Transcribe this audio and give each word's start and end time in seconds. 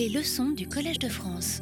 Les 0.00 0.08
leçons 0.08 0.48
du 0.48 0.66
Collège 0.66 0.98
de 0.98 1.10
France. 1.10 1.60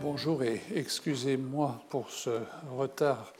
Bonjour 0.00 0.44
et 0.44 0.62
excusez-moi 0.72 1.82
pour 1.88 2.10
ce 2.10 2.30
retard. 2.70 3.32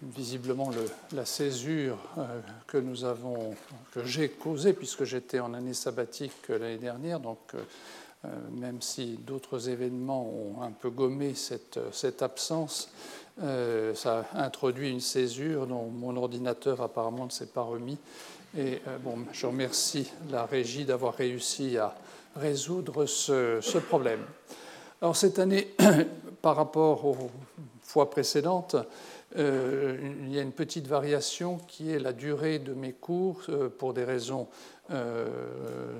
Visiblement, 0.00 0.70
la 1.12 1.26
césure 1.26 1.98
euh, 2.16 2.40
que 2.66 2.78
nous 2.78 3.04
avons, 3.04 3.54
que 3.92 4.02
j'ai 4.02 4.30
causée, 4.30 4.72
puisque 4.72 5.04
j'étais 5.04 5.40
en 5.40 5.52
année 5.52 5.74
sabbatique 5.74 6.48
l'année 6.48 6.78
dernière, 6.78 7.20
donc 7.20 7.36
euh, 7.52 7.58
euh, 8.24 8.28
même 8.58 8.80
si 8.80 9.18
d'autres 9.26 9.68
événements 9.68 10.26
ont 10.26 10.62
un 10.62 10.70
peu 10.70 10.88
gommé 10.88 11.34
cette, 11.34 11.78
cette 11.92 12.22
absence, 12.22 12.90
ça 13.36 14.24
a 14.32 14.42
introduit 14.42 14.88
une 14.88 15.02
césure 15.02 15.66
dont 15.66 15.90
mon 15.90 16.16
ordinateur 16.16 16.80
apparemment 16.80 17.26
ne 17.26 17.30
s'est 17.30 17.44
pas 17.44 17.60
remis. 17.60 17.98
Et 18.56 18.80
bon, 19.04 19.18
je 19.32 19.46
remercie 19.46 20.10
la 20.30 20.46
régie 20.46 20.86
d'avoir 20.86 21.14
réussi 21.14 21.76
à 21.76 21.94
résoudre 22.36 23.06
ce, 23.06 23.78
problème. 23.78 24.20
Alors 25.00 25.16
cette 25.16 25.38
année, 25.38 25.74
par 26.42 26.56
rapport 26.56 27.04
aux 27.04 27.30
fois 27.82 28.10
précédentes, 28.10 28.76
euh, 29.36 29.98
il 30.22 30.34
y 30.34 30.38
a 30.38 30.42
une 30.42 30.52
petite 30.52 30.86
variation 30.86 31.58
qui 31.68 31.90
est 31.90 31.98
la 31.98 32.12
durée 32.12 32.58
de 32.58 32.72
mes 32.72 32.92
cours 32.92 33.42
euh, 33.50 33.68
pour 33.68 33.92
des 33.92 34.04
raisons 34.04 34.46
euh, 34.90 35.26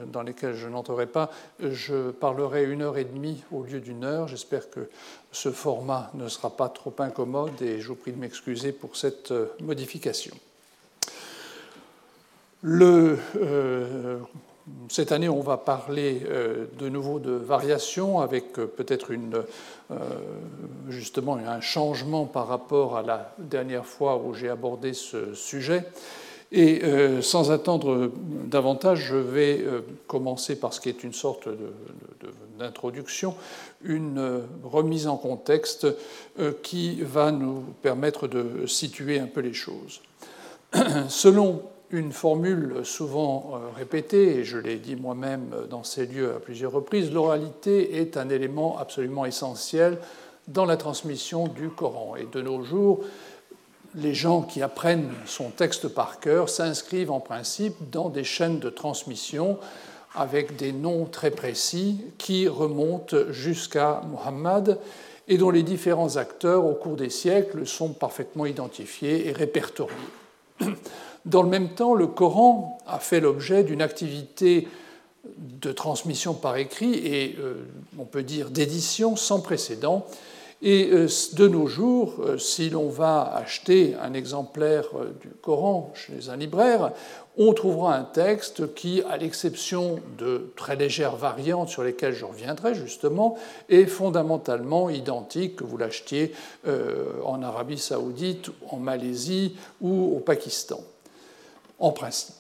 dans 0.07 0.23
lesquelles 0.23 0.55
je 0.55 0.67
n'entrerai 0.67 1.07
pas. 1.07 1.31
Je 1.61 2.11
parlerai 2.11 2.65
une 2.65 2.81
heure 2.81 2.97
et 2.97 3.05
demie 3.05 3.45
au 3.53 3.65
lieu 3.65 3.81
d'une 3.81 4.05
heure. 4.05 4.29
J'espère 4.29 4.71
que 4.71 4.89
ce 5.31 5.51
format 5.51 6.11
ne 6.15 6.29
sera 6.29 6.57
pas 6.57 6.71
trop 6.71 6.95
incommode 6.99 7.61
et 7.61 7.81
je 7.81 7.89
vous 7.89 7.97
prie 7.97 8.13
de 8.13 8.19
m'excuser 8.19 8.73
pour 8.73 8.97
cette 8.97 9.33
modification. 9.61 10.35
Le 12.63 13.19
cette 14.91 15.13
année, 15.13 15.29
on 15.29 15.41
va 15.41 15.57
parler 15.57 16.23
euh, 16.27 16.67
de 16.79 16.89
nouveau 16.89 17.19
de 17.19 17.33
variation 17.33 18.21
avec 18.21 18.59
euh, 18.59 18.67
peut-être 18.67 19.11
une, 19.11 19.43
euh, 19.91 19.97
justement 20.89 21.37
un 21.37 21.61
changement 21.61 22.25
par 22.25 22.49
rapport 22.49 22.97
à 22.97 23.03
la 23.03 23.35
dernière 23.39 23.87
fois 23.87 24.17
où 24.17 24.35
j'ai 24.35 24.49
abordé 24.49 24.95
ce 24.95 25.35
sujet. 25.35 25.85
Et 26.51 26.81
sans 27.21 27.51
attendre 27.51 28.11
davantage, 28.47 29.01
je 29.01 29.17
vais 29.17 29.67
commencer 30.07 30.59
par 30.59 30.73
ce 30.73 30.81
qui 30.81 30.89
est 30.89 31.05
une 31.05 31.13
sorte 31.13 31.47
d'introduction, 32.59 33.35
une 33.85 34.45
remise 34.65 35.09
en 35.09 35.19
contexte 35.19 35.87
qui 36.63 37.03
va 37.03 37.33
nous 37.33 37.65
permettre 37.83 38.29
de 38.29 38.65
situer 38.65 39.19
un 39.19 39.27
peu 39.27 39.43
les 39.43 39.53
choses. 39.53 40.01
Selon 41.11 41.61
une 41.91 42.13
formule 42.13 42.81
souvent 42.85 43.53
euh, 43.55 43.77
répétée, 43.77 44.37
et 44.37 44.45
je 44.45 44.59
l'ai 44.59 44.77
dit 44.77 44.97
moi-même 44.97 45.51
dans 45.71 45.85
ces 45.85 46.07
lieux 46.07 46.35
à 46.35 46.41
plusieurs 46.41 46.73
reprises, 46.73 47.13
l'oralité 47.13 48.01
est 48.01 48.17
un 48.17 48.29
élément 48.29 48.79
absolument 48.79 49.25
essentiel 49.25 49.99
dans 50.49 50.65
la 50.65 50.77
transmission 50.77 51.49
du 51.49 51.69
Coran. 51.69 52.17
Et 52.17 52.27
de 52.31 52.43
nos 52.43 52.63
jours, 52.63 53.05
les 53.95 54.15
gens 54.15 54.43
qui 54.43 54.63
apprennent 54.63 55.11
son 55.27 55.51
texte 55.51 55.89
par 55.89 56.21
cœur 56.21 56.49
s'inscrivent 56.49 57.11
en 57.11 57.21
principe 57.21 57.91
dans 57.91 58.09
des 58.09 58.25
chaînes 58.25 58.59
de 58.59 58.71
transmission 58.71 59.59
avec 60.15 60.57
des 60.57 60.73
noms 60.73 61.05
très 61.05 61.31
précis 61.31 62.05
qui 62.19 62.49
remontent 62.49 63.31
jusqu'à 63.31 64.03
Muhammad 64.11 64.79
et 65.29 65.37
dont 65.37 65.51
les 65.51 65.63
différents 65.63 66.17
acteurs 66.17 66.65
au 66.65 66.75
cours 66.75 66.97
des 66.97 67.11
siècles 67.11 67.67
sont 67.67 67.91
parfaitement 67.93 68.47
identifiés 68.47 69.29
et 69.29 69.33
répertoriés. 69.33 69.95
Dans 71.29 71.43
le 71.43 71.51
même 71.51 71.69
temps, 71.69 71.95
le 71.95 72.07
Coran 72.07 72.79
a 72.87 72.99
fait 72.99 73.21
l'objet 73.21 73.63
d'une 73.63 73.83
activité 73.83 74.67
de 75.37 75.73
transmission 75.73 76.33
par 76.33 76.57
écrit 76.57 76.95
et, 76.95 77.37
euh, 77.39 77.67
on 77.99 78.07
peut 78.07 78.23
dire, 78.23 78.49
d'édition 78.49 79.15
sans 79.15 79.41
précédent. 79.41 80.07
Et 80.63 80.89
euh, 80.91 81.07
de 81.35 81.47
nos 81.47 81.67
jours, 81.67 82.15
euh, 82.21 82.39
si 82.39 82.71
l'on 82.71 82.89
va 82.89 83.31
acheter 83.37 83.95
un 84.03 84.15
exemplaire 84.15 84.87
du 85.21 85.29
Coran 85.43 85.93
chez 85.95 86.31
un 86.31 86.37
libraire, 86.39 86.93
on 87.37 87.53
trouvera 87.53 87.95
un 87.95 88.05
texte 88.05 88.75
qui, 88.75 89.03
à 89.03 89.19
l'exception 89.19 90.01
de 90.17 90.51
très 90.57 90.77
légères 90.77 91.17
variantes 91.17 91.69
sur 91.69 91.85
lesquelles 91.85 92.15
je 92.15 92.25
reviendrai 92.25 92.75
justement, 92.75 93.37
est 93.69 93.85
fondamentalement 93.85 94.89
identique 94.89 95.57
que 95.57 95.65
vous 95.65 95.77
l'achetiez 95.77 96.33
en 96.67 97.43
Arabie 97.45 97.79
saoudite, 97.79 98.51
en 98.71 98.79
Malaisie 98.79 99.55
ou 99.81 100.17
au 100.17 100.19
Pakistan 100.19 100.81
en 101.79 101.93
principe. 101.93 102.35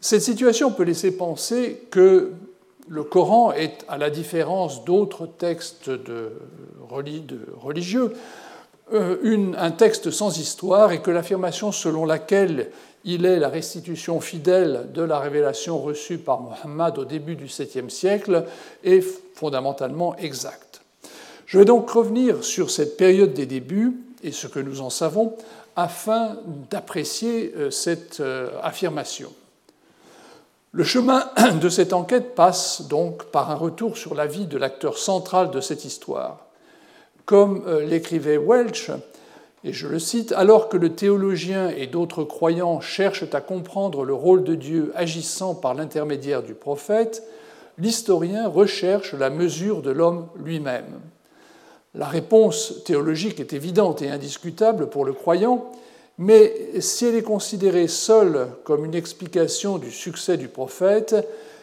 Cette 0.00 0.22
situation 0.22 0.70
peut 0.70 0.84
laisser 0.84 1.16
penser 1.16 1.86
que 1.90 2.32
le 2.88 3.04
Coran 3.04 3.52
est, 3.52 3.84
à 3.88 3.98
la 3.98 4.10
différence 4.10 4.84
d'autres 4.84 5.26
textes 5.26 5.90
religieux, 7.62 8.12
euh, 8.92 9.52
un 9.56 9.70
texte 9.70 10.10
sans 10.10 10.38
histoire 10.38 10.90
et 10.90 11.00
que 11.00 11.10
l'affirmation 11.12 11.70
selon 11.70 12.04
laquelle 12.04 12.70
il 13.04 13.24
est 13.24 13.38
la 13.38 13.48
restitution 13.48 14.20
fidèle 14.20 14.88
de 14.92 15.02
la 15.02 15.20
révélation 15.20 15.78
reçue 15.78 16.18
par 16.18 16.40
Mohammed 16.40 16.98
au 16.98 17.04
début 17.04 17.36
du 17.36 17.46
7e 17.46 17.88
siècle 17.88 18.44
est 18.82 19.00
fondamentalement 19.34 20.16
exacte. 20.16 20.82
Je 21.46 21.58
vais 21.58 21.64
donc 21.64 21.88
revenir 21.90 22.44
sur 22.44 22.70
cette 22.70 22.96
période 22.96 23.32
des 23.32 23.46
débuts 23.46 23.96
et 24.22 24.32
ce 24.32 24.46
que 24.46 24.60
nous 24.60 24.80
en 24.80 24.90
savons 24.90 25.36
afin 25.76 26.36
d'apprécier 26.70 27.52
euh, 27.56 27.70
cette 27.70 28.20
euh, 28.20 28.50
affirmation. 28.62 29.32
Le 30.72 30.84
chemin 30.84 31.28
de 31.60 31.68
cette 31.68 31.92
enquête 31.92 32.34
passe 32.34 32.82
donc 32.88 33.24
par 33.24 33.50
un 33.50 33.56
retour 33.56 33.96
sur 33.96 34.14
la 34.14 34.26
vie 34.26 34.46
de 34.46 34.58
l'acteur 34.58 34.98
central 34.98 35.50
de 35.50 35.60
cette 35.60 35.84
histoire. 35.84 36.46
Comme 37.24 37.64
euh, 37.66 37.84
l'écrivait 37.84 38.38
Welch, 38.38 38.90
et 39.62 39.72
je 39.72 39.88
le 39.88 39.98
cite, 39.98 40.32
alors 40.32 40.68
que 40.68 40.76
le 40.76 40.94
théologien 40.94 41.68
et 41.68 41.86
d'autres 41.86 42.24
croyants 42.24 42.80
cherchent 42.80 43.34
à 43.34 43.40
comprendre 43.40 44.04
le 44.04 44.14
rôle 44.14 44.42
de 44.42 44.54
Dieu 44.54 44.92
agissant 44.94 45.54
par 45.54 45.74
l'intermédiaire 45.74 46.42
du 46.42 46.54
prophète, 46.54 47.22
l'historien 47.76 48.48
recherche 48.48 49.12
la 49.12 49.28
mesure 49.28 49.82
de 49.82 49.90
l'homme 49.90 50.28
lui-même. 50.36 51.00
La 51.94 52.06
réponse 52.06 52.84
théologique 52.84 53.40
est 53.40 53.52
évidente 53.52 54.00
et 54.02 54.10
indiscutable 54.10 54.88
pour 54.88 55.04
le 55.04 55.12
croyant, 55.12 55.72
mais 56.18 56.80
si 56.80 57.06
elle 57.06 57.16
est 57.16 57.22
considérée 57.22 57.88
seule 57.88 58.48
comme 58.64 58.84
une 58.84 58.94
explication 58.94 59.78
du 59.78 59.90
succès 59.90 60.36
du 60.36 60.48
prophète, 60.48 61.16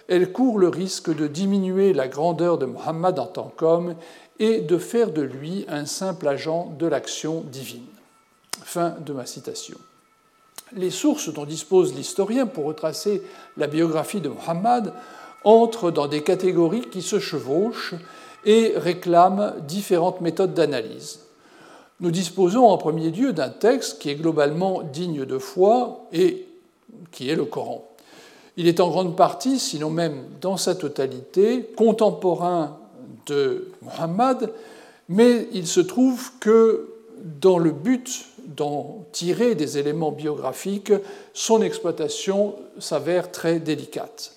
elle 0.09 0.31
court 0.31 0.59
le 0.59 0.67
risque 0.67 1.15
de 1.15 1.27
diminuer 1.27 1.93
la 1.93 2.07
grandeur 2.07 2.57
de 2.57 2.65
Mohammed 2.65 3.19
en 3.19 3.27
tant 3.27 3.51
qu'homme 3.55 3.95
et 4.39 4.59
de 4.59 4.77
faire 4.77 5.11
de 5.11 5.21
lui 5.21 5.65
un 5.69 5.85
simple 5.85 6.27
agent 6.27 6.73
de 6.77 6.87
l'action 6.87 7.41
divine. 7.41 7.85
Fin 8.63 8.95
de 9.05 9.13
ma 9.13 9.25
citation. 9.25 9.77
Les 10.73 10.91
sources 10.91 11.31
dont 11.31 11.45
dispose 11.45 11.93
l'historien 11.93 12.47
pour 12.47 12.65
retracer 12.65 13.21
la 13.55 13.67
biographie 13.67 14.21
de 14.21 14.29
Mohammed 14.29 14.91
entrent 15.43 15.91
dans 15.91 16.07
des 16.07 16.23
catégories 16.23 16.89
qui 16.89 17.01
se 17.01 17.19
chevauchent 17.19 17.95
et 18.45 18.73
réclament 18.75 19.53
différentes 19.67 20.21
méthodes 20.21 20.53
d'analyse. 20.53 21.19
Nous 21.99 22.11
disposons 22.11 22.65
en 22.65 22.77
premier 22.77 23.09
lieu 23.09 23.33
d'un 23.33 23.49
texte 23.49 23.99
qui 23.99 24.09
est 24.09 24.15
globalement 24.15 24.83
digne 24.83 25.25
de 25.25 25.37
foi 25.37 26.05
et 26.13 26.45
qui 27.11 27.29
est 27.29 27.35
le 27.35 27.45
Coran. 27.45 27.87
Il 28.55 28.67
est 28.67 28.79
en 28.79 28.89
grande 28.89 29.15
partie, 29.15 29.59
sinon 29.59 29.89
même 29.89 30.23
dans 30.41 30.57
sa 30.57 30.75
totalité, 30.75 31.69
contemporain 31.75 32.77
de 33.25 33.71
Muhammad, 33.81 34.51
mais 35.09 35.47
il 35.53 35.67
se 35.67 35.79
trouve 35.79 36.31
que 36.39 36.89
dans 37.41 37.57
le 37.57 37.71
but 37.71 38.25
d'en 38.45 39.05
tirer 39.11 39.55
des 39.55 39.77
éléments 39.77 40.11
biographiques, 40.11 40.93
son 41.33 41.61
exploitation 41.61 42.55
s'avère 42.79 43.31
très 43.31 43.59
délicate. 43.59 44.33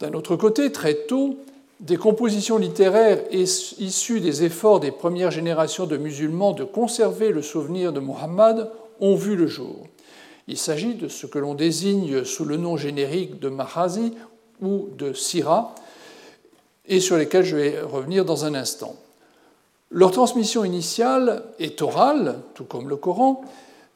D'un 0.00 0.12
autre 0.12 0.36
côté, 0.36 0.72
très 0.72 0.94
tôt, 0.94 1.38
des 1.80 1.96
compositions 1.96 2.58
littéraires 2.58 3.22
issues 3.30 4.20
des 4.20 4.44
efforts 4.44 4.80
des 4.80 4.90
premières 4.90 5.30
générations 5.30 5.86
de 5.86 5.96
musulmans 5.96 6.52
de 6.52 6.64
conserver 6.64 7.30
le 7.30 7.42
souvenir 7.42 7.92
de 7.92 8.00
Muhammad 8.00 8.70
ont 9.00 9.14
vu 9.14 9.36
le 9.36 9.46
jour. 9.46 9.86
Il 10.48 10.56
s'agit 10.56 10.94
de 10.94 11.08
ce 11.08 11.26
que 11.26 11.38
l'on 11.38 11.54
désigne 11.54 12.24
sous 12.24 12.44
le 12.44 12.56
nom 12.56 12.76
générique 12.76 13.40
de 13.40 13.48
Mahazi 13.48 14.14
ou 14.62 14.88
de 14.96 15.12
Sira, 15.12 15.74
et 16.86 17.00
sur 17.00 17.16
lesquels 17.16 17.44
je 17.44 17.56
vais 17.56 17.80
revenir 17.80 18.24
dans 18.24 18.44
un 18.44 18.54
instant. 18.54 18.94
Leur 19.90 20.12
transmission 20.12 20.64
initiale 20.64 21.42
est 21.58 21.82
orale, 21.82 22.38
tout 22.54 22.64
comme 22.64 22.88
le 22.88 22.96
Coran, 22.96 23.42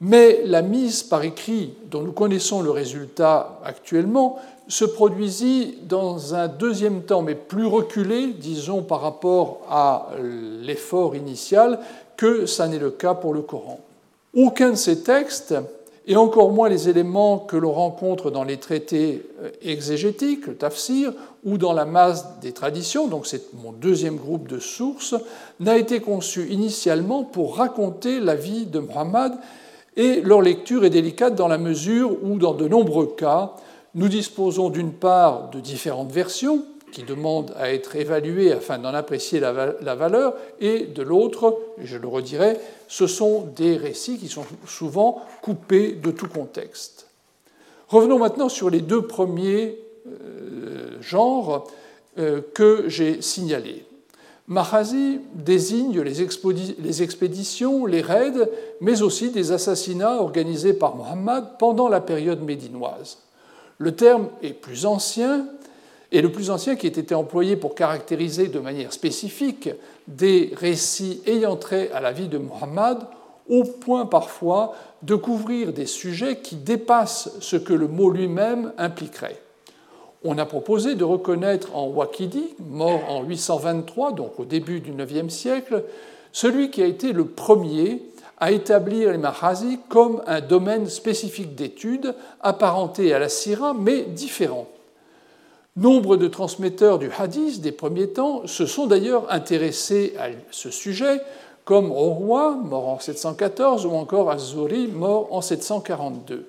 mais 0.01 0.43
la 0.45 0.63
mise 0.63 1.03
par 1.03 1.23
écrit 1.23 1.75
dont 1.91 2.03
nous 2.03 2.13
connaissons 2.13 2.63
le 2.63 2.71
résultat 2.71 3.61
actuellement 3.65 4.39
se 4.71 4.85
produisit 4.85 5.79
dans 5.89 6.35
un 6.35 6.49
deuxième 6.49 7.03
temps, 7.03 7.23
mais 7.23 7.35
plus 7.35 7.67
reculé, 7.67 8.29
disons, 8.29 8.83
par 8.83 9.01
rapport 9.01 9.63
à 9.69 10.11
l'effort 10.63 11.17
initial, 11.17 11.81
que 12.17 12.47
ça 12.47 12.69
n'est 12.69 12.79
le 12.79 12.91
cas 12.91 13.15
pour 13.15 13.35
le 13.35 13.43
Coran. 13.43 13.81
Aucun 14.35 14.71
de 14.71 14.77
ces 14.77 15.03
textes 15.03 15.55
et 16.07 16.17
encore 16.17 16.51
moins 16.51 16.69
les 16.69 16.89
éléments 16.89 17.39
que 17.39 17.57
l'on 17.57 17.73
rencontre 17.73 18.31
dans 18.31 18.45
les 18.45 18.57
traités 18.57 19.27
euh, 19.43 19.51
exégétiques, 19.63 20.47
le 20.47 20.57
tafsir, 20.57 21.13
ou 21.45 21.59
dans 21.59 21.73
la 21.73 21.85
masse 21.85 22.41
des 22.41 22.53
traditions, 22.53 23.07
donc 23.07 23.27
c'est 23.27 23.53
mon 23.55 23.73
deuxième 23.73 24.17
groupe 24.17 24.49
de 24.49 24.59
sources, 24.59 25.15
n'a 25.59 25.77
été 25.77 26.01
conçu 26.01 26.49
initialement 26.49 27.23
pour 27.25 27.57
raconter 27.57 28.19
la 28.19 28.35
vie 28.35 28.67
de 28.67 28.81
Muhammad, 28.81 29.35
et 29.97 30.21
leur 30.21 30.41
lecture 30.41 30.85
est 30.85 30.91
délicate 30.91 31.35
dans 31.35 31.49
la 31.49 31.59
mesure 31.59 32.17
où, 32.23 32.39
dans 32.39 32.55
de 32.55 32.67
nombreux 32.67 33.15
cas, 33.17 33.53
nous 33.95 34.09
disposons 34.09 34.71
d'une 34.71 34.93
part 34.93 35.51
de 35.51 35.61
différentes 35.61 36.13
versions, 36.13 36.65
qui 36.93 37.03
demandent 37.05 37.53
à 37.57 37.73
être 37.73 37.95
évaluées 37.95 38.53
afin 38.53 38.79
d'en 38.79 38.95
apprécier 38.95 39.39
la 39.41 39.95
valeur, 39.95 40.35
et 40.61 40.87
de 40.87 41.03
l'autre, 41.03 41.59
je 41.83 41.97
le 41.97 42.09
redirai, 42.09 42.57
ce 42.89 43.07
sont 43.07 43.43
des 43.57 43.77
récits 43.77 44.19
qui 44.19 44.29
sont 44.29 44.45
souvent 44.67 45.23
coupés 45.43 45.93
de 45.93 46.11
tout 46.11 46.29
contexte. 46.29 47.07
Revenons 47.89 48.19
maintenant 48.19 48.49
sur 48.49 48.71
les 48.71 48.81
deux 48.81 49.03
premiers 49.03 49.79
euh, 50.07 51.01
genres 51.01 51.69
euh, 52.19 52.41
que 52.55 52.89
j'ai 52.89 53.21
signalés. 53.21 53.85
Mahazi 54.47 55.21
désigne 55.35 56.01
les, 56.01 56.23
expéditions, 57.03 57.87
les 57.87 58.01
raids, 58.01 58.49
mais 58.81 59.03
aussi 59.03 59.31
des 59.31 59.53
assassinats 59.53 60.21
organisés 60.21 60.73
par 60.73 60.97
Muhammad 60.97 61.57
pendant 61.59 61.89
la 61.89 62.01
période 62.01 62.43
médinoise. 62.43 63.19
Le 63.81 63.97
terme 63.97 64.29
est 64.43 64.53
plus 64.53 64.85
ancien 64.85 65.47
et 66.13 66.21
le 66.21 66.31
plus 66.31 66.51
ancien 66.51 66.77
qui 66.77 66.87
ait 66.87 66.91
été 66.91 67.15
employé 67.15 67.57
pour 67.57 67.75
caractériser 67.75 68.49
de 68.49 68.59
manière 68.59 68.93
spécifique 68.93 69.71
des 70.07 70.53
récits 70.55 71.23
ayant 71.27 71.57
trait 71.57 71.91
à 71.95 72.01
la 72.01 72.13
vie 72.13 72.29
de 72.29 72.37
Muhammad, 72.37 73.07
au 73.49 73.65
point 73.65 74.05
parfois 74.05 74.75
de 75.03 75.15
couvrir 75.15 75.73
des 75.73 75.87
sujets 75.87 76.41
qui 76.41 76.57
dépassent 76.57 77.31
ce 77.41 77.57
que 77.57 77.73
le 77.73 77.89
mot 77.89 78.11
lui-même 78.11 78.75
impliquerait. 78.77 79.41
On 80.25 80.37
a 80.37 80.45
proposé 80.45 80.95
de 80.95 81.05
reconnaître 81.05 81.75
en 81.75 81.87
Waqidi, 81.89 82.55
mort 82.59 83.01
en 83.09 83.23
823, 83.23 84.13
donc 84.13 84.39
au 84.39 84.45
début 84.45 84.81
du 84.81 84.93
IXe 84.93 85.33
siècle, 85.33 85.85
celui 86.33 86.71
qui 86.71 86.83
a 86.83 86.87
été 86.87 87.15
le 87.15 87.25
premier 87.25 88.03
à 88.41 88.53
établir 88.53 89.13
les 89.13 89.19
Mahazi 89.19 89.79
comme 89.89 90.23
un 90.27 90.41
domaine 90.41 90.89
spécifique 90.89 91.55
d'étude 91.55 92.15
apparenté 92.41 93.13
à 93.13 93.19
la 93.19 93.29
Syrah, 93.29 93.75
mais 93.75 94.03
différent. 94.03 94.67
Nombre 95.77 96.17
de 96.17 96.27
transmetteurs 96.27 96.99
du 96.99 97.11
hadith 97.17 97.61
des 97.61 97.73
premiers 97.73 98.09
temps 98.09 98.47
se 98.47 98.67
sont 98.67 98.87
d'ailleurs 98.87 99.31
intéressés 99.31 100.15
à 100.19 100.29
ce 100.51 100.71
sujet, 100.71 101.21
comme 101.65 101.93
Roi, 101.93 102.57
mort 102.57 102.89
en 102.89 102.99
714, 102.99 103.87
ou 103.87 103.93
encore 103.93 104.31
Azuri, 104.31 104.89
mort 104.89 105.29
en 105.31 105.41
742. 105.41 106.49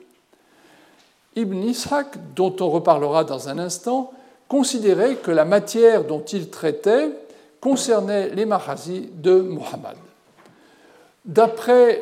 Ibn 1.35 1.63
Ishaq, 1.63 2.07
dont 2.35 2.55
on 2.59 2.69
reparlera 2.69 3.23
dans 3.23 3.47
un 3.47 3.59
instant, 3.59 4.11
considérait 4.47 5.15
que 5.15 5.31
la 5.31 5.45
matière 5.45 6.03
dont 6.03 6.23
il 6.23 6.49
traitait 6.49 7.11
concernait 7.61 8.29
les 8.29 8.45
Mahazi 8.45 9.09
de 9.13 9.39
Muhammad. 9.39 9.95
D'après 11.25 12.01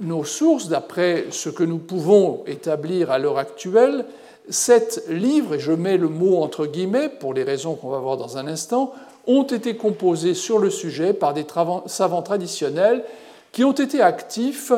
nos 0.00 0.24
sources, 0.24 0.68
d'après 0.68 1.26
ce 1.30 1.48
que 1.48 1.62
nous 1.62 1.78
pouvons 1.78 2.42
établir 2.46 3.10
à 3.10 3.18
l'heure 3.18 3.38
actuelle, 3.38 4.04
Sept 4.50 5.04
livres, 5.10 5.56
et 5.56 5.58
je 5.58 5.72
mets 5.72 5.98
le 5.98 6.08
mot 6.08 6.42
entre 6.42 6.64
guillemets 6.64 7.10
pour 7.10 7.34
les 7.34 7.42
raisons 7.42 7.74
qu'on 7.74 7.90
va 7.90 7.98
voir 7.98 8.16
dans 8.16 8.38
un 8.38 8.46
instant, 8.46 8.94
ont 9.26 9.42
été 9.42 9.76
composés 9.76 10.32
sur 10.32 10.58
le 10.58 10.70
sujet 10.70 11.12
par 11.12 11.34
des 11.34 11.44
savants 11.84 12.22
traditionnels 12.22 13.04
qui 13.52 13.62
ont 13.62 13.72
été 13.72 14.00
actifs 14.00 14.72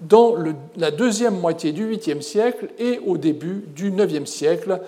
dans 0.00 0.34
la 0.76 0.90
deuxième 0.90 1.38
moitié 1.38 1.70
du 1.70 1.88
8e 1.88 2.20
siècle 2.20 2.70
et 2.80 3.00
au 3.06 3.16
début 3.16 3.64
du 3.76 3.92
9e 3.92 4.26
siècle, 4.26 4.80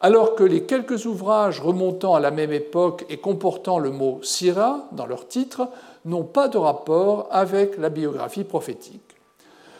alors 0.00 0.34
que 0.34 0.44
les 0.44 0.62
quelques 0.62 1.04
ouvrages 1.04 1.60
remontant 1.60 2.14
à 2.14 2.20
la 2.20 2.30
même 2.30 2.52
époque 2.52 3.04
et 3.10 3.18
comportant 3.18 3.78
le 3.78 3.90
mot 3.90 4.20
Sira 4.22 4.88
dans 4.92 5.04
leur 5.04 5.28
titre 5.28 5.68
n'ont 6.04 6.24
pas 6.24 6.48
de 6.48 6.58
rapport 6.58 7.28
avec 7.30 7.78
la 7.78 7.88
biographie 7.88 8.44
prophétique. 8.44 9.00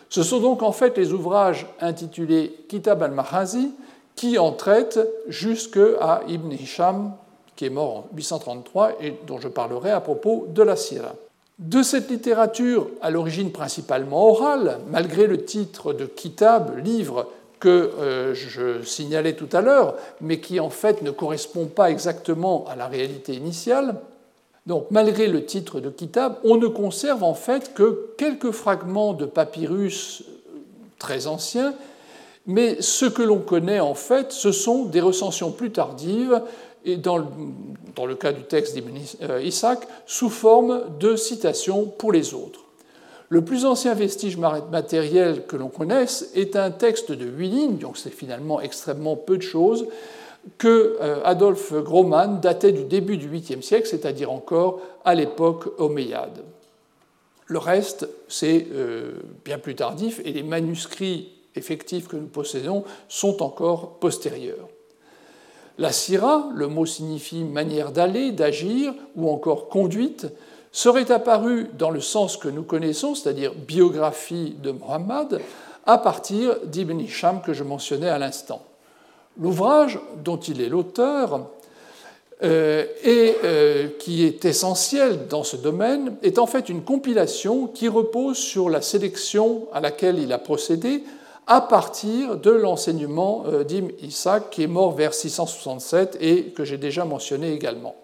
Ce 0.08 0.22
sont 0.22 0.40
donc 0.40 0.62
en 0.62 0.72
fait 0.72 0.96
les 0.98 1.12
ouvrages 1.12 1.66
intitulés 1.80 2.54
Kitab 2.68 3.02
al-Mahazi 3.02 3.70
qui 4.14 4.38
en 4.38 4.52
traite 4.52 5.00
jusqu'à 5.28 6.20
Ibn 6.28 6.52
Hisham, 6.52 7.12
qui 7.56 7.64
est 7.66 7.70
mort 7.70 7.96
en 7.96 8.04
833 8.14 8.92
et 9.00 9.14
dont 9.26 9.38
je 9.38 9.48
parlerai 9.48 9.90
à 9.90 10.00
propos 10.00 10.46
de 10.50 10.62
la 10.62 10.76
Syrah. 10.76 11.14
De 11.58 11.82
cette 11.82 12.10
littérature, 12.10 12.88
à 13.00 13.10
l'origine 13.10 13.52
principalement 13.52 14.28
orale, 14.30 14.78
malgré 14.90 15.26
le 15.26 15.44
titre 15.44 15.92
de 15.92 16.06
Kitab, 16.06 16.78
livre 16.84 17.28
que 17.60 17.92
euh, 17.98 18.34
je 18.34 18.82
signalais 18.82 19.34
tout 19.34 19.48
à 19.52 19.60
l'heure, 19.60 19.94
mais 20.20 20.40
qui 20.40 20.58
en 20.58 20.70
fait 20.70 21.02
ne 21.02 21.10
correspond 21.10 21.66
pas 21.66 21.90
exactement 21.90 22.64
à 22.68 22.74
la 22.74 22.88
réalité 22.88 23.34
initiale, 23.34 23.94
donc 24.66 24.86
malgré 24.90 25.26
le 25.26 25.44
titre 25.44 25.80
de 25.80 25.90
Kitab, 25.90 26.36
on 26.44 26.56
ne 26.56 26.66
conserve 26.66 27.22
en 27.24 27.34
fait 27.34 27.74
que 27.74 28.10
quelques 28.16 28.50
fragments 28.52 29.12
de 29.12 29.26
papyrus 29.26 30.24
très 30.98 31.26
anciens 31.26 31.74
mais 32.46 32.80
ce 32.80 33.06
que 33.06 33.22
l'on 33.22 33.38
connaît 33.38 33.80
en 33.80 33.94
fait, 33.94 34.32
ce 34.32 34.52
sont 34.52 34.84
des 34.84 35.00
recensions 35.00 35.50
plus 35.50 35.70
tardives, 35.70 36.42
et 36.84 36.96
dans 36.96 37.16
le, 37.16 38.14
cas 38.16 38.32
du 38.32 38.42
texte 38.42 38.74
d'Ibn 38.74 38.98
euh, 39.22 39.40
Isaac, 39.40 39.86
sous 40.06 40.30
forme 40.30 40.82
de 40.98 41.14
citations 41.14 41.84
pour 41.86 42.10
les 42.10 42.34
autres. 42.34 42.60
Le 43.28 43.44
plus 43.44 43.64
ancien 43.64 43.94
vestige 43.94 44.36
matériel 44.36 45.46
que 45.46 45.56
l'on 45.56 45.68
connaisse 45.68 46.30
est 46.34 46.56
un 46.56 46.70
texte 46.70 47.12
de 47.12 47.24
huit 47.24 47.48
lignes, 47.48 47.78
donc 47.78 47.96
c'est 47.96 48.10
finalement 48.10 48.60
extrêmement 48.60 49.16
peu 49.16 49.36
de 49.36 49.42
choses, 49.42 49.86
que 50.58 50.98
euh, 51.00 51.20
Adolphe 51.24 51.72
Groman 51.72 52.40
datait 52.40 52.72
du 52.72 52.84
début 52.84 53.16
du 53.16 53.28
8e 53.28 53.62
siècle, 53.62 53.86
c'est-à-dire 53.86 54.30
encore 54.32 54.80
à 55.04 55.14
l'époque 55.14 55.68
omeyyade. 55.78 56.42
Le 57.46 57.58
reste, 57.58 58.08
c'est 58.28 58.66
euh, 58.72 59.12
bien 59.44 59.58
plus 59.58 59.74
tardif, 59.74 60.20
et 60.24 60.32
les 60.32 60.42
manuscrits 60.42 61.32
effectifs 61.54 62.08
que 62.08 62.16
nous 62.16 62.26
possédons 62.26 62.84
sont 63.08 63.42
encore 63.42 63.98
postérieurs. 63.98 64.68
La 65.78 65.92
sira, 65.92 66.50
le 66.54 66.68
mot 66.68 66.86
signifie 66.86 67.44
manière 67.44 67.92
d'aller, 67.92 68.32
d'agir 68.32 68.94
ou 69.16 69.30
encore 69.30 69.68
conduite, 69.68 70.26
serait 70.70 71.10
apparue 71.10 71.68
dans 71.78 71.90
le 71.90 72.00
sens 72.00 72.36
que 72.36 72.48
nous 72.48 72.62
connaissons, 72.62 73.14
c'est-à-dire 73.14 73.52
biographie 73.54 74.56
de 74.62 74.72
Muhammad, 74.72 75.40
à 75.84 75.98
partir 75.98 76.58
d'Ibn 76.64 77.00
Hisham 77.00 77.42
que 77.42 77.52
je 77.52 77.64
mentionnais 77.64 78.08
à 78.08 78.18
l'instant. 78.18 78.62
L'ouvrage 79.40 79.98
dont 80.24 80.36
il 80.36 80.60
est 80.60 80.68
l'auteur 80.68 81.46
euh, 82.42 82.84
et 83.04 83.36
euh, 83.44 83.88
qui 83.98 84.24
est 84.24 84.44
essentiel 84.44 85.28
dans 85.28 85.44
ce 85.44 85.56
domaine 85.56 86.16
est 86.22 86.38
en 86.38 86.46
fait 86.46 86.68
une 86.68 86.82
compilation 86.82 87.68
qui 87.68 87.88
repose 87.88 88.36
sur 88.36 88.68
la 88.68 88.82
sélection 88.82 89.68
à 89.72 89.80
laquelle 89.80 90.18
il 90.18 90.32
a 90.32 90.38
procédé 90.38 91.04
à 91.46 91.60
partir 91.60 92.36
de 92.36 92.50
l'enseignement 92.50 93.44
euh, 93.46 93.64
d'Ibn 93.64 93.90
Isaac, 94.02 94.50
qui 94.50 94.64
est 94.64 94.68
mort 94.68 94.92
vers 94.92 95.14
667 95.14 96.18
et 96.20 96.46
que 96.46 96.64
j'ai 96.64 96.78
déjà 96.78 97.04
mentionné 97.04 97.52
également. 97.52 97.94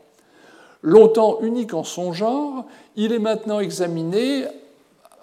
Longtemps 0.82 1.38
unique 1.40 1.74
en 1.74 1.84
son 1.84 2.12
genre, 2.12 2.64
il 2.96 3.12
est 3.12 3.18
maintenant 3.18 3.58
examiné 3.58 4.44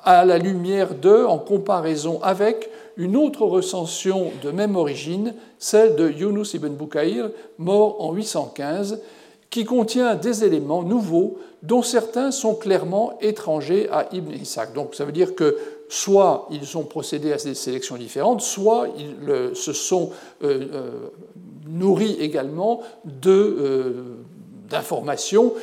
à 0.03 0.25
la 0.25 0.37
lumière 0.37 0.93
de, 0.93 1.25
en 1.25 1.39
comparaison 1.39 2.19
avec, 2.21 2.69
une 2.97 3.17
autre 3.17 3.45
recension 3.45 4.31
de 4.43 4.51
même 4.51 4.75
origine, 4.75 5.33
celle 5.59 5.95
de 5.95 6.09
Yunus 6.09 6.53
ibn 6.53 6.69
Bukhaïr, 6.69 7.29
mort 7.57 8.01
en 8.01 8.13
815, 8.13 9.01
qui 9.49 9.63
contient 9.63 10.15
des 10.15 10.43
éléments 10.43 10.83
nouveaux 10.83 11.37
dont 11.63 11.81
certains 11.81 12.31
sont 12.31 12.55
clairement 12.55 13.17
étrangers 13.21 13.87
à 13.89 14.07
Ibn 14.13 14.31
Isaac. 14.33 14.73
Donc 14.73 14.95
ça 14.95 15.05
veut 15.05 15.11
dire 15.11 15.33
que 15.33 15.57
soit 15.89 16.47
ils 16.51 16.77
ont 16.77 16.83
procédé 16.83 17.31
à 17.31 17.37
des 17.37 17.55
sélections 17.55 17.95
différentes, 17.95 18.41
soit 18.41 18.87
ils 18.97 19.55
se 19.55 19.73
sont 19.73 20.11
euh, 20.43 20.67
euh, 20.73 20.91
nourris 21.67 22.17
également 22.19 22.81
euh, 23.25 23.93
d'informations 24.69 25.53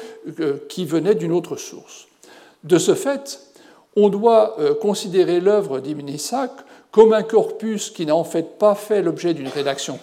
qui 0.68 0.84
venaient 0.84 1.14
d'une 1.14 1.32
autre 1.32 1.56
source. 1.56 2.06
De 2.64 2.78
ce 2.78 2.94
fait, 2.94 3.40
on 3.96 4.08
doit 4.08 4.56
considérer 4.80 5.40
l'œuvre 5.40 5.80
d'Ibn 5.80 6.08
Ishaq 6.08 6.52
comme 6.92 7.14
un 7.14 7.22
corpus 7.22 7.90
qui 7.90 8.06
n'a 8.06 8.14
en 8.14 8.22
fait 8.22 8.58
pas 8.58 8.76
fait 8.76 9.02
l'objet 9.02 9.34
d'une 9.34 9.48
rédaction 9.48 9.98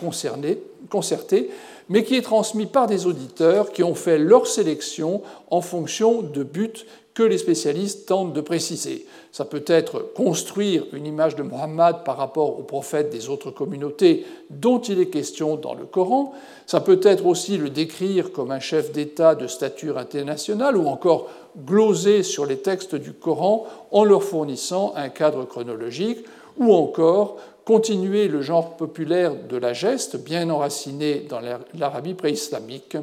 concertée, 0.89 1.49
mais 1.87 2.03
qui 2.03 2.15
est 2.15 2.23
transmis 2.23 2.65
par 2.65 2.87
des 2.87 3.05
auditeurs 3.05 3.71
qui 3.71 3.83
ont 3.83 3.95
fait 3.95 4.17
leur 4.17 4.47
sélection 4.47 5.21
en 5.49 5.61
fonction 5.61 6.21
de 6.21 6.43
buts 6.43 6.85
que 7.13 7.23
les 7.23 7.37
spécialistes 7.37 8.07
tentent 8.07 8.33
de 8.33 8.41
préciser. 8.41 9.05
Ça 9.31 9.43
peut 9.43 9.65
être 9.67 9.99
construire 10.15 10.85
une 10.93 11.05
image 11.05 11.35
de 11.35 11.43
Muhammad 11.43 12.03
par 12.05 12.17
rapport 12.17 12.57
aux 12.57 12.63
prophètes 12.63 13.09
des 13.09 13.29
autres 13.29 13.51
communautés 13.51 14.25
dont 14.49 14.79
il 14.79 14.99
est 14.99 15.09
question 15.09 15.57
dans 15.57 15.73
le 15.73 15.85
Coran. 15.85 16.33
Ça 16.65 16.79
peut 16.79 17.01
être 17.03 17.25
aussi 17.25 17.57
le 17.57 17.69
décrire 17.69 18.31
comme 18.31 18.51
un 18.51 18.59
chef 18.59 18.91
d'État 18.91 19.35
de 19.35 19.47
stature 19.47 19.97
internationale 19.97 20.77
ou 20.77 20.87
encore 20.87 21.27
gloser 21.65 22.23
sur 22.23 22.45
les 22.45 22.59
textes 22.59 22.95
du 22.95 23.13
Coran 23.13 23.67
en 23.91 24.05
leur 24.05 24.23
fournissant 24.23 24.93
un 24.95 25.09
cadre 25.09 25.43
chronologique 25.43 26.25
ou 26.59 26.73
encore 26.73 27.37
continuer 27.65 28.27
le 28.27 28.41
genre 28.41 28.77
populaire 28.77 29.33
de 29.47 29.57
la 29.57 29.73
geste, 29.73 30.17
bien 30.17 30.49
enraciné 30.49 31.25
dans 31.29 31.39
l'Arabie 31.73 32.15
préislamique. 32.15 32.97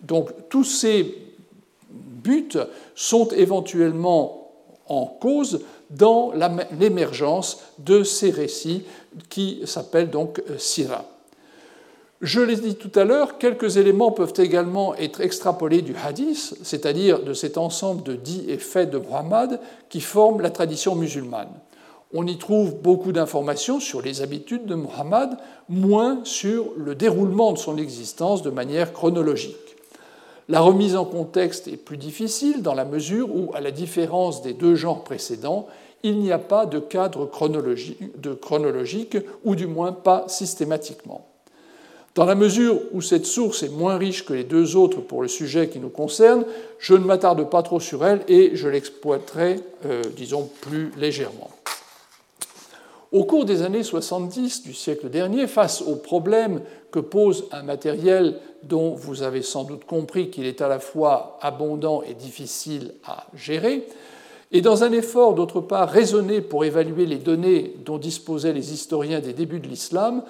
Donc 0.00 0.30
tous 0.48 0.64
ces 0.64 1.16
buts 1.90 2.58
sont 2.94 3.28
éventuellement 3.28 4.52
en 4.88 5.06
cause 5.06 5.62
dans 5.90 6.32
l'émergence 6.78 7.62
de 7.78 8.02
ces 8.02 8.30
récits 8.30 8.84
qui 9.28 9.60
s'appellent 9.64 10.10
donc 10.10 10.42
Sira. 10.58 11.04
Je 12.20 12.40
l'ai 12.40 12.54
dit 12.54 12.76
tout 12.76 12.96
à 12.98 13.02
l'heure, 13.02 13.38
quelques 13.38 13.76
éléments 13.76 14.12
peuvent 14.12 14.34
également 14.36 14.94
être 14.94 15.20
extrapolés 15.20 15.82
du 15.82 15.96
hadith, 15.96 16.54
c'est-à-dire 16.62 17.24
de 17.24 17.34
cet 17.34 17.58
ensemble 17.58 18.04
de 18.04 18.14
dits 18.14 18.44
et 18.46 18.58
faits 18.58 18.90
de 18.90 18.98
Muhammad 18.98 19.58
qui 19.88 20.00
forment 20.00 20.40
la 20.40 20.50
tradition 20.50 20.94
musulmane. 20.94 21.50
On 22.14 22.26
y 22.26 22.36
trouve 22.36 22.74
beaucoup 22.74 23.12
d'informations 23.12 23.80
sur 23.80 24.02
les 24.02 24.20
habitudes 24.20 24.66
de 24.66 24.74
Muhammad, 24.74 25.38
moins 25.68 26.20
sur 26.24 26.66
le 26.76 26.94
déroulement 26.94 27.52
de 27.52 27.58
son 27.58 27.78
existence 27.78 28.42
de 28.42 28.50
manière 28.50 28.92
chronologique. 28.92 29.56
La 30.48 30.60
remise 30.60 30.96
en 30.96 31.06
contexte 31.06 31.68
est 31.68 31.78
plus 31.78 31.96
difficile 31.96 32.60
dans 32.60 32.74
la 32.74 32.84
mesure 32.84 33.34
où, 33.34 33.50
à 33.54 33.60
la 33.60 33.70
différence 33.70 34.42
des 34.42 34.52
deux 34.52 34.74
genres 34.74 35.04
précédents, 35.04 35.68
il 36.02 36.18
n'y 36.18 36.32
a 36.32 36.38
pas 36.38 36.66
de 36.66 36.80
cadre 36.80 37.24
chronologique, 37.26 39.16
ou 39.44 39.54
du 39.54 39.66
moins 39.66 39.92
pas 39.92 40.24
systématiquement. 40.28 41.26
Dans 42.14 42.26
la 42.26 42.34
mesure 42.34 42.78
où 42.92 43.00
cette 43.00 43.24
source 43.24 43.62
est 43.62 43.70
moins 43.70 43.96
riche 43.96 44.26
que 44.26 44.34
les 44.34 44.44
deux 44.44 44.76
autres 44.76 45.00
pour 45.00 45.22
le 45.22 45.28
sujet 45.28 45.68
qui 45.68 45.78
nous 45.78 45.88
concerne, 45.88 46.44
je 46.78 46.92
ne 46.92 47.04
m'attarde 47.04 47.48
pas 47.48 47.62
trop 47.62 47.80
sur 47.80 48.04
elle 48.04 48.20
et 48.28 48.50
je 48.54 48.68
l'exploiterai, 48.68 49.60
euh, 49.86 50.02
disons, 50.14 50.50
plus 50.60 50.92
légèrement. 50.98 51.48
Au 53.12 53.24
cours 53.24 53.44
des 53.44 53.60
années 53.60 53.82
70 53.82 54.62
du 54.62 54.72
siècle 54.72 55.10
dernier, 55.10 55.46
face 55.46 55.82
au 55.82 55.96
problème 55.96 56.62
que 56.90 56.98
pose 56.98 57.44
un 57.52 57.62
matériel 57.62 58.38
dont 58.62 58.94
vous 58.94 59.22
avez 59.22 59.42
sans 59.42 59.64
doute 59.64 59.84
compris 59.84 60.30
qu'il 60.30 60.46
est 60.46 60.62
à 60.62 60.68
la 60.68 60.78
fois 60.78 61.36
abondant 61.42 62.02
et 62.02 62.14
difficile 62.14 62.94
à 63.04 63.26
gérer, 63.34 63.86
et 64.50 64.62
dans 64.62 64.82
un 64.82 64.92
effort 64.92 65.34
d'autre 65.34 65.60
part 65.60 65.90
raisonné 65.90 66.40
pour 66.40 66.64
évaluer 66.64 67.04
les 67.04 67.18
données 67.18 67.74
dont 67.84 67.98
disposaient 67.98 68.54
les 68.54 68.72
historiens 68.72 69.20
des 69.20 69.34
débuts 69.34 69.60
de 69.60 69.68
l'islam, 69.68 70.22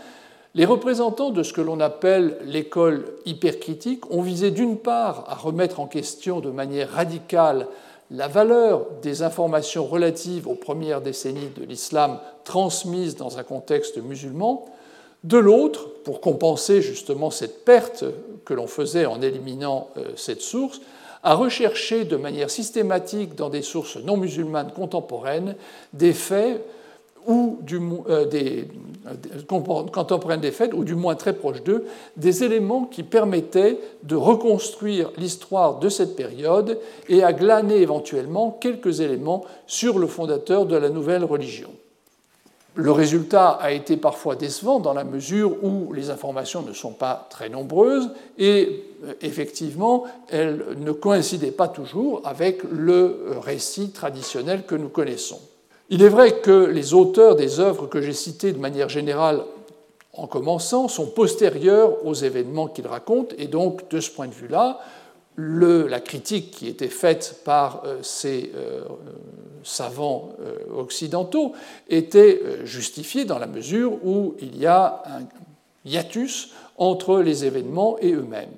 les 0.56 0.64
représentants 0.64 1.30
de 1.30 1.44
ce 1.44 1.52
que 1.52 1.60
l'on 1.60 1.78
appelle 1.78 2.36
l'école 2.44 3.04
hypercritique 3.26 4.10
ont 4.10 4.22
visé 4.22 4.50
d'une 4.50 4.76
part 4.76 5.24
à 5.28 5.36
remettre 5.36 5.78
en 5.78 5.86
question 5.86 6.40
de 6.40 6.50
manière 6.50 6.90
radicale 6.90 7.68
la 8.12 8.28
valeur 8.28 8.86
des 9.00 9.22
informations 9.22 9.86
relatives 9.86 10.46
aux 10.46 10.54
premières 10.54 11.00
décennies 11.00 11.50
de 11.56 11.64
l'islam 11.64 12.20
transmises 12.44 13.16
dans 13.16 13.38
un 13.38 13.42
contexte 13.42 13.96
musulman, 13.96 14.66
de 15.24 15.38
l'autre, 15.38 15.88
pour 16.04 16.20
compenser 16.20 16.82
justement 16.82 17.30
cette 17.30 17.64
perte 17.64 18.04
que 18.44 18.54
l'on 18.54 18.66
faisait 18.66 19.06
en 19.06 19.22
éliminant 19.22 19.88
euh, 19.96 20.10
cette 20.16 20.42
source, 20.42 20.80
à 21.22 21.34
rechercher 21.34 22.04
de 22.04 22.16
manière 22.16 22.50
systématique 22.50 23.36
dans 23.36 23.48
des 23.48 23.62
sources 23.62 23.96
non 23.96 24.16
musulmanes 24.16 24.72
contemporaines 24.72 25.54
des 25.92 26.12
faits 26.12 26.60
ou 27.26 27.58
du, 27.62 27.80
euh, 28.08 28.24
des, 28.26 28.68
contemporaines 29.46 30.40
des 30.40 30.50
faits, 30.50 30.74
ou 30.74 30.84
du 30.84 30.94
moins 30.94 31.14
très 31.14 31.32
proches 31.32 31.62
d'eux, 31.62 31.84
des 32.16 32.44
éléments 32.44 32.84
qui 32.84 33.02
permettaient 33.02 33.78
de 34.02 34.16
reconstruire 34.16 35.10
l'histoire 35.16 35.78
de 35.78 35.88
cette 35.88 36.16
période 36.16 36.78
et 37.08 37.22
à 37.24 37.32
glaner 37.32 37.76
éventuellement 37.76 38.56
quelques 38.60 39.00
éléments 39.00 39.44
sur 39.66 39.98
le 39.98 40.06
fondateur 40.06 40.66
de 40.66 40.76
la 40.76 40.88
nouvelle 40.88 41.24
religion. 41.24 41.70
Le 42.74 42.90
résultat 42.90 43.50
a 43.50 43.70
été 43.72 43.98
parfois 43.98 44.34
décevant 44.34 44.80
dans 44.80 44.94
la 44.94 45.04
mesure 45.04 45.62
où 45.62 45.92
les 45.92 46.08
informations 46.08 46.62
ne 46.62 46.72
sont 46.72 46.92
pas 46.92 47.26
très 47.28 47.50
nombreuses 47.50 48.10
et 48.38 48.84
euh, 49.04 49.12
effectivement 49.20 50.04
elles 50.30 50.64
ne 50.78 50.92
coïncidaient 50.92 51.50
pas 51.50 51.68
toujours 51.68 52.22
avec 52.24 52.62
le 52.64 53.36
récit 53.42 53.90
traditionnel 53.90 54.64
que 54.64 54.74
nous 54.74 54.88
connaissons. 54.88 55.40
Il 55.92 56.02
est 56.02 56.08
vrai 56.08 56.40
que 56.40 56.64
les 56.64 56.94
auteurs 56.94 57.36
des 57.36 57.60
œuvres 57.60 57.86
que 57.86 58.00
j'ai 58.00 58.14
citées 58.14 58.52
de 58.52 58.58
manière 58.58 58.88
générale 58.88 59.42
en 60.14 60.26
commençant 60.26 60.88
sont 60.88 61.04
postérieurs 61.04 62.06
aux 62.06 62.14
événements 62.14 62.66
qu'ils 62.66 62.86
racontent, 62.86 63.34
et 63.36 63.46
donc 63.46 63.90
de 63.90 64.00
ce 64.00 64.10
point 64.10 64.26
de 64.26 64.32
vue-là, 64.32 64.80
la 65.36 66.00
critique 66.00 66.50
qui 66.50 66.66
était 66.66 66.88
faite 66.88 67.42
par 67.44 67.82
euh, 67.84 67.98
ces 68.00 68.52
euh, 68.54 68.84
savants 69.64 70.30
euh, 70.40 70.56
occidentaux 70.74 71.52
était 71.90 72.40
justifiée 72.64 73.26
dans 73.26 73.38
la 73.38 73.46
mesure 73.46 74.02
où 74.02 74.34
il 74.40 74.56
y 74.56 74.64
a 74.64 75.02
un 75.06 75.24
hiatus 75.84 76.52
entre 76.78 77.18
les 77.18 77.44
événements 77.44 77.98
et 78.00 78.12
eux-mêmes. 78.12 78.48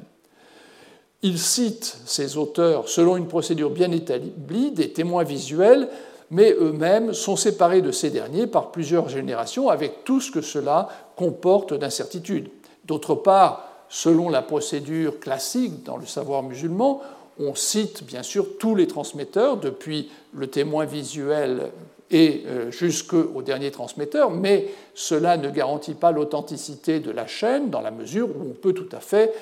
Ils 1.22 1.40
citent, 1.40 1.96
ces 2.06 2.36
auteurs, 2.36 2.88
selon 2.88 3.16
une 3.16 3.26
procédure 3.26 3.70
bien 3.70 3.90
établie, 3.90 4.70
des 4.70 4.92
témoins 4.92 5.24
visuels 5.24 5.88
mais 6.34 6.52
eux-mêmes 6.58 7.14
sont 7.14 7.36
séparés 7.36 7.80
de 7.80 7.92
ces 7.92 8.10
derniers 8.10 8.48
par 8.48 8.72
plusieurs 8.72 9.08
générations, 9.08 9.68
avec 9.68 10.02
tout 10.02 10.20
ce 10.20 10.32
que 10.32 10.40
cela 10.40 10.88
comporte 11.14 11.74
d'incertitude. 11.74 12.50
D'autre 12.86 13.14
part, 13.14 13.68
selon 13.88 14.28
la 14.28 14.42
procédure 14.42 15.20
classique 15.20 15.84
dans 15.84 15.96
le 15.96 16.06
savoir 16.06 16.42
musulman, 16.42 17.00
on 17.38 17.54
cite 17.54 18.02
bien 18.02 18.24
sûr 18.24 18.58
tous 18.58 18.74
les 18.74 18.88
transmetteurs, 18.88 19.58
depuis 19.58 20.10
le 20.32 20.48
témoin 20.48 20.86
visuel 20.86 21.70
et 22.10 22.42
euh, 22.46 22.72
jusqu'au 22.72 23.40
dernier 23.42 23.70
transmetteur, 23.70 24.32
mais 24.32 24.66
cela 24.94 25.36
ne 25.36 25.50
garantit 25.50 25.94
pas 25.94 26.10
l'authenticité 26.10 26.98
de 26.98 27.12
la 27.12 27.28
chaîne 27.28 27.70
dans 27.70 27.80
la 27.80 27.92
mesure 27.92 28.28
où 28.28 28.50
on 28.50 28.54
peut 28.54 28.72
tout 28.72 28.88
à 28.90 28.98
fait 28.98 29.32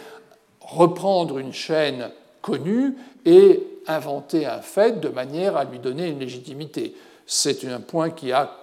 reprendre 0.61 1.39
une 1.39 1.55
chaîne 1.55 2.11
connue 2.43 2.95
et 3.25 3.63
inventer 3.87 4.47
un 4.47 4.61
fait 4.61 5.01
de 5.01 5.09
manière 5.09 5.57
à 5.57 5.65
lui 5.65 5.79
donner 5.79 6.09
une 6.09 6.19
légitimité. 6.19 6.95
C'est 7.27 7.65
un 7.65 7.81
point 7.81 8.11
qui 8.11 8.33
a 8.33 8.59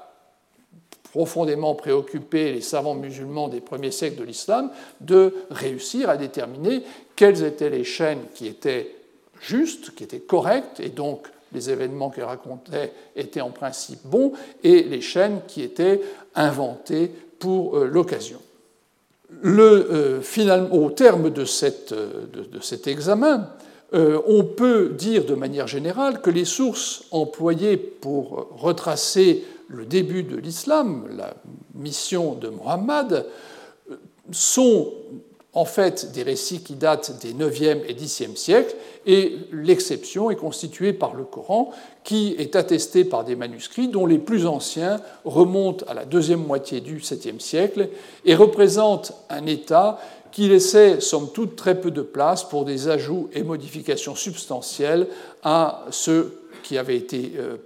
profondément 1.11 1.73
préoccupé 1.73 2.51
les 2.51 2.61
savants 2.61 2.93
musulmans 2.93 3.47
des 3.47 3.61
premiers 3.61 3.91
siècles 3.91 4.19
de 4.19 4.23
l'islam, 4.23 4.69
de 5.01 5.33
réussir 5.49 6.09
à 6.09 6.17
déterminer 6.17 6.83
quelles 7.15 7.43
étaient 7.43 7.69
les 7.69 7.83
chaînes 7.83 8.21
qui 8.35 8.47
étaient 8.47 8.95
justes, 9.41 9.95
qui 9.95 10.03
étaient 10.03 10.19
correctes, 10.19 10.79
et 10.79 10.89
donc 10.89 11.27
les 11.51 11.71
événements 11.71 12.11
qu'elles 12.11 12.25
racontaient 12.25 12.93
étaient 13.15 13.41
en 13.41 13.49
principe 13.49 14.01
bons, 14.05 14.33
et 14.63 14.83
les 14.83 15.01
chaînes 15.01 15.41
qui 15.47 15.63
étaient 15.63 16.01
inventées 16.35 17.11
pour 17.39 17.77
euh, 17.77 17.87
l'occasion. 17.87 18.39
Euh, 19.45 20.21
au 20.71 20.89
terme 20.91 21.29
de, 21.29 21.43
euh, 21.93 22.25
de 22.51 22.59
cet 22.61 22.87
examen, 22.87 23.49
euh, 23.93 24.21
on 24.27 24.43
peut 24.43 24.89
dire 24.89 25.25
de 25.25 25.33
manière 25.33 25.67
générale 25.67 26.21
que 26.21 26.29
les 26.29 26.45
sources 26.45 27.05
employées 27.11 27.77
pour 27.77 28.47
retracer 28.55 29.43
le 29.67 29.85
début 29.85 30.23
de 30.23 30.35
l'islam, 30.35 31.07
la 31.15 31.35
mission 31.73 32.33
de 32.33 32.49
Muhammad, 32.49 33.25
sont 34.31 34.91
en 35.53 35.65
fait 35.65 36.11
des 36.11 36.21
récits 36.21 36.61
qui 36.61 36.75
datent 36.75 37.19
des 37.21 37.33
9e 37.33 37.81
et 37.87 37.93
10e 37.93 38.35
siècles, 38.35 38.75
et 39.07 39.37
l'exception 39.51 40.29
est 40.29 40.35
constituée 40.35 40.93
par 40.93 41.15
le 41.15 41.23
Coran, 41.23 41.71
qui 42.03 42.35
est 42.37 42.55
attesté 42.55 43.03
par 43.03 43.23
des 43.23 43.35
manuscrits 43.35 43.87
dont 43.87 44.05
les 44.05 44.19
plus 44.19 44.45
anciens 44.45 45.01
remontent 45.25 45.85
à 45.87 45.95
la 45.95 46.05
deuxième 46.05 46.45
moitié 46.45 46.81
du 46.81 46.99
7e 46.99 47.39
siècle 47.39 47.89
et 48.25 48.35
représentent 48.35 49.13
un 49.29 49.47
État 49.47 49.99
qui 50.31 50.47
laissait, 50.47 50.99
somme 50.99 51.31
toute, 51.33 51.55
très 51.55 51.79
peu 51.79 51.91
de 51.91 52.01
place 52.01 52.43
pour 52.43 52.65
des 52.65 52.87
ajouts 52.87 53.29
et 53.33 53.43
modifications 53.43 54.15
substantielles 54.15 55.07
à 55.43 55.85
ce 55.91 56.27
qui 56.63 56.77
avait 56.77 56.97
été 56.97 57.33
euh, 57.37 57.57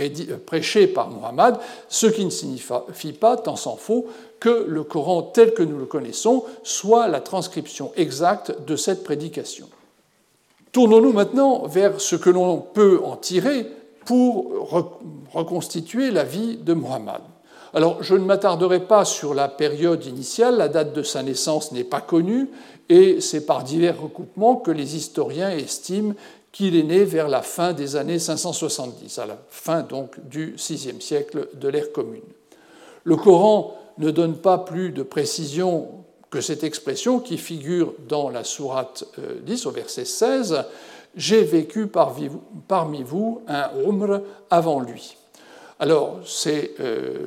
euh, 0.00 0.36
prêché 0.44 0.86
par 0.86 1.10
Muhammad, 1.10 1.58
ce 1.88 2.06
qui 2.06 2.24
ne 2.24 2.30
signifie 2.30 3.12
pas, 3.12 3.36
tant 3.36 3.56
s'en 3.56 3.76
faut, 3.76 4.06
que 4.40 4.64
le 4.66 4.82
Coran 4.84 5.22
tel 5.22 5.54
que 5.54 5.62
nous 5.62 5.78
le 5.78 5.86
connaissons 5.86 6.44
soit 6.62 7.08
la 7.08 7.20
transcription 7.20 7.92
exacte 7.96 8.64
de 8.66 8.76
cette 8.76 9.04
prédication. 9.04 9.68
Tournons-nous 10.72 11.12
maintenant 11.12 11.66
vers 11.66 12.00
ce 12.00 12.16
que 12.16 12.30
l'on 12.30 12.58
peut 12.58 13.00
en 13.04 13.16
tirer 13.16 13.66
pour 14.06 14.80
reconstituer 15.32 16.10
la 16.10 16.24
vie 16.24 16.56
de 16.56 16.74
Muhammad. 16.74 17.22
Alors, 17.74 18.02
je 18.02 18.14
ne 18.14 18.24
m'attarderai 18.24 18.80
pas 18.80 19.04
sur 19.04 19.32
la 19.32 19.48
période 19.48 20.04
initiale, 20.04 20.58
la 20.58 20.68
date 20.68 20.92
de 20.92 21.02
sa 21.02 21.22
naissance 21.22 21.72
n'est 21.72 21.84
pas 21.84 22.02
connue, 22.02 22.50
et 22.90 23.20
c'est 23.22 23.46
par 23.46 23.64
divers 23.64 24.00
recoupements 24.00 24.56
que 24.56 24.70
les 24.70 24.96
historiens 24.96 25.50
estiment 25.50 26.14
qu'il 26.52 26.76
est 26.76 26.82
né 26.82 27.04
vers 27.04 27.28
la 27.28 27.40
fin 27.40 27.72
des 27.72 27.96
années 27.96 28.18
570, 28.18 29.18
à 29.18 29.26
la 29.26 29.38
fin 29.48 29.80
donc 29.80 30.16
du 30.28 30.54
VIe 30.56 31.00
siècle 31.00 31.48
de 31.54 31.68
l'ère 31.68 31.92
commune. 31.92 32.20
Le 33.04 33.16
Coran 33.16 33.74
ne 33.96 34.10
donne 34.10 34.36
pas 34.36 34.58
plus 34.58 34.90
de 34.90 35.02
précision 35.02 35.88
que 36.30 36.42
cette 36.42 36.64
expression 36.64 37.20
qui 37.20 37.38
figure 37.38 37.94
dans 38.06 38.28
la 38.28 38.44
sourate 38.44 39.04
10 39.44 39.66
euh, 39.66 39.68
au 39.68 39.72
verset 39.72 40.04
16 40.04 40.64
J'ai 41.16 41.42
vécu 41.42 41.86
parmi 41.86 43.02
vous 43.02 43.40
un 43.48 43.70
Umr 43.86 44.20
avant 44.50 44.80
lui. 44.80 45.16
Alors, 45.82 46.20
euh, 46.46 47.26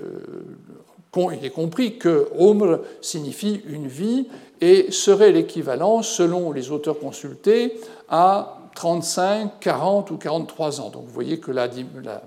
il 1.33 1.45
est 1.45 1.49
compris 1.49 1.97
que 1.97 2.29
Umr 2.39 2.79
signifie 3.01 3.61
une 3.67 3.87
vie 3.87 4.27
et 4.61 4.93
serait 4.93 5.33
l'équivalent, 5.33 6.01
selon 6.01 6.53
les 6.53 6.71
auteurs 6.71 6.97
consultés, 6.97 7.77
à 8.07 8.59
35, 8.75 9.59
40 9.59 10.09
ou 10.11 10.15
43 10.15 10.79
ans. 10.79 10.89
Donc 10.89 11.03
vous 11.05 11.11
voyez 11.11 11.41
que 11.41 11.51
la, 11.51 11.67
la 12.01 12.21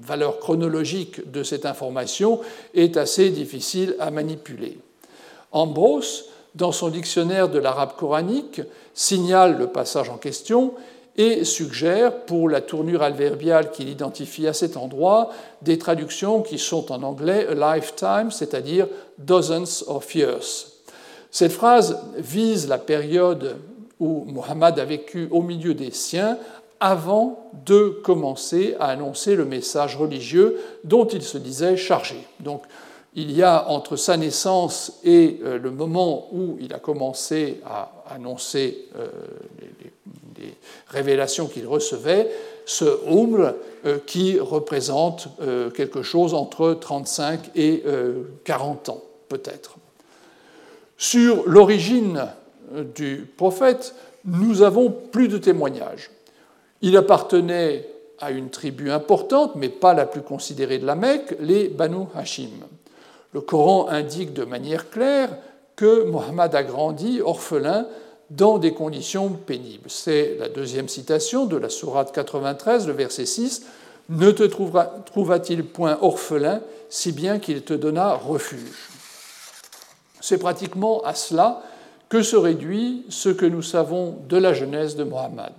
valeur 0.00 0.38
chronologique 0.38 1.32
de 1.32 1.42
cette 1.42 1.64
information 1.64 2.40
est 2.74 2.98
assez 2.98 3.30
difficile 3.30 3.96
à 3.98 4.10
manipuler. 4.10 4.76
Ambrose, 5.50 6.26
dans 6.54 6.72
son 6.72 6.90
dictionnaire 6.90 7.48
de 7.48 7.58
l'arabe 7.58 7.96
coranique, 7.96 8.60
signale 8.92 9.56
le 9.56 9.68
passage 9.68 10.10
en 10.10 10.18
question 10.18 10.74
et 11.16 11.44
suggère, 11.44 12.24
pour 12.24 12.48
la 12.48 12.60
tournure 12.60 13.02
adverbiale 13.02 13.70
qu'il 13.70 13.88
identifie 13.88 14.48
à 14.48 14.52
cet 14.52 14.76
endroit, 14.76 15.30
des 15.62 15.78
traductions 15.78 16.42
qui 16.42 16.58
sont 16.58 16.90
en 16.90 17.02
anglais 17.02 17.46
a 17.46 17.76
lifetime, 17.76 18.30
c'est-à-dire 18.30 18.88
dozens 19.18 19.84
of 19.86 20.12
years. 20.14 20.72
Cette 21.30 21.52
phrase 21.52 21.98
vise 22.16 22.68
la 22.68 22.78
période 22.78 23.56
où 24.00 24.24
Mohammed 24.26 24.78
a 24.78 24.84
vécu 24.84 25.28
au 25.30 25.42
milieu 25.42 25.74
des 25.74 25.90
siens 25.90 26.38
avant 26.80 27.50
de 27.64 28.00
commencer 28.04 28.76
à 28.80 28.86
annoncer 28.86 29.36
le 29.36 29.44
message 29.44 29.96
religieux 29.96 30.60
dont 30.82 31.06
il 31.06 31.22
se 31.22 31.38
disait 31.38 31.76
chargé. 31.76 32.16
Donc, 32.40 32.64
il 33.14 33.30
y 33.30 33.42
a 33.42 33.68
entre 33.68 33.96
sa 33.96 34.16
naissance 34.16 34.98
et 35.04 35.40
euh, 35.44 35.58
le 35.58 35.70
moment 35.70 36.28
où 36.32 36.56
il 36.60 36.74
a 36.74 36.80
commencé 36.80 37.60
à 37.64 37.92
annoncer 38.10 38.88
euh, 38.96 39.08
révélations 40.88 41.46
qu'il 41.46 41.66
recevait, 41.66 42.30
ce 42.66 42.84
Umr 43.08 43.54
euh, 43.84 43.98
qui 44.06 44.38
représente 44.38 45.28
quelque 45.74 46.02
chose 46.02 46.34
entre 46.34 46.74
35 46.74 47.50
et 47.56 47.82
40 48.44 48.88
ans, 48.88 49.02
peut-être. 49.28 49.76
Sur 50.96 51.42
l'origine 51.46 52.28
du 52.94 53.26
prophète, 53.36 53.94
nous 54.24 54.62
avons 54.62 54.90
plus 54.90 55.28
de 55.28 55.38
témoignages. 55.38 56.10
Il 56.80 56.96
appartenait 56.96 57.86
à 58.20 58.30
une 58.30 58.50
tribu 58.50 58.90
importante, 58.90 59.52
mais 59.56 59.68
pas 59.68 59.94
la 59.94 60.06
plus 60.06 60.22
considérée 60.22 60.78
de 60.78 60.86
la 60.86 60.94
Mecque, 60.94 61.36
les 61.40 61.68
Banu 61.68 62.06
Hashim. 62.14 62.50
Le 63.32 63.40
Coran 63.40 63.88
indique 63.88 64.32
de 64.32 64.44
manière 64.44 64.90
claire 64.90 65.30
que 65.76 66.04
Mohammed 66.04 66.54
a 66.54 66.62
grandi 66.62 67.20
orphelin 67.20 67.86
dans 68.36 68.58
des 68.58 68.72
conditions 68.72 69.30
pénibles. 69.30 69.88
C'est 69.88 70.36
la 70.38 70.48
deuxième 70.48 70.88
citation 70.88 71.46
de 71.46 71.56
la 71.56 71.68
Sourate 71.68 72.12
93, 72.12 72.86
le 72.86 72.92
verset 72.92 73.26
6. 73.26 73.66
Ne 74.08 74.30
te 74.30 74.42
trouva-t-il 74.42 75.64
point 75.64 75.98
orphelin, 76.00 76.60
si 76.88 77.12
bien 77.12 77.38
qu'il 77.38 77.62
te 77.62 77.74
donna 77.74 78.14
refuge? 78.14 78.88
C'est 80.20 80.38
pratiquement 80.38 81.02
à 81.02 81.14
cela 81.14 81.62
que 82.08 82.22
se 82.22 82.36
réduit 82.36 83.04
ce 83.08 83.28
que 83.28 83.46
nous 83.46 83.62
savons 83.62 84.18
de 84.28 84.36
la 84.36 84.52
jeunesse 84.52 84.96
de 84.96 85.04
Mohammed. 85.04 85.52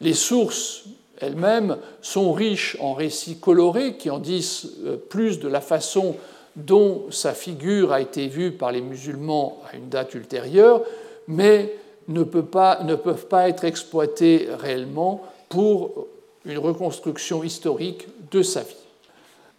Les 0.00 0.14
sources 0.14 0.84
elles-mêmes 1.20 1.76
sont 2.00 2.32
riches 2.32 2.76
en 2.80 2.94
récits 2.94 3.38
colorés 3.38 3.96
qui 3.96 4.08
en 4.08 4.18
disent 4.18 4.72
euh, 4.86 4.96
plus 4.96 5.38
de 5.38 5.48
la 5.48 5.60
façon 5.60 6.16
dont 6.56 7.06
sa 7.10 7.34
figure 7.34 7.92
a 7.92 8.00
été 8.00 8.26
vue 8.26 8.52
par 8.52 8.72
les 8.72 8.80
musulmans 8.80 9.60
à 9.70 9.76
une 9.76 9.88
date 9.88 10.14
ultérieure, 10.14 10.82
mais 11.28 11.74
ne, 12.10 12.22
peuvent 12.24 13.26
pas 13.26 13.48
être 13.48 13.64
exploités 13.64 14.48
réellement 14.58 15.22
pour 15.48 16.06
une 16.44 16.58
reconstruction 16.58 17.42
historique 17.42 18.06
de 18.30 18.42
sa 18.42 18.62
vie. 18.62 18.76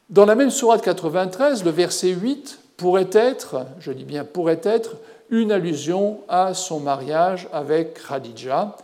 Dans 0.09 0.25
la 0.25 0.35
même 0.35 0.51
sourate 0.51 0.81
93, 0.81 1.63
le 1.63 1.71
verset 1.71 2.09
8 2.09 2.59
pourrait 2.77 3.09
être, 3.13 3.65
je 3.79 3.91
dis 3.91 4.03
bien 4.03 4.25
pourrait 4.25 4.61
être, 4.63 4.97
une 5.29 5.51
allusion 5.51 6.19
à 6.27 6.53
son 6.53 6.81
mariage 6.81 7.47
avec 7.53 8.01
Khadija. 8.05 8.75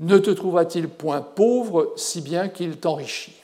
Ne 0.00 0.18
te 0.18 0.30
trouva-t-il 0.30 0.88
point 0.88 1.22
pauvre 1.22 1.94
si 1.96 2.20
bien 2.20 2.48
qu'il 2.48 2.76
t'enrichit? 2.76 3.37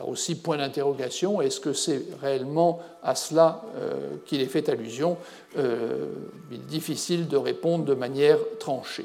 Là 0.00 0.06
aussi, 0.06 0.34
point 0.34 0.56
d'interrogation, 0.56 1.42
est-ce 1.42 1.60
que 1.60 1.74
c'est 1.74 2.02
réellement 2.22 2.80
à 3.02 3.14
cela 3.14 3.60
euh, 3.76 4.16
qu'il 4.24 4.40
est 4.40 4.46
fait 4.46 4.66
allusion 4.70 5.18
euh, 5.58 6.06
Il 6.50 6.56
est 6.56 6.66
difficile 6.66 7.28
de 7.28 7.36
répondre 7.36 7.84
de 7.84 7.92
manière 7.92 8.38
tranchée. 8.58 9.04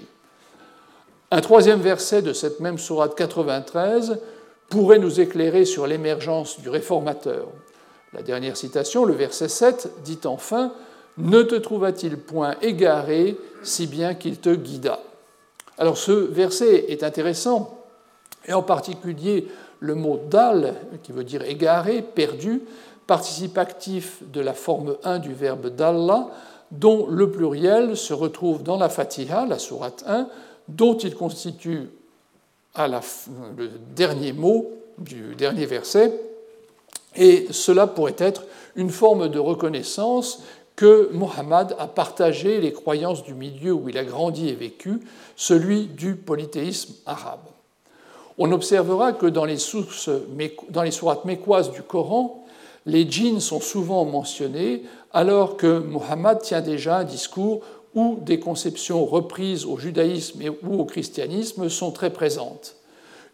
Un 1.32 1.42
troisième 1.42 1.82
verset 1.82 2.22
de 2.22 2.32
cette 2.32 2.62
même 2.62 2.78
sourate 2.78 3.14
93 3.14 4.22
pourrait 4.70 5.00
nous 5.00 5.20
éclairer 5.20 5.66
sur 5.66 5.86
l'émergence 5.86 6.62
du 6.62 6.70
réformateur. 6.70 7.48
La 8.14 8.22
dernière 8.22 8.56
citation, 8.56 9.04
le 9.04 9.16
verset 9.16 9.50
7, 9.50 9.92
dit 10.06 10.20
enfin 10.24 10.72
Ne 11.18 11.42
te 11.42 11.56
trouva-t-il 11.56 12.16
point 12.16 12.56
égaré 12.62 13.38
si 13.64 13.86
bien 13.86 14.14
qu'il 14.14 14.40
te 14.40 14.56
guida? 14.56 15.02
Alors 15.78 15.98
ce 15.98 16.14
verset 16.14 16.86
est 16.88 17.04
intéressant, 17.04 17.86
et 18.48 18.54
en 18.54 18.64
particulier 18.64 19.50
le 19.80 19.96
mot 19.96 20.20
dal, 20.30 20.76
qui 21.04 21.12
veut 21.12 21.24
dire 21.24 21.44
égaré, 21.44 22.02
perdu, 22.02 22.62
participe 23.08 23.58
actif 23.58 24.22
de 24.32 24.42
la 24.42 24.54
forme 24.54 24.98
1 25.04 25.20
du 25.20 25.34
verbe 25.34 25.68
dalla, 25.68 26.30
dont 26.72 27.08
le 27.08 27.30
pluriel 27.32 27.96
se 27.96 28.14
retrouve 28.14 28.64
dans 28.64 28.78
la 28.78 28.90
Fatiha, 28.90 29.46
la 29.46 29.60
sourate 29.60 30.04
1, 30.08 30.28
dont 30.68 30.98
il 30.98 31.16
constitue 31.16 31.90
le 32.78 33.70
dernier 33.96 34.34
mot 34.34 34.72
du 34.98 35.36
dernier 35.36 35.66
verset, 35.66 36.20
et 37.16 37.48
cela 37.52 37.88
pourrait 37.88 38.16
être 38.18 38.44
une 38.76 38.90
forme 38.90 39.30
de 39.30 39.40
reconnaissance 39.40 40.44
que 40.76 41.10
Mohammed 41.14 41.76
a 41.80 41.88
partagé 41.88 42.60
les 42.60 42.74
croyances 42.74 43.24
du 43.24 43.34
milieu 43.34 43.72
où 43.72 43.88
il 43.88 43.98
a 43.98 44.04
grandi 44.04 44.50
et 44.50 44.56
vécu, 44.56 45.00
celui 45.38 45.86
du 45.86 46.16
polythéisme 46.16 46.94
arabe. 47.06 47.48
On 48.38 48.52
observera 48.52 49.14
que 49.14 49.28
dans 49.28 49.46
les, 49.46 49.58
sources, 49.58 50.10
dans 50.70 50.84
les 50.84 50.92
sourates 50.92 51.26
mécoises 51.26 51.72
du 51.72 51.82
Coran, 51.82 52.46
les 52.86 53.10
djinns 53.10 53.40
sont 53.40 53.62
souvent 53.62 54.06
mentionnés, 54.06 54.84
alors 55.14 55.58
que 55.58 55.80
Mohammed 55.80 56.40
tient 56.40 56.62
déjà 56.62 56.98
un 56.98 57.04
discours 57.04 57.62
où 57.96 58.20
des 58.22 58.40
conceptions 58.40 59.06
reprises 59.06 59.66
au 59.66 59.78
judaïsme 59.78 60.42
ou 60.64 60.80
au 60.82 60.86
christianisme 60.86 61.70
sont 61.70 61.92
très 61.92 62.10
présentes. 62.10 62.76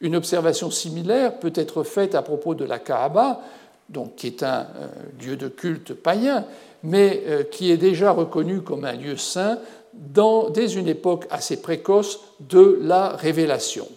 Une 0.01 0.15
observation 0.15 0.69
similaire 0.69 1.39
peut 1.39 1.53
être 1.55 1.83
faite 1.83 2.15
à 2.15 2.21
propos 2.21 2.53
de 2.53 2.65
la 2.65 2.79
Kaaba, 2.79 3.41
donc, 3.89 4.15
qui 4.15 4.27
est 4.27 4.43
un 4.43 4.67
euh, 4.77 4.87
lieu 5.21 5.35
de 5.35 5.47
culte 5.47 5.93
païen, 5.93 6.45
mais 6.83 7.23
euh, 7.27 7.43
qui 7.43 7.71
est 7.71 7.77
déjà 7.77 8.11
reconnu 8.11 8.61
comme 8.61 8.85
un 8.85 8.93
lieu 8.93 9.17
saint 9.17 9.57
dès 9.93 10.73
une 10.73 10.87
époque 10.87 11.27
assez 11.29 11.61
précoce 11.61 12.21
de 12.39 12.79
la 12.81 13.09
révélation. 13.09 13.87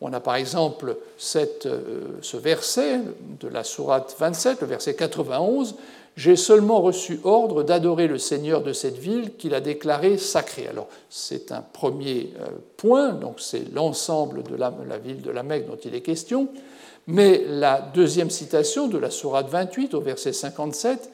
On 0.00 0.12
a 0.12 0.20
par 0.20 0.36
exemple 0.36 0.96
euh, 1.36 2.00
ce 2.22 2.36
verset 2.36 3.00
de 3.40 3.48
la 3.48 3.64
sourate 3.64 4.16
27, 4.18 4.62
le 4.62 4.66
verset 4.66 4.94
91, 4.94 5.74
J'ai 6.16 6.36
seulement 6.36 6.80
reçu 6.80 7.20
ordre 7.24 7.62
d'adorer 7.62 8.06
le 8.06 8.18
Seigneur 8.18 8.62
de 8.62 8.72
cette 8.72 8.98
ville 8.98 9.36
qu'il 9.36 9.54
a 9.54 9.60
déclaré 9.60 10.18
sacrée. 10.18 10.66
Alors 10.66 10.88
c'est 11.08 11.52
un 11.52 11.62
premier 11.62 12.32
euh, 12.40 12.48
point, 12.76 13.12
donc 13.12 13.36
c'est 13.38 13.72
l'ensemble 13.72 14.42
de 14.42 14.56
la, 14.56 14.70
ville 15.02 15.22
de 15.22 15.30
la 15.30 15.42
Mecque 15.42 15.66
dont 15.66 15.78
il 15.84 15.94
est 15.94 16.00
question, 16.00 16.48
mais 17.06 17.44
la 17.46 17.80
deuxième 17.80 18.30
citation 18.30 18.88
de 18.88 18.98
la 18.98 19.10
sourate 19.10 19.48
28 19.48 19.94
au 19.94 20.00
verset 20.00 20.32
57 20.32 21.10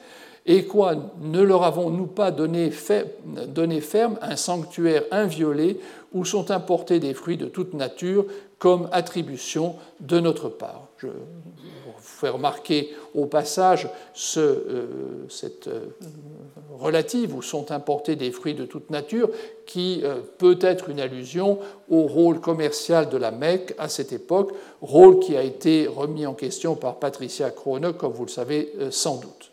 et 0.49 0.63
quoi? 0.63 0.95
Ne 1.21 1.41
leur 1.41 1.63
avons-nous 1.63 2.07
pas 2.07 2.31
donné, 2.31 2.71
ferme 2.71 4.17
un 4.21 4.37
sanctuaire 4.37 5.03
inviolé 5.11 5.77
où 6.13 6.25
sont 6.25 6.51
importés 6.51 6.99
des 6.99 7.13
fruits 7.13 7.37
de 7.37 7.45
toute 7.45 7.73
nature 7.73 8.25
comme 8.59 8.89
attribution 8.91 9.75
de 9.99 10.19
notre 10.19 10.49
part 10.49 10.87
Je 10.97 11.07
vous 11.07 11.13
fais 11.99 12.29
remarquer 12.29 12.93
au 13.13 13.25
passage 13.25 13.87
ce, 14.13 14.39
euh, 14.39 14.85
cette 15.29 15.67
euh, 15.67 15.87
relative 16.79 17.35
où 17.35 17.41
sont 17.41 17.71
importés 17.71 18.15
des 18.15 18.31
fruits 18.31 18.55
de 18.55 18.65
toute 18.65 18.89
nature 18.89 19.29
qui 19.65 20.01
euh, 20.03 20.21
peut 20.37 20.57
être 20.61 20.89
une 20.89 20.99
allusion 20.99 21.59
au 21.89 22.03
rôle 22.03 22.39
commercial 22.39 23.09
de 23.09 23.17
la 23.17 23.31
Mecque 23.31 23.75
à 23.77 23.89
cette 23.89 24.13
époque, 24.13 24.53
rôle 24.81 25.19
qui 25.19 25.35
a 25.35 25.43
été 25.43 25.87
remis 25.87 26.25
en 26.25 26.33
question 26.33 26.75
par 26.75 26.95
Patricia 26.95 27.51
Krone, 27.51 27.93
comme 27.93 28.13
vous 28.13 28.25
le 28.25 28.31
savez 28.31 28.73
sans 28.89 29.17
doute. 29.17 29.51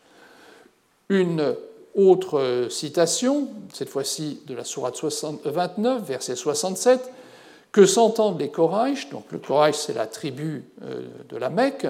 Une 1.11 1.55
autre 1.95 2.67
citation, 2.71 3.49
cette 3.73 3.89
fois-ci 3.89 4.41
de 4.47 4.55
la 4.55 4.65
Sourate 4.65 5.01
29, 5.45 6.03
verset 6.03 6.37
67, 6.37 7.01
que 7.73 7.87
s'entendent 7.87 8.41
les 8.41 8.51
Koraïch, 8.51 9.11
donc 9.11 9.25
le 9.31 9.39
Koraïch 9.39 9.77
c'est 9.77 9.95
la 9.95 10.07
tribu 10.07 10.65
euh, 10.85 11.03
de 11.29 11.37
la 11.37 11.51
Mecque, 11.51 11.87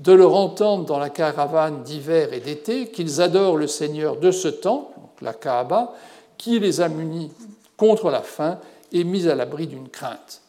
de 0.00 0.12
leur 0.12 0.34
entendre 0.34 0.84
dans 0.84 0.98
la 0.98 1.10
caravane 1.10 1.82
d'hiver 1.82 2.32
et 2.32 2.40
d'été 2.40 2.88
qu'ils 2.88 3.20
adorent 3.20 3.56
le 3.56 3.66
Seigneur 3.66 4.16
de 4.16 4.30
ce 4.30 4.48
temps, 4.48 4.92
la 5.20 5.32
Kaaba, 5.32 5.94
qui 6.36 6.58
les 6.58 6.80
a 6.80 6.88
munis 6.88 7.30
contre 7.76 8.10
la 8.10 8.22
faim 8.22 8.58
et 8.92 9.04
mis 9.04 9.28
à 9.28 9.34
l'abri 9.34 9.66
d'une 9.66 9.88
crainte. 9.88 10.40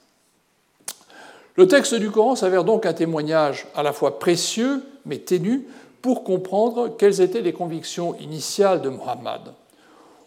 Le 1.55 1.67
texte 1.67 1.95
du 1.95 2.11
Coran 2.11 2.35
s'avère 2.35 2.63
donc 2.63 2.85
un 2.85 2.93
témoignage 2.93 3.67
à 3.75 3.83
la 3.83 3.93
fois 3.93 4.19
précieux 4.19 4.83
mais 5.05 5.19
ténu 5.19 5.67
pour 6.05 6.23
comprendre 6.23 6.95
quelles 6.99 7.19
étaient 7.19 7.41
les 7.41 7.51
convictions 7.51 8.13
initiales 8.19 8.83
de 8.83 8.89
Muhammad. 8.89 9.41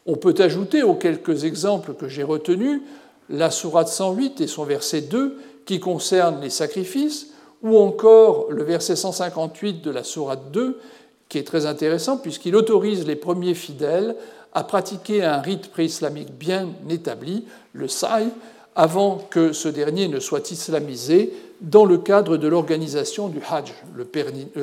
On 0.06 0.16
peut 0.16 0.34
ajouter 0.38 0.82
aux 0.82 0.96
quelques 0.96 1.44
exemples 1.44 1.94
que 1.94 2.08
j'ai 2.08 2.24
retenus 2.24 2.82
la 3.30 3.52
sourate 3.52 3.86
108 3.86 4.40
et 4.40 4.48
son 4.48 4.64
verset 4.64 5.02
2 5.02 5.38
qui 5.66 5.78
concerne 5.78 6.40
les 6.40 6.50
sacrifices, 6.50 7.28
ou 7.62 7.78
encore 7.78 8.46
le 8.50 8.64
verset 8.64 8.96
158 8.96 9.80
de 9.80 9.92
la 9.92 10.02
sourate 10.02 10.50
2 10.50 10.80
qui 11.28 11.38
est 11.38 11.46
très 11.46 11.64
intéressant 11.64 12.16
puisqu'il 12.16 12.56
autorise 12.56 13.06
les 13.06 13.14
premiers 13.14 13.54
fidèles 13.54 14.16
à 14.54 14.64
pratiquer 14.64 15.22
un 15.22 15.40
rite 15.40 15.70
pré-islamique 15.70 16.32
bien 16.36 16.70
établi, 16.90 17.44
le 17.72 17.86
saï, 17.86 18.30
avant 18.78 19.16
que 19.16 19.52
ce 19.52 19.68
dernier 19.68 20.06
ne 20.06 20.20
soit 20.20 20.52
islamisé 20.52 21.32
dans 21.60 21.84
le 21.84 21.98
cadre 21.98 22.36
de 22.36 22.46
l'organisation 22.46 23.26
du 23.26 23.40
Hajj, 23.50 23.74
le 23.96 24.04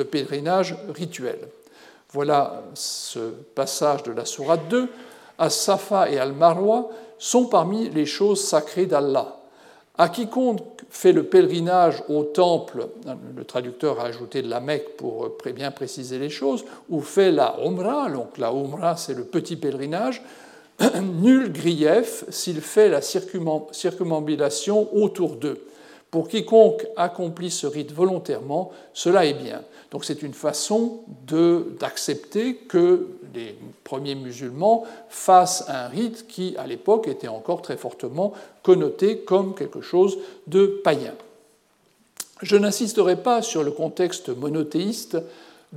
pèlerinage 0.04 0.74
rituel. 0.88 1.38
Voilà 2.12 2.62
ce 2.72 3.18
passage 3.54 4.04
de 4.04 4.12
la 4.12 4.24
Sourate 4.24 4.68
2. 4.70 4.88
As-Safa 5.38 6.10
et 6.10 6.18
Al-Marwa 6.18 6.88
sont 7.18 7.44
parmi 7.44 7.90
les 7.90 8.06
choses 8.06 8.42
sacrées 8.42 8.86
d'Allah. 8.86 9.36
À 9.98 10.08
quiconque 10.08 10.62
fait 10.88 11.12
le 11.12 11.24
pèlerinage 11.24 12.02
au 12.08 12.22
temple, 12.22 12.88
le 13.36 13.44
traducteur 13.44 14.00
a 14.00 14.04
ajouté 14.04 14.40
de 14.40 14.48
la 14.48 14.60
Mecque 14.60 14.96
pour 14.96 15.28
bien 15.54 15.70
préciser 15.70 16.18
les 16.18 16.30
choses, 16.30 16.64
ou 16.88 17.02
fait 17.02 17.32
la 17.32 17.56
Umrah, 17.62 18.08
donc 18.08 18.38
la 18.38 18.50
Umrah 18.50 18.96
c'est 18.96 19.14
le 19.14 19.24
petit 19.24 19.56
pèlerinage, 19.56 20.22
nul 21.22 21.52
grief 21.52 22.24
s'il 22.28 22.60
fait 22.60 22.88
la 22.88 23.00
circumambulation 23.00 24.88
autour 24.94 25.36
d'eux. 25.36 25.66
Pour 26.10 26.28
quiconque 26.28 26.86
accomplit 26.96 27.50
ce 27.50 27.66
rite 27.66 27.92
volontairement, 27.92 28.70
cela 28.94 29.26
est 29.26 29.34
bien. 29.34 29.62
Donc 29.90 30.04
c'est 30.04 30.22
une 30.22 30.34
façon 30.34 31.00
d'accepter 31.28 32.54
que 32.54 33.08
les 33.34 33.56
premiers 33.84 34.14
musulmans 34.14 34.84
fassent 35.08 35.64
un 35.68 35.88
rite 35.88 36.26
qui, 36.26 36.54
à 36.58 36.66
l'époque, 36.66 37.08
était 37.08 37.28
encore 37.28 37.62
très 37.62 37.76
fortement 37.76 38.32
connoté 38.62 39.18
comme 39.18 39.54
quelque 39.54 39.80
chose 39.80 40.18
de 40.46 40.80
païen. 40.82 41.14
Je 42.42 42.56
n'insisterai 42.56 43.16
pas 43.16 43.42
sur 43.42 43.62
le 43.62 43.70
contexte 43.70 44.28
monothéiste 44.28 45.18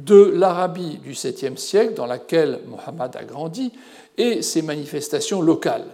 de 0.05 0.31
l'Arabie 0.35 0.97
du 1.03 1.13
7e 1.13 1.57
siècle 1.57 1.93
dans 1.93 2.05
laquelle 2.05 2.59
Mohammed 2.67 3.15
a 3.15 3.23
grandi 3.23 3.71
et 4.17 4.41
ses 4.41 4.61
manifestations 4.61 5.41
locales. 5.41 5.85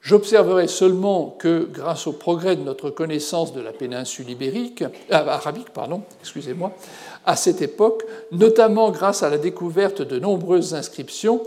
J'observerai 0.00 0.68
seulement 0.68 1.36
que, 1.38 1.68
grâce 1.70 2.06
au 2.06 2.12
progrès 2.12 2.56
de 2.56 2.62
notre 2.62 2.88
connaissance 2.90 3.52
de 3.52 3.60
la 3.60 3.72
péninsule 3.72 4.30
ibérique, 4.30 4.82
euh, 4.82 4.88
arabique, 5.10 5.70
pardon, 5.70 6.02
excusez-moi, 6.20 6.72
à 7.26 7.36
cette 7.36 7.62
époque, 7.62 8.04
notamment 8.30 8.90
grâce 8.90 9.22
à 9.22 9.28
la 9.28 9.38
découverte 9.38 10.02
de 10.02 10.18
nombreuses 10.18 10.74
inscriptions, 10.74 11.42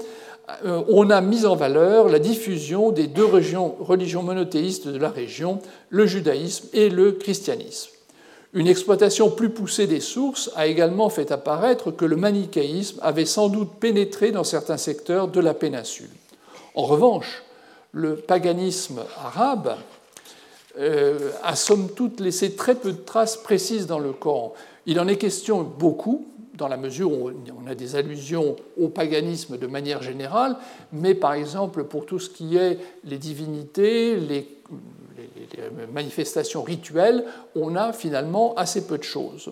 euh, 0.66 0.84
on 0.90 1.10
a 1.10 1.22
mis 1.22 1.46
en 1.46 1.56
valeur 1.56 2.10
la 2.10 2.20
diffusion 2.20 2.92
des 2.92 3.08
deux 3.08 3.26
religions 3.26 4.24
monothéistes 4.24 4.88
de 4.88 4.98
la 4.98 5.10
région, 5.10 5.60
le 5.90 6.06
judaïsme 6.06 6.68
et 6.74 6.90
le 6.90 7.14
christianisme. 7.14 7.92
Une 8.54 8.68
exploitation 8.68 9.32
plus 9.32 9.50
poussée 9.50 9.88
des 9.88 10.02
sources 10.02 10.52
a 10.56 10.68
également 10.68 11.10
fait 11.10 11.32
apparaître 11.32 11.92
que 11.92 12.04
le 12.04 12.18
manichéisme 12.18 13.00
avait 13.02 13.26
sans 13.26 13.48
doute 13.48 13.76
pénétré 13.80 14.32
dans 14.32 14.44
certains 14.44 14.78
secteurs 14.78 15.30
de 15.30 15.40
la 15.40 15.54
péninsule. 15.54 16.10
En 16.76 16.84
revanche, 16.84 17.44
le 17.94 18.18
paganisme 18.18 19.02
arabe 19.18 19.78
euh, 20.78 21.32
a 21.44 21.56
somme 21.56 21.90
toute 21.90 22.20
laissé 22.20 22.56
très 22.56 22.76
peu 22.76 22.92
de 22.92 22.98
traces 22.98 23.38
précises 23.38 23.88
dans 23.88 24.00
le 24.00 24.12
Coran. 24.12 24.54
Il 24.86 25.00
en 25.00 25.08
est 25.08 25.18
question 25.18 25.64
beaucoup, 25.64 26.26
dans 26.54 26.68
la 26.68 26.78
mesure 26.78 27.12
où 27.12 27.32
on 27.58 27.68
a 27.68 27.76
des 27.76 27.96
allusions 27.96 28.58
au 28.80 28.90
paganisme 28.90 29.58
de 29.58 29.68
manière 29.68 30.04
générale, 30.04 30.58
mais 30.92 31.16
par 31.16 31.34
exemple 31.34 31.86
pour 31.86 32.06
tout 32.06 32.20
ce 32.20 32.30
qui 32.30 32.58
est 32.58 32.78
les 33.06 33.18
divinités, 33.18 34.16
les, 34.18 34.48
manifestations 35.92 36.64
rituelles, 36.64 37.26
on 37.56 37.76
a 37.76 37.94
finalement 37.94 38.54
assez 38.56 38.86
peu 38.88 38.98
de 38.98 39.04
choses. 39.04 39.52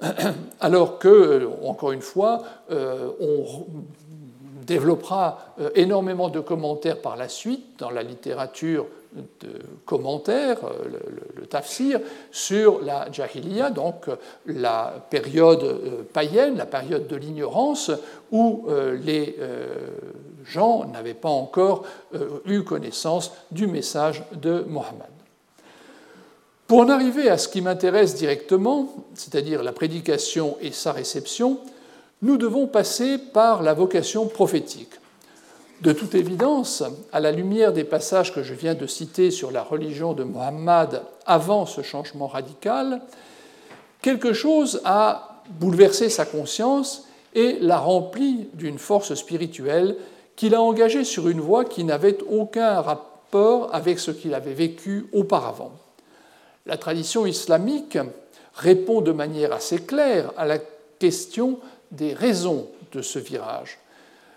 Alors 0.60 0.98
que, 0.98 1.48
encore 1.62 1.92
une 1.92 2.02
fois, 2.02 2.42
euh, 2.70 3.10
on 3.20 3.44
développera 4.70 5.54
euh, 5.60 5.70
énormément 5.74 6.28
de 6.28 6.38
commentaires 6.38 7.00
par 7.00 7.16
la 7.16 7.28
suite 7.28 7.78
dans 7.78 7.90
la 7.90 8.04
littérature 8.04 8.86
de 9.40 9.48
commentaires, 9.84 10.58
euh, 10.64 11.00
le, 11.34 11.46
tafsir, 11.46 11.98
sur 12.30 12.80
la 12.80 13.10
jahiliya, 13.10 13.70
donc 13.70 14.08
euh, 14.08 14.14
la 14.46 15.04
période 15.10 16.06
païenne, 16.12 16.56
la 16.56 16.66
période 16.66 17.08
de 17.08 17.16
l'ignorance, 17.16 17.90
où 18.30 18.68
les 19.04 19.36
gens 20.44 20.84
n'avaient 20.84 21.14
pas 21.14 21.28
encore 21.28 21.84
eu 22.46 22.62
connaissance 22.62 23.32
du 23.50 23.66
message 23.66 24.24
de 24.32 24.64
Mohammed. 24.68 25.10
Pour 26.66 26.78
en 26.78 26.88
arriver 26.88 27.28
à 27.28 27.36
ce 27.36 27.48
qui 27.48 27.62
m'intéresse 27.62 28.14
directement, 28.14 28.94
c'est-à-dire 29.14 29.64
la 29.64 29.72
prédication 29.72 30.56
et 30.60 30.70
sa 30.70 30.92
réception, 30.92 31.58
nous 32.22 32.36
devons 32.36 32.68
passer 32.68 33.18
par 33.18 33.62
la 33.62 33.74
vocation 33.74 34.26
prophétique. 34.26 34.92
De 35.80 35.92
toute 35.92 36.14
évidence, 36.14 36.84
à 37.10 37.20
la 37.20 37.32
lumière 37.32 37.72
des 37.72 37.84
passages 37.84 38.34
que 38.34 38.42
je 38.42 38.54
viens 38.54 38.74
de 38.74 38.86
citer 38.86 39.30
sur 39.30 39.50
la 39.50 39.62
religion 39.62 40.12
de 40.12 40.24
Mohammed 40.24 41.02
avant 41.24 41.64
ce 41.66 41.80
changement 41.80 42.26
radical, 42.26 43.00
quelque 44.02 44.32
chose 44.32 44.82
a 44.84 45.42
bouleversé 45.58 46.08
sa 46.10 46.26
conscience 46.26 47.08
et 47.34 47.58
l'a 47.60 47.78
rempli 47.78 48.48
d'une 48.54 48.78
force 48.78 49.14
spirituelle 49.14 49.96
qui 50.36 50.48
l'a 50.48 50.60
engagé 50.60 51.04
sur 51.04 51.28
une 51.28 51.40
voie 51.40 51.64
qui 51.64 51.84
n'avait 51.84 52.18
aucun 52.30 52.80
rapport 52.80 53.74
avec 53.74 53.98
ce 53.98 54.10
qu'il 54.10 54.34
avait 54.34 54.54
vécu 54.54 55.06
auparavant. 55.12 55.72
La 56.66 56.76
tradition 56.76 57.26
islamique 57.26 57.98
répond 58.54 59.00
de 59.00 59.12
manière 59.12 59.52
assez 59.52 59.78
claire 59.78 60.32
à 60.36 60.44
la 60.44 60.58
question 60.98 61.58
des 61.90 62.12
raisons 62.12 62.66
de 62.92 63.02
ce 63.02 63.18
virage. 63.18 63.78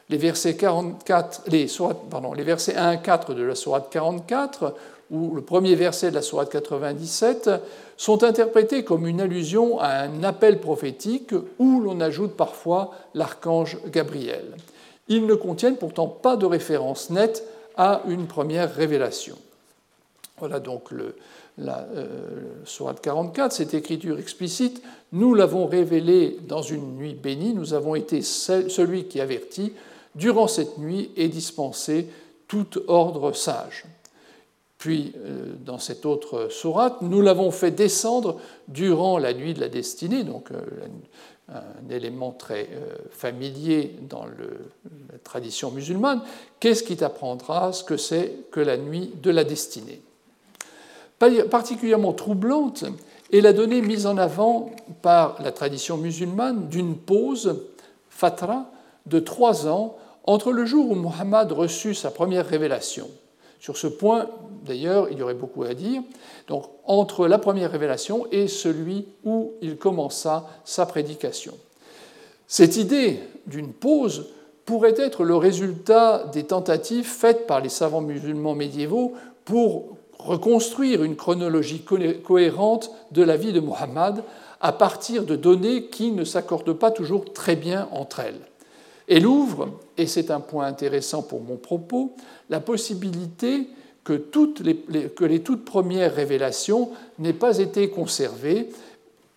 Les 0.10 0.17
versets, 0.17 0.56
44, 0.56 1.43
les, 1.47 2.43
versets 2.43 2.75
1 2.75 2.88
à 2.88 2.97
4 2.97 3.34
de 3.34 3.43
la 3.43 3.56
Sourate 3.56 3.89
44 3.89 4.75
ou 5.12 5.36
le 5.36 5.41
premier 5.41 5.75
verset 5.75 6.10
de 6.10 6.15
la 6.15 6.21
Sourate 6.21 6.51
97 6.51 7.49
sont 7.97 8.23
interprétés 8.23 8.84
comme 8.84 9.08
une 9.08 9.21
allusion 9.21 9.79
à 9.79 9.89
un 9.89 10.23
appel 10.23 10.60
prophétique 10.60 11.34
où 11.60 11.79
l'on 11.82 11.99
ajoute 12.01 12.36
parfois 12.36 12.91
l'archange 13.13 13.77
Gabriel. 13.88 14.56
Ils 15.08 15.26
ne 15.26 15.36
contiennent 15.36 15.78
pourtant 15.78 16.08
pas 16.08 16.36
de 16.36 16.46
référence 16.46 17.10
nette 17.10 17.44
à 17.76 18.02
une 18.08 18.28
première 18.28 18.74
révélation. 18.74 19.38
Voilà 20.38 20.60
donc 20.60 20.89
la 21.58 21.88
euh, 21.96 22.96
44, 23.02 23.52
cette 23.52 23.74
écriture 23.74 24.20
explicite, 24.20 24.82
nous 25.12 25.34
l'avons 25.34 25.68
révélée 25.68 26.38
dans 26.48 26.62
une 26.62 26.96
nuit 26.96 27.13
bénie, 27.13 27.54
nous 27.54 27.74
avons 27.74 27.96
été 27.96 28.22
celui 28.22 29.06
qui 29.06 29.22
avertit 29.22 29.74
durant 30.16 30.48
cette 30.48 30.78
nuit 30.78 31.12
et 31.16 31.28
dispensé 31.28 32.08
tout 32.48 32.68
ordre 32.88 33.32
sage. 33.32 33.86
Puis, 34.78 35.13
euh, 35.16 35.54
dans 35.66 35.80
cette 35.80 36.06
autre 36.06 36.50
sourate, 36.52 37.02
nous 37.02 37.22
l'avons 37.22 37.52
fait 37.52 37.72
descendre 37.72 38.38
durant 38.68 39.18
la 39.18 39.34
nuit 39.34 39.54
de 39.54 39.62
la 39.62 39.70
destinée, 39.70 40.24
donc 40.26 40.52
euh, 40.52 40.60
un 41.49 41.89
élément 41.89 42.32
très 42.32 42.69
euh, 42.71 42.95
familier 43.12 43.95
dans 44.10 44.25
la 44.25 45.17
tradition 45.23 45.71
musulmane. 45.71 46.21
Qu'est-ce 46.60 46.84
qui 46.84 46.95
t'apprendra 46.95 47.73
ce 47.73 47.84
que 47.84 47.97
c'est 47.97 48.32
que 48.51 48.60
la 48.60 48.77
nuit 48.77 49.12
de 49.21 49.29
la 49.29 49.43
destinée? 49.43 50.01
Particulièrement 51.49 52.13
troublante 52.13 52.86
est 53.32 53.41
la 53.41 53.53
donnée 53.53 53.82
mise 53.82 54.06
en 54.06 54.17
avant 54.17 54.71
par 55.01 55.41
la 55.41 55.51
tradition 55.51 55.97
musulmane 55.97 56.67
d'une 56.67 56.97
pause, 56.97 57.62
fatra, 58.10 58.69
de 59.06 59.19
trois 59.19 59.67
ans 59.67 59.97
entre 60.25 60.51
le 60.51 60.65
jour 60.65 60.91
où 60.91 60.95
Muhammad 60.95 61.51
reçut 61.51 61.93
sa 61.93 62.12
première 62.12 62.47
révélation. 62.47 63.10
Sur 63.60 63.77
ce 63.77 63.88
point, 63.88 64.27
d'ailleurs, 64.63 65.08
il 65.12 65.17
y 65.17 65.21
aurait 65.21 65.34
beaucoup 65.34 65.63
à 65.63 65.73
dire. 65.73 66.02
Donc, 66.47 66.65
entre 66.86 67.28
la 67.28 67.38
première 67.38 67.71
révélation 67.71 68.28
et 68.32 68.47
celui 68.47 69.08
où 69.23 69.54
il 69.62 69.78
commença 69.78 70.47
sa 70.65 70.86
prédication. 70.86 71.54
Cette 72.47 72.78
idée 72.78 73.19
d'une 73.47 73.73
pause 73.73 74.28
pourrait 74.65 74.95
être 74.97 75.23
le 75.23 75.36
résultat 75.36 76.26
des 76.32 76.43
tentatives 76.43 77.06
faites 77.06 77.47
par 77.47 77.60
les 77.60 77.69
savants 77.69 78.02
musulmans 78.02 78.56
médiévaux 78.56 79.13
pour 79.45 79.97
reconstruire 80.17 81.04
une 81.04 81.15
chronologie 81.15 81.84
cohérente 82.23 82.91
de 83.12 83.23
la 83.23 83.36
vie 83.36 83.52
de 83.52 83.60
Muhammad 83.60 84.23
à 84.62 84.71
partir 84.71 85.26
de 85.26 85.36
données 85.36 85.88
qui 85.88 86.12
ne 86.12 86.23
s'accordent 86.23 86.73
pas 86.73 86.91
toujours 86.91 87.34
très 87.34 87.58
bien 87.58 87.89
entre 87.91 88.21
elles. 88.21 88.39
Elle 89.10 89.28
ouvre, 89.28 89.69
et 89.97 90.08
c'est 90.08 90.32
un 90.32 90.39
point 90.39 90.65
intéressant 90.65 91.23
pour 91.23 91.41
mon 91.41 91.58
propos, 91.58 92.15
la 92.49 92.62
possibilité 92.62 93.67
que, 94.04 94.22
les, 94.63 95.39
toutes 95.39 95.66
premières 95.66 96.13
révélations 96.13 96.92
n'aient 97.20 97.34
pas 97.34 97.60
été 97.60 97.89
conservées 97.89 98.70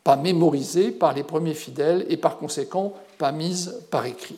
pas 0.06 0.14
mémorisées 0.14 0.92
par 0.92 1.14
les 1.14 1.24
premiers 1.24 1.52
fidèles 1.52 2.06
et 2.08 2.16
par 2.16 2.38
conséquent 2.38 2.92
pas 3.18 3.32
mises 3.32 3.74
par 3.90 4.06
écrit. 4.06 4.36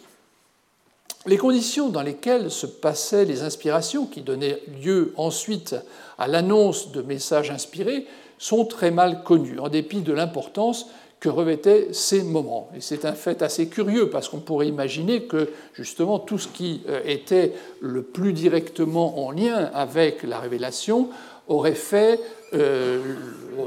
Les 1.26 1.36
conditions 1.36 1.90
dans 1.90 2.00
lesquelles 2.00 2.50
se 2.50 2.64
passaient 2.64 3.26
les 3.26 3.42
inspirations 3.42 4.06
qui 4.06 4.22
donnaient 4.22 4.62
lieu 4.82 5.12
ensuite 5.18 5.76
à 6.16 6.26
l'annonce 6.26 6.90
de 6.90 7.02
messages 7.02 7.50
inspirés 7.50 8.06
sont 8.38 8.64
très 8.64 8.90
mal 8.90 9.22
connues, 9.24 9.58
en 9.58 9.68
dépit 9.68 10.00
de 10.00 10.14
l'importance 10.14 10.86
que 11.20 11.28
revêtaient 11.28 11.88
ces 11.92 12.22
moments. 12.22 12.70
Et 12.76 12.80
c'est 12.80 13.04
un 13.04 13.12
fait 13.12 13.42
assez 13.42 13.66
curieux 13.66 14.08
parce 14.08 14.28
qu'on 14.28 14.38
pourrait 14.38 14.68
imaginer 14.68 15.22
que 15.24 15.50
justement 15.74 16.18
tout 16.18 16.38
ce 16.38 16.48
qui 16.48 16.82
euh, 16.88 17.00
était 17.04 17.54
le 17.80 18.02
plus 18.02 18.32
directement 18.32 19.26
en 19.26 19.32
lien 19.32 19.70
avec 19.74 20.22
la 20.22 20.38
révélation 20.38 21.08
aurait 21.48 21.74
fait 21.74 22.20
euh, 22.54 23.00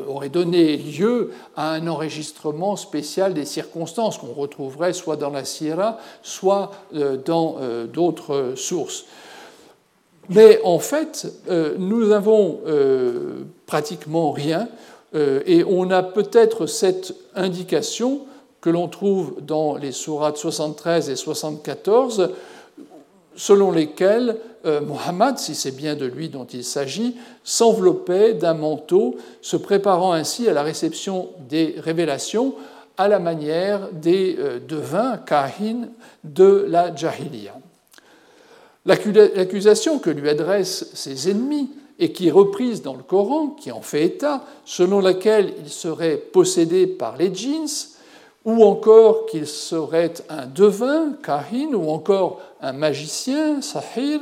aurait 0.08 0.30
donné 0.30 0.78
lieu 0.78 1.32
à 1.56 1.74
un 1.74 1.88
enregistrement 1.88 2.76
spécial 2.76 3.34
des 3.34 3.46
circonstances 3.46 4.18
qu'on 4.18 4.34
retrouverait 4.34 4.94
soit 4.94 5.18
dans 5.18 5.30
la 5.30 5.44
Sierra, 5.44 5.98
soit 6.24 6.72
euh, 6.96 7.18
dans 7.18 7.58
d'autres 7.92 8.54
sources. 8.56 9.06
Mais 10.30 10.62
en 10.64 10.80
fait, 10.80 11.28
nous 11.78 12.08
n'avons 12.08 12.62
pratiquement 13.66 14.32
rien 14.32 14.70
et 15.14 15.64
on 15.68 15.92
a 15.92 16.04
peut-être 16.04 16.68
cette 16.68 17.14
indication 17.36 18.22
que 18.62 18.70
l'on 18.70 18.88
trouve 18.88 19.36
dans 19.42 19.76
les 19.76 19.92
sourates 19.92 20.38
73 20.38 21.10
et 21.10 21.16
74, 21.16 22.30
selon 23.36 23.72
lesquelles 23.72 24.38
euh, 24.66 24.80
Mohammed, 24.82 25.40
si 25.40 25.56
c'est 25.56 25.76
bien 25.76 25.96
de 25.96 26.06
lui 26.06 26.30
dont 26.30 26.46
il 26.46 26.64
s'agit, 26.64 27.18
s'enveloppait 27.44 28.36
d'un 28.36 28.54
manteau, 28.54 29.16
se 29.42 29.58
préparant 29.58 30.14
ainsi 30.14 30.48
à 30.48 30.54
la 30.54 30.62
réception 30.62 31.30
des 31.50 31.76
révélations 31.80 32.54
à 32.98 33.08
la 33.08 33.18
manière 33.18 33.90
des 33.92 34.36
euh, 34.38 34.60
devins 34.60 35.18
kahin 35.18 35.90
de 36.24 36.66
la 36.70 36.96
Jahiliya. 36.96 37.56
L'accusation 38.86 40.00
que 40.00 40.10
lui 40.10 40.30
adressent 40.30 40.88
ses 40.94 41.30
ennemis 41.30 41.70
et 42.02 42.12
qui 42.12 42.28
est 42.28 42.32
reprise 42.32 42.82
dans 42.82 42.96
le 42.96 43.04
Coran, 43.04 43.56
qui 43.58 43.72
en 43.72 43.82
fait 43.82 44.06
état, 44.06 44.44
selon 44.66 45.00
laquelle 45.00 45.54
il 45.64 45.70
serait 45.70 46.18
possédé 46.18 46.88
par 46.88 47.16
les 47.16 47.34
djinns, 47.34 47.92
ou 48.44 48.64
encore 48.64 49.28
qu'il 49.28 49.46
serait 49.46 50.16
un 50.28 50.48
devin, 50.48 51.14
kahin, 51.24 51.74
ou 51.76 51.92
encore 51.92 52.42
un 52.60 52.74
magicien, 52.74 53.62
sahir, 53.62 54.20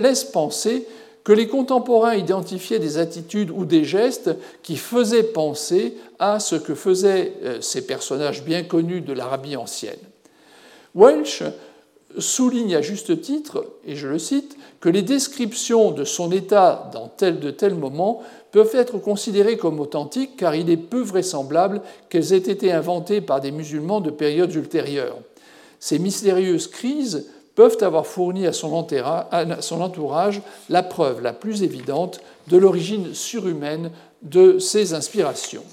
laisse 0.00 0.24
penser 0.24 0.88
que 1.24 1.32
les 1.32 1.46
contemporains 1.46 2.14
identifiaient 2.14 2.78
des 2.78 2.96
attitudes 2.96 3.50
ou 3.50 3.66
des 3.66 3.84
gestes 3.84 4.30
qui 4.62 4.76
faisaient 4.76 5.24
penser 5.24 5.98
à 6.18 6.40
ce 6.40 6.56
que 6.56 6.74
faisaient 6.74 7.34
euh, 7.42 7.60
ces 7.60 7.86
personnages 7.86 8.44
bien 8.44 8.62
connus 8.62 9.00
de 9.00 9.12
l'Arabie 9.14 9.56
ancienne. 9.56 10.00
Welsh 10.94 11.42
souligne 12.18 12.74
à 12.74 12.82
juste 12.82 13.20
titre, 13.20 13.64
et 13.86 13.96
je 13.96 14.08
le 14.08 14.18
cite, 14.18 14.56
que 14.80 14.88
les 14.88 15.02
descriptions 15.02 15.90
de 15.90 16.04
son 16.04 16.30
état 16.30 16.90
dans 16.92 17.08
tel 17.08 17.40
de 17.40 17.50
tel 17.50 17.74
moment 17.74 18.22
peuvent 18.52 18.74
être 18.74 18.98
considérées 18.98 19.56
comme 19.56 19.80
authentiques 19.80 20.36
car 20.36 20.54
il 20.54 20.70
est 20.70 20.76
peu 20.76 21.00
vraisemblable 21.00 21.80
qu'elles 22.08 22.32
aient 22.32 22.36
été 22.36 22.72
inventées 22.72 23.20
par 23.20 23.40
des 23.40 23.50
musulmans 23.50 24.00
de 24.00 24.10
périodes 24.10 24.54
ultérieures. 24.54 25.18
Ces 25.80 25.98
mystérieuses 25.98 26.68
crises 26.68 27.26
peuvent 27.54 27.78
avoir 27.82 28.06
fourni 28.06 28.46
à 28.46 28.52
son 28.52 28.72
entourage 28.72 30.42
la 30.68 30.82
preuve 30.82 31.22
la 31.22 31.32
plus 31.32 31.62
évidente 31.62 32.20
de 32.48 32.56
l'origine 32.56 33.14
surhumaine 33.14 33.90
de 34.22 34.58
ces 34.58 34.94
inspirations. 34.94 35.64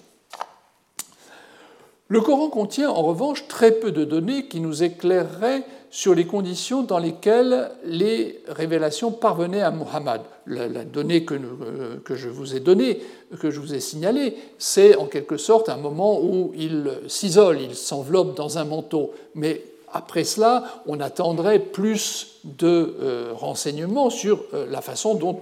Le 2.08 2.20
Coran 2.20 2.50
contient 2.50 2.90
en 2.90 3.02
revanche 3.04 3.48
très 3.48 3.72
peu 3.72 3.92
de 3.92 4.04
données 4.04 4.48
qui 4.48 4.60
nous 4.60 4.84
éclaireraient 4.84 5.64
sur 5.92 6.16
les 6.16 6.26
conditions 6.26 6.84
dans 6.84 6.98
lesquelles 6.98 7.70
les 7.84 8.42
révélations 8.48 9.12
parvenaient 9.12 9.62
à 9.62 9.72
Muhammad. 9.72 10.22
La, 10.48 10.68
donnée 10.86 11.26
que, 11.26 11.36
euh, 11.36 11.98
que, 12.04 12.16
je 12.16 12.30
vous 12.30 12.56
ai 12.56 12.62
donnée, 12.62 13.00
que 13.40 13.52
je 13.52 13.60
vous 13.60 13.76
ai 13.76 13.82
signalée, 13.82 14.36
c'est 14.58 14.96
en 14.96 15.06
quelque 15.06 15.38
sorte 15.38 15.70
un 15.70 15.78
moment 15.78 16.20
où 16.20 16.54
il 16.56 16.92
s'isole, 17.08 17.62
il 17.62 17.76
s'enveloppe 17.76 18.36
dans 18.36 18.58
un 18.58 18.64
manteau. 18.64 19.12
Mais 19.36 19.62
après 19.92 20.24
cela, 20.24 20.82
on 20.88 21.00
attendrait 21.02 21.60
plus 21.60 22.40
de 22.46 22.96
euh, 23.02 23.32
renseignements 23.36 24.10
sur 24.10 24.46
euh, 24.54 24.66
la 24.72 24.82
façon 24.82 25.14
dont 25.14 25.38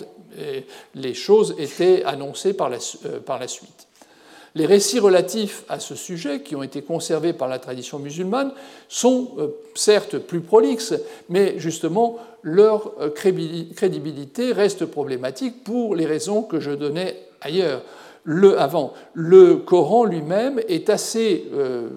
les 0.96 1.14
choses 1.14 1.56
étaient 1.58 2.04
annoncées 2.06 2.54
par 2.54 2.70
la 2.70 3.48
suite. 3.48 3.89
Les 4.56 4.66
récits 4.66 5.00
relatifs 5.00 5.64
à 5.70 5.80
ce 5.80 5.96
sujet, 5.96 6.42
qui 6.42 6.56
ont 6.56 6.64
été 6.64 6.82
conservés 6.82 7.34
par 7.34 7.48
la 7.48 7.60
tradition 7.60 8.00
musulmane, 8.00 8.52
sont 8.88 9.36
euh, 9.38 9.48
certes 9.76 10.18
plus 10.18 10.42
prolixes, 10.42 10.94
mais 11.30 11.60
justement 11.60 12.18
leur 12.42 12.94
euh, 13.00 13.10
crédibilité 13.10 14.54
reste 14.54 14.86
problématique 14.86 15.64
pour 15.64 15.96
les 15.96 16.06
raisons 16.06 16.42
que 16.42 16.60
je 16.60 16.72
donnais 16.72 17.18
ailleurs. 17.42 17.84
Le, 18.24 18.60
avant, 18.60 18.94
le 19.14 19.58
Coran 19.58 20.06
lui-même 20.06 20.60
est 20.68 20.90
assez, 20.90 21.46
euh, 21.54 21.90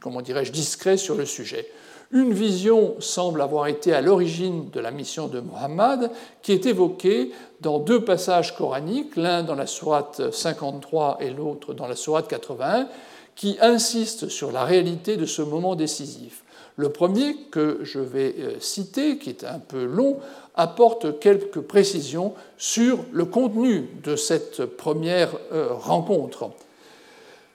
comment 0.00 0.22
dirais-je, 0.22 0.52
discret 0.52 0.96
sur 0.96 1.14
le 1.14 1.26
sujet. 1.26 1.66
Une 2.12 2.32
vision 2.32 2.96
semble 2.98 3.40
avoir 3.40 3.68
été 3.68 3.92
à 3.92 4.00
l'origine 4.00 4.68
de 4.70 4.80
la 4.80 4.90
mission 4.90 5.28
de 5.28 5.38
Muhammad, 5.38 6.10
qui 6.42 6.50
est 6.50 6.66
évoquée 6.66 7.30
dans 7.60 7.78
deux 7.78 8.04
passages 8.04 8.56
coraniques, 8.56 9.14
l'un 9.14 9.44
dans 9.44 9.54
la 9.54 9.68
sourate 9.68 10.32
53 10.32 11.18
et 11.20 11.30
l'autre 11.30 11.72
dans 11.72 11.86
la 11.86 11.94
sourate 11.94 12.26
81, 12.26 12.88
qui 13.36 13.58
insistent 13.60 14.28
sur 14.28 14.50
la 14.50 14.64
réalité 14.64 15.16
de 15.16 15.24
ce 15.24 15.40
moment 15.40 15.76
décisif. 15.76 16.42
Le 16.74 16.88
premier, 16.88 17.36
que 17.52 17.78
je 17.82 18.00
vais 18.00 18.34
euh, 18.38 18.58
citer, 18.58 19.18
qui 19.18 19.30
est 19.30 19.44
un 19.44 19.60
peu 19.60 19.84
long, 19.84 20.16
apporte 20.56 21.20
quelques 21.20 21.60
précisions 21.60 22.34
sur 22.58 22.98
le 23.12 23.24
contenu 23.24 23.88
de 24.02 24.16
cette 24.16 24.64
première 24.64 25.30
euh, 25.52 25.68
rencontre. 25.70 26.50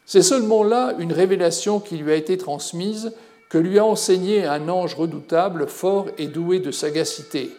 C'est 0.06 0.22
seulement 0.22 0.64
là 0.64 0.94
une 0.98 1.12
révélation 1.12 1.80
qui 1.80 1.98
lui 1.98 2.12
a 2.12 2.16
été 2.16 2.38
transmise 2.38 3.12
que 3.56 3.60
lui 3.62 3.80
a 3.80 3.86
enseigné 3.86 4.46
un 4.46 4.68
ange 4.68 4.96
redoutable, 4.96 5.68
fort 5.70 6.08
et 6.18 6.28
doué 6.28 6.60
de 6.60 6.72
sagacité. 6.72 7.52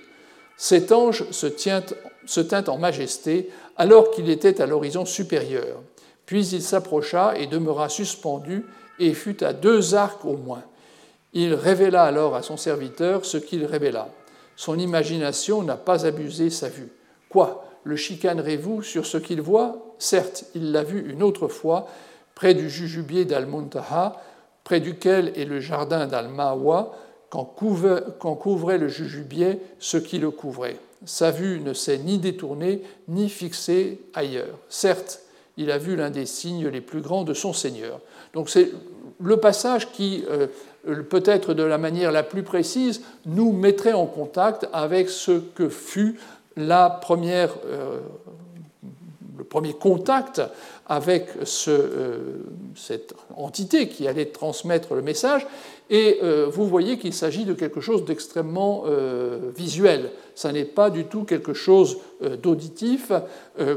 Cet 0.58 0.92
ange 0.92 1.24
se, 1.30 1.46
tint 1.46 2.64
en 2.66 2.76
majesté 2.76 3.48
alors 3.78 4.10
qu'il 4.10 4.28
était 4.28 4.60
à 4.60 4.66
l'horizon 4.66 5.06
supérieur. 5.06 5.80
Puis 6.26 6.48
il 6.48 6.60
s'approcha 6.60 7.32
et 7.38 7.46
demeura 7.46 7.88
suspendu 7.88 8.66
et 8.98 9.14
fut 9.14 9.42
à 9.42 9.54
deux 9.54 9.94
arcs 9.94 10.26
au 10.26 10.36
moins. 10.36 10.64
Il 11.32 11.54
révéla 11.54 12.02
alors 12.02 12.34
à 12.36 12.42
son 12.42 12.58
serviteur 12.58 13.24
ce 13.24 13.38
qu'il 13.38 13.64
révéla. 13.64 14.08
Son 14.54 14.78
imagination 14.78 15.62
n'a 15.62 15.78
pas 15.78 16.04
abusé 16.04 16.50
sa 16.50 16.68
vue. 16.68 16.92
Quoi 17.30 17.64
Le 17.84 17.96
chicanerez-vous 17.96 18.82
sur 18.82 19.06
ce 19.06 19.16
qu'il 19.16 19.40
voit? 19.40 19.94
Certes, 19.98 20.44
il 20.54 20.72
l'a 20.72 20.82
vu 20.82 21.10
une 21.10 21.22
autre 21.22 21.48
fois, 21.48 21.88
près 22.34 22.52
du 22.52 22.68
jujubier 22.68 23.24
d'Al-Muntaha, 23.24 24.20
près 24.66 24.80
duquel 24.80 25.32
est 25.36 25.44
le 25.44 25.60
jardin 25.60 26.08
d'Al-Mawa, 26.08 26.92
quand 27.30 27.44
couvrait 27.44 28.78
le 28.78 28.88
jujubier 28.88 29.60
ce 29.78 29.96
qui 29.96 30.18
le 30.18 30.32
couvrait. 30.32 30.76
Sa 31.04 31.30
vue 31.30 31.60
ne 31.60 31.72
s'est 31.72 31.98
ni 31.98 32.18
détournée 32.18 32.82
ni 33.06 33.28
fixée 33.28 34.00
ailleurs. 34.12 34.58
Certes, 34.68 35.20
il 35.56 35.70
a 35.70 35.78
vu 35.78 35.94
l'un 35.94 36.10
des 36.10 36.26
signes 36.26 36.66
les 36.66 36.80
plus 36.80 37.00
grands 37.00 37.22
de 37.22 37.32
son 37.32 37.52
Seigneur. 37.52 38.00
Donc 38.34 38.50
c'est 38.50 38.72
le 39.22 39.36
passage 39.36 39.92
qui, 39.92 40.24
euh, 40.28 40.48
peut-être 41.02 41.54
de 41.54 41.62
la 41.62 41.78
manière 41.78 42.10
la 42.10 42.24
plus 42.24 42.42
précise, 42.42 43.02
nous 43.24 43.52
mettrait 43.52 43.92
en 43.92 44.06
contact 44.06 44.66
avec 44.72 45.10
ce 45.10 45.38
que 45.54 45.68
fut 45.68 46.18
euh, 46.58 48.00
le 49.38 49.44
premier 49.44 49.74
contact 49.74 50.42
avec 50.88 51.30
euh, 51.68 52.18
cette 52.76 53.14
entité 53.36 53.88
qui 53.88 54.06
allait 54.06 54.26
transmettre 54.26 54.94
le 54.94 55.02
message. 55.02 55.46
Et 55.90 56.18
euh, 56.22 56.46
vous 56.48 56.66
voyez 56.66 56.98
qu'il 56.98 57.12
s'agit 57.12 57.44
de 57.44 57.54
quelque 57.54 57.80
chose 57.80 58.04
d'extrêmement 58.04 58.84
euh, 58.86 59.50
visuel. 59.56 60.10
Ça 60.34 60.52
n'est 60.52 60.64
pas 60.64 60.90
du 60.90 61.04
tout 61.04 61.24
quelque 61.24 61.54
chose 61.54 61.98
d'auditif 62.42 63.10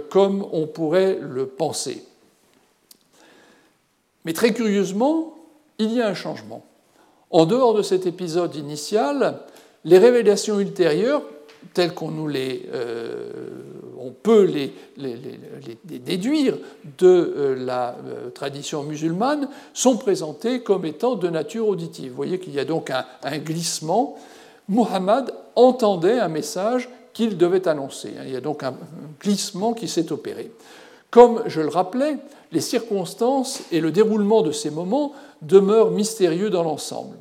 comme 0.09 0.45
on 0.51 0.67
pourrait 0.67 1.17
le 1.21 1.45
penser. 1.45 2.03
Mais 4.25 4.33
très 4.33 4.53
curieusement, 4.53 5.35
il 5.77 5.93
y 5.93 6.01
a 6.01 6.07
un 6.07 6.13
changement. 6.13 6.65
En 7.31 7.45
dehors 7.45 7.73
de 7.73 7.81
cet 7.81 8.05
épisode 8.05 8.55
initial, 8.55 9.39
les 9.85 9.97
révélations 9.97 10.59
ultérieures 10.59 11.23
tels 11.73 11.93
qu'on 11.93 12.11
nous 12.11 12.27
les, 12.27 12.69
on 14.09 14.13
peut 14.23 14.43
les, 14.43 14.73
déduire 15.83 16.57
de 16.97 17.07
euh, 17.07 17.55
la 17.55 17.95
euh, 18.07 18.29
tradition 18.31 18.83
musulmane, 18.83 19.47
sont 19.73 19.97
présentés 19.97 20.61
comme 20.61 20.85
étant 20.85 21.15
de 21.15 21.29
nature 21.29 21.67
auditive. 21.67 22.09
Vous 22.09 22.15
voyez 22.15 22.39
qu'il 22.39 22.53
y 22.53 22.59
a 22.59 22.65
donc 22.65 22.89
un, 22.89 23.05
un 23.23 23.37
glissement. 23.37 24.17
Muhammad 24.67 25.33
entendait 25.55 26.19
un 26.19 26.27
message 26.27 26.89
qu'il 27.13 27.37
devait 27.37 27.67
annoncer. 27.67 28.13
Il 28.25 28.33
y 28.33 28.35
a 28.35 28.41
donc 28.41 28.63
un 28.63 28.73
glissement 29.21 29.73
qui 29.73 29.87
s'est 29.87 30.11
opéré. 30.11 30.51
Comme 31.11 31.43
je 31.47 31.61
le 31.61 31.69
rappelais, 31.69 32.17
les 32.51 32.61
circonstances 32.61 33.61
et 33.71 33.79
le 33.79 33.91
déroulement 33.91 34.41
de 34.41 34.51
ces 34.51 34.69
moments 34.69 35.13
demeurent 35.41 35.91
mystérieux 35.91 36.49
dans 36.49 36.63
l'ensemble. 36.63 37.15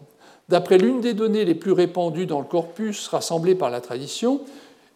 D'après 0.48 0.78
l'une 0.78 1.00
des 1.00 1.14
données 1.14 1.44
les 1.44 1.54
plus 1.54 1.72
répandues 1.72 2.26
dans 2.26 2.38
le 2.38 2.46
corpus 2.46 3.08
rassemblé 3.08 3.54
par 3.54 3.70
la 3.70 3.80
tradition, 3.80 4.40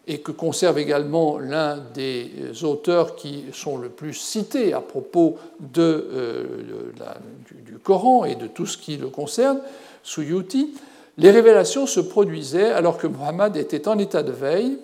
et 0.07 0.19
que 0.19 0.31
conserve 0.31 0.77
également 0.79 1.39
l'un 1.39 1.77
des 1.77 2.63
auteurs 2.63 3.15
qui 3.15 3.45
sont 3.53 3.77
le 3.77 3.89
plus 3.89 4.13
cités 4.13 4.73
à 4.73 4.81
propos 4.81 5.37
de, 5.59 5.81
euh, 5.81 6.43
du, 7.65 7.77
Coran 7.77 8.25
et 8.25 8.35
de 8.35 8.47
tout 8.47 8.65
ce 8.65 8.77
qui 8.77 8.97
le 8.97 9.07
concerne, 9.07 9.59
Suyuti, 10.03 10.73
les 11.17 11.31
révélations 11.31 11.85
se 11.85 11.99
produisaient 11.99 12.71
alors 12.71 12.97
que 12.97 13.07
Muhammad 13.07 13.55
était 13.55 13.87
en 13.87 13.97
état 13.97 14.23
de 14.23 14.31
veille, 14.31 14.77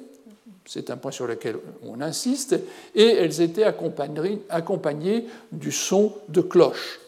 c'est 0.65 0.89
un 0.89 0.97
point 0.97 1.11
sur 1.11 1.25
lequel 1.25 1.55
on 1.85 1.99
insiste, 2.01 2.55
et 2.93 3.05
elles 3.05 3.41
étaient 3.41 3.63
accompagnées, 3.63 4.41
accompagnées 4.49 5.25
du 5.51 5.71
son 5.71 6.13
de 6.29 6.41
cloche. 6.41 6.99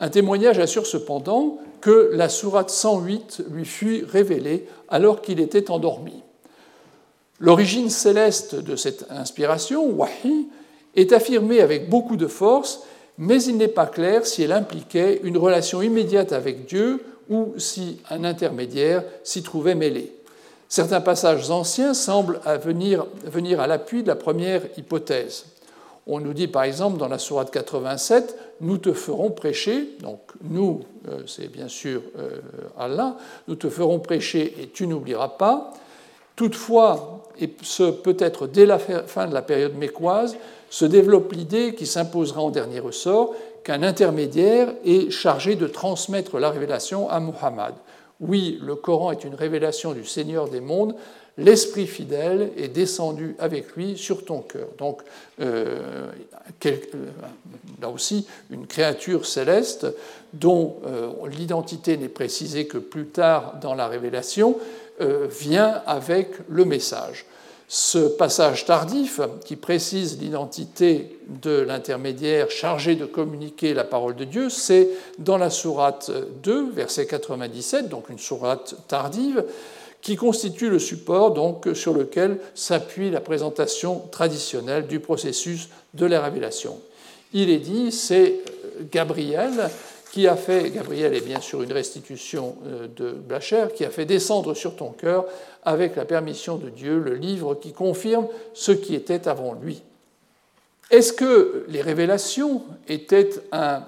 Un 0.00 0.08
témoignage 0.08 0.58
assure 0.58 0.86
cependant 0.86 1.58
que 1.80 2.10
la 2.12 2.28
sourate 2.28 2.70
108 2.70 3.44
lui 3.50 3.64
fut 3.64 4.04
révélée 4.04 4.66
alors 4.88 5.22
qu'il 5.22 5.38
était 5.38 5.70
endormi. 5.70 6.24
L'origine 7.44 7.90
céleste 7.90 8.54
de 8.54 8.74
cette 8.74 9.04
inspiration, 9.10 9.84
wahi, 9.90 10.48
est 10.96 11.12
affirmée 11.12 11.60
avec 11.60 11.90
beaucoup 11.90 12.16
de 12.16 12.26
force, 12.26 12.84
mais 13.18 13.42
il 13.42 13.58
n'est 13.58 13.68
pas 13.68 13.84
clair 13.84 14.24
si 14.24 14.42
elle 14.42 14.52
impliquait 14.52 15.20
une 15.24 15.36
relation 15.36 15.82
immédiate 15.82 16.32
avec 16.32 16.64
Dieu 16.64 17.04
ou 17.28 17.52
si 17.58 18.00
un 18.08 18.24
intermédiaire 18.24 19.04
s'y 19.24 19.42
trouvait 19.42 19.74
mêlé. 19.74 20.10
Certains 20.70 21.02
passages 21.02 21.50
anciens 21.50 21.92
semblent 21.92 22.40
venir, 22.62 23.04
à 23.60 23.66
l'appui 23.66 24.02
de 24.02 24.08
la 24.08 24.16
première 24.16 24.62
hypothèse. 24.78 25.44
On 26.06 26.20
nous 26.20 26.32
dit 26.32 26.48
par 26.48 26.62
exemple 26.62 26.96
dans 26.96 27.08
la 27.08 27.18
Sourate 27.18 27.50
87, 27.50 28.38
nous 28.62 28.78
te 28.78 28.94
ferons 28.94 29.30
prêcher, 29.30 29.90
donc 30.00 30.20
nous, 30.42 30.80
euh, 31.10 31.20
c'est 31.26 31.48
bien 31.48 31.68
sûr 31.68 32.00
euh, 32.18 32.40
Allah, 32.78 33.18
nous 33.48 33.56
te 33.56 33.68
ferons 33.68 33.98
prêcher 33.98 34.54
et 34.62 34.68
tu 34.68 34.86
n'oublieras 34.86 35.28
pas. 35.28 35.74
Toutefois, 36.36 37.23
et 37.40 37.50
ce 37.62 37.90
peut-être 37.90 38.46
dès 38.46 38.66
la 38.66 38.78
fin 38.78 39.26
de 39.26 39.34
la 39.34 39.42
période 39.42 39.76
mécoise, 39.76 40.36
se 40.70 40.84
développe 40.84 41.32
l'idée 41.32 41.74
qui 41.74 41.86
s'imposera 41.86 42.40
en 42.40 42.50
dernier 42.50 42.80
ressort 42.80 43.34
qu'un 43.62 43.82
intermédiaire 43.82 44.68
est 44.84 45.10
chargé 45.10 45.56
de 45.56 45.66
transmettre 45.66 46.38
la 46.38 46.50
révélation 46.50 47.08
à 47.08 47.20
Muhammad. 47.20 47.74
Oui, 48.20 48.58
le 48.62 48.74
Coran 48.74 49.12
est 49.12 49.24
une 49.24 49.34
révélation 49.34 49.92
du 49.92 50.04
Seigneur 50.04 50.48
des 50.48 50.60
mondes, 50.60 50.94
l'Esprit 51.36 51.86
fidèle 51.86 52.52
est 52.56 52.68
descendu 52.68 53.34
avec 53.38 53.74
lui 53.74 53.96
sur 53.96 54.24
ton 54.24 54.40
cœur. 54.40 54.68
Donc, 54.78 55.02
euh, 55.40 56.06
euh, 56.64 56.76
là 57.80 57.88
aussi, 57.88 58.26
une 58.50 58.66
créature 58.66 59.26
céleste 59.26 59.86
dont 60.32 60.76
euh, 60.86 61.10
l'identité 61.28 61.96
n'est 61.96 62.08
précisée 62.08 62.66
que 62.66 62.78
plus 62.78 63.06
tard 63.06 63.56
dans 63.60 63.74
la 63.74 63.88
révélation, 63.88 64.56
vient 65.00 65.82
avec 65.86 66.30
le 66.48 66.64
message. 66.64 67.26
Ce 67.66 67.98
passage 67.98 68.66
tardif, 68.66 69.20
qui 69.44 69.56
précise 69.56 70.20
l'identité 70.20 71.18
de 71.42 71.60
l'intermédiaire 71.60 72.50
chargé 72.50 72.94
de 72.94 73.06
communiquer 73.06 73.72
la 73.72 73.84
parole 73.84 74.14
de 74.14 74.24
Dieu, 74.24 74.50
c'est 74.50 74.90
dans 75.18 75.38
la 75.38 75.50
sourate 75.50 76.10
2, 76.42 76.70
verset 76.70 77.06
97, 77.06 77.88
donc 77.88 78.10
une 78.10 78.18
sourate 78.18 78.76
tardive, 78.86 79.44
qui 80.02 80.16
constitue 80.16 80.68
le 80.68 80.78
support 80.78 81.32
donc, 81.32 81.66
sur 81.72 81.94
lequel 81.94 82.38
s'appuie 82.54 83.10
la 83.10 83.20
présentation 83.20 84.02
traditionnelle 84.12 84.86
du 84.86 85.00
processus 85.00 85.70
de 85.94 86.04
la 86.04 86.20
révélation. 86.20 86.78
Il 87.32 87.48
est 87.48 87.58
dit, 87.58 87.90
c'est 87.90 88.40
Gabriel 88.92 89.70
qui 90.14 90.28
a 90.28 90.36
fait, 90.36 90.70
Gabriel 90.70 91.12
est 91.12 91.26
bien 91.26 91.40
sûr 91.40 91.64
une 91.64 91.72
restitution 91.72 92.54
euh, 92.66 92.86
de 92.86 93.10
Blacher, 93.10 93.66
qui 93.74 93.84
a 93.84 93.90
fait 93.90 94.04
descendre 94.04 94.54
sur 94.54 94.76
ton 94.76 94.90
cœur, 94.90 95.24
avec 95.64 95.96
la 95.96 96.04
permission 96.04 96.54
de 96.54 96.68
Dieu, 96.70 97.00
le 97.00 97.16
livre 97.16 97.56
qui 97.56 97.72
confirme 97.72 98.28
ce 98.52 98.70
qui 98.70 98.94
était 98.94 99.26
avant 99.26 99.54
lui. 99.54 99.82
Est-ce 100.92 101.12
que 101.12 101.66
les 101.66 101.82
révélations 101.82 102.62
étaient 102.86 103.28
un 103.50 103.82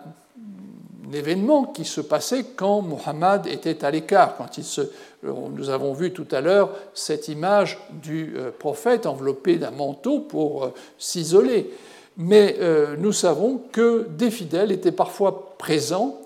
événement 1.13 1.63
qui 1.63 1.85
se 1.85 2.01
passait 2.01 2.45
quand 2.57 2.83
Mohammed 2.83 3.47
était 3.47 3.85
à 3.85 3.93
l'écart, 3.93 4.37
quand 4.37 4.53
se, 4.53 4.81
nous 5.23 5.71
avons 5.71 5.93
vu 5.93 6.13
tout 6.13 6.27
à 6.33 6.41
l'heure 6.41 6.71
cette 6.93 7.29
image 7.29 7.79
du 8.03 8.35
euh, 8.37 8.51
prophète 8.51 9.07
enveloppé 9.07 9.59
d'un 9.59 9.71
manteau 9.71 10.19
pour 10.19 10.65
euh, 10.65 10.75
s'isoler. 10.99 11.71
Mais 12.17 12.57
euh, 12.61 12.97
nous 12.99 13.13
savons 13.13 13.61
que 13.73 14.07
des 14.17 14.31
fidèles 14.31 14.73
étaient 14.73 14.93
parfois 14.93 15.57
présents, 15.59 16.19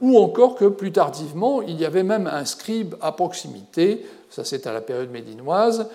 ou 0.00 0.18
encore 0.18 0.54
que 0.54 0.66
plus 0.66 0.92
tardivement, 0.92 1.62
il 1.62 1.80
y 1.80 1.84
avait 1.84 2.02
même 2.02 2.26
un 2.26 2.44
scribe 2.44 2.94
à 3.00 3.12
proximité, 3.12 4.04
ça 4.30 4.44
c'est 4.44 4.66
à 4.66 4.72
la 4.72 4.80
période 4.80 5.10
médinoise, 5.10 5.88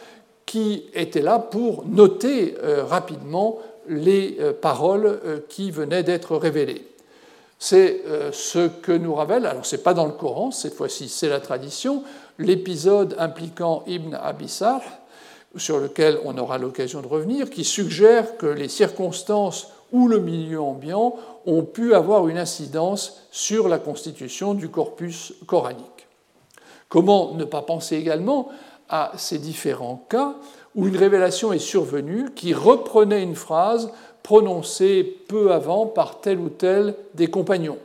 qui 0.46 0.86
était 0.94 1.22
là 1.22 1.40
pour 1.40 1.86
noter 1.86 2.56
rapidement 2.88 3.60
les 3.88 4.38
paroles 4.60 5.20
qui 5.50 5.70
venaient 5.70 6.04
d'être 6.04 6.36
révélées. 6.36 6.92
C'est 7.64 8.02
euh, 8.08 8.32
ce 8.32 8.68
que 8.68 8.92
nous 8.92 9.14
révèle, 9.14 9.46
alors 9.46 9.68
ce 9.68 9.76
n'est 9.76 9.84
pas 9.84 9.94
dans 9.94 10.08
le 10.08 10.14
Coran, 10.14 10.50
cette 10.50 10.74
fois-ci 10.74 11.10
c'est 11.10 11.30
la 11.30 11.40
tradition, 11.40 12.04
l'épisode 12.40 13.16
impliquant 13.20 13.84
Ibn 13.86 14.16
Abissar, 14.16 14.82
sur 15.56 15.80
lequel 15.80 16.20
on 16.24 16.38
aura 16.38 16.58
l'occasion 16.58 17.02
de 17.02 17.08
revenir, 17.08 17.50
qui 17.50 17.64
suggère 17.64 18.38
que 18.38 18.46
les 18.46 18.70
circonstances 18.70 19.68
ou 19.92 20.08
le 20.08 20.20
milieu 20.20 20.62
ambiant 20.62 21.16
ont 21.46 21.64
pu 21.64 21.94
avoir 21.94 22.28
une 22.28 22.38
incidence 22.38 23.24
sur 23.32 23.68
la 23.68 23.78
constitution 23.78 24.54
du 24.54 24.70
corpus 24.70 25.34
coranique. 25.46 26.08
Comment 26.88 27.34
ne 27.36 27.44
pas 27.44 27.62
penser 27.62 27.98
également 27.98 28.50
à 28.90 29.12
ces 29.18 29.38
différents 29.38 30.06
cas 30.10 30.36
où 30.76 30.88
une 30.88 30.98
révélation 30.98 31.52
est 31.52 31.60
survenue 31.60 32.30
qui 32.36 32.54
reprenait 32.54 33.24
une 33.24 33.36
phrase 33.36 33.92
prononcé 34.24 35.04
peu 35.28 35.52
avant 35.52 35.86
par 35.86 36.22
tel 36.22 36.40
ou 36.40 36.50
tel 36.50 36.96
des 37.14 37.28
compagnons? 37.28 37.78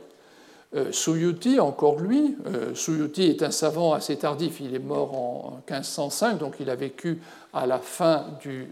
Euh, 0.75 0.91
Suyuti, 0.91 1.61
encore 1.61 1.99
lui, 1.99 2.35
euh, 2.45 2.75
Suyuti 2.75 3.23
est 3.23 3.41
un 3.41 3.51
savant 3.51 3.93
assez 3.93 4.17
tardif, 4.17 4.59
il 4.59 4.75
est 4.75 4.79
mort 4.79 5.15
en 5.15 5.61
1505, 5.69 6.37
donc 6.37 6.55
il 6.59 6.69
a 6.69 6.75
vécu 6.75 7.21
à 7.57 7.65
la 7.65 7.79
fin 7.79 8.25
du 8.41 8.67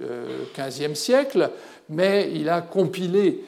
XVe 0.57 0.91
euh, 0.91 0.95
siècle, 0.95 1.51
mais 1.89 2.31
il 2.33 2.49
a 2.49 2.61
compilé 2.61 3.43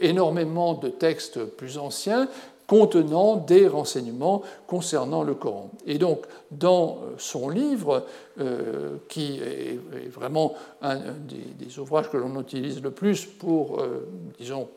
énormément 0.00 0.74
de 0.74 0.88
textes 0.88 1.44
plus 1.44 1.78
anciens 1.78 2.26
contenant 2.66 3.36
des 3.36 3.68
renseignements 3.68 4.42
concernant 4.66 5.22
le 5.22 5.34
Coran. 5.34 5.70
Et 5.86 5.98
donc, 5.98 6.24
dans 6.50 6.98
son 7.18 7.48
livre, 7.48 8.04
euh, 8.38 8.96
qui 9.08 9.40
est 9.40 9.78
vraiment 10.10 10.54
un 10.82 10.96
des, 10.96 11.78
ouvrages 11.78 12.10
que 12.10 12.16
l'on 12.16 12.38
utilise 12.40 12.82
le 12.82 12.90
plus 12.90 13.24
pour, 13.24 13.80
euh, 13.80 14.06
disons, 14.38 14.68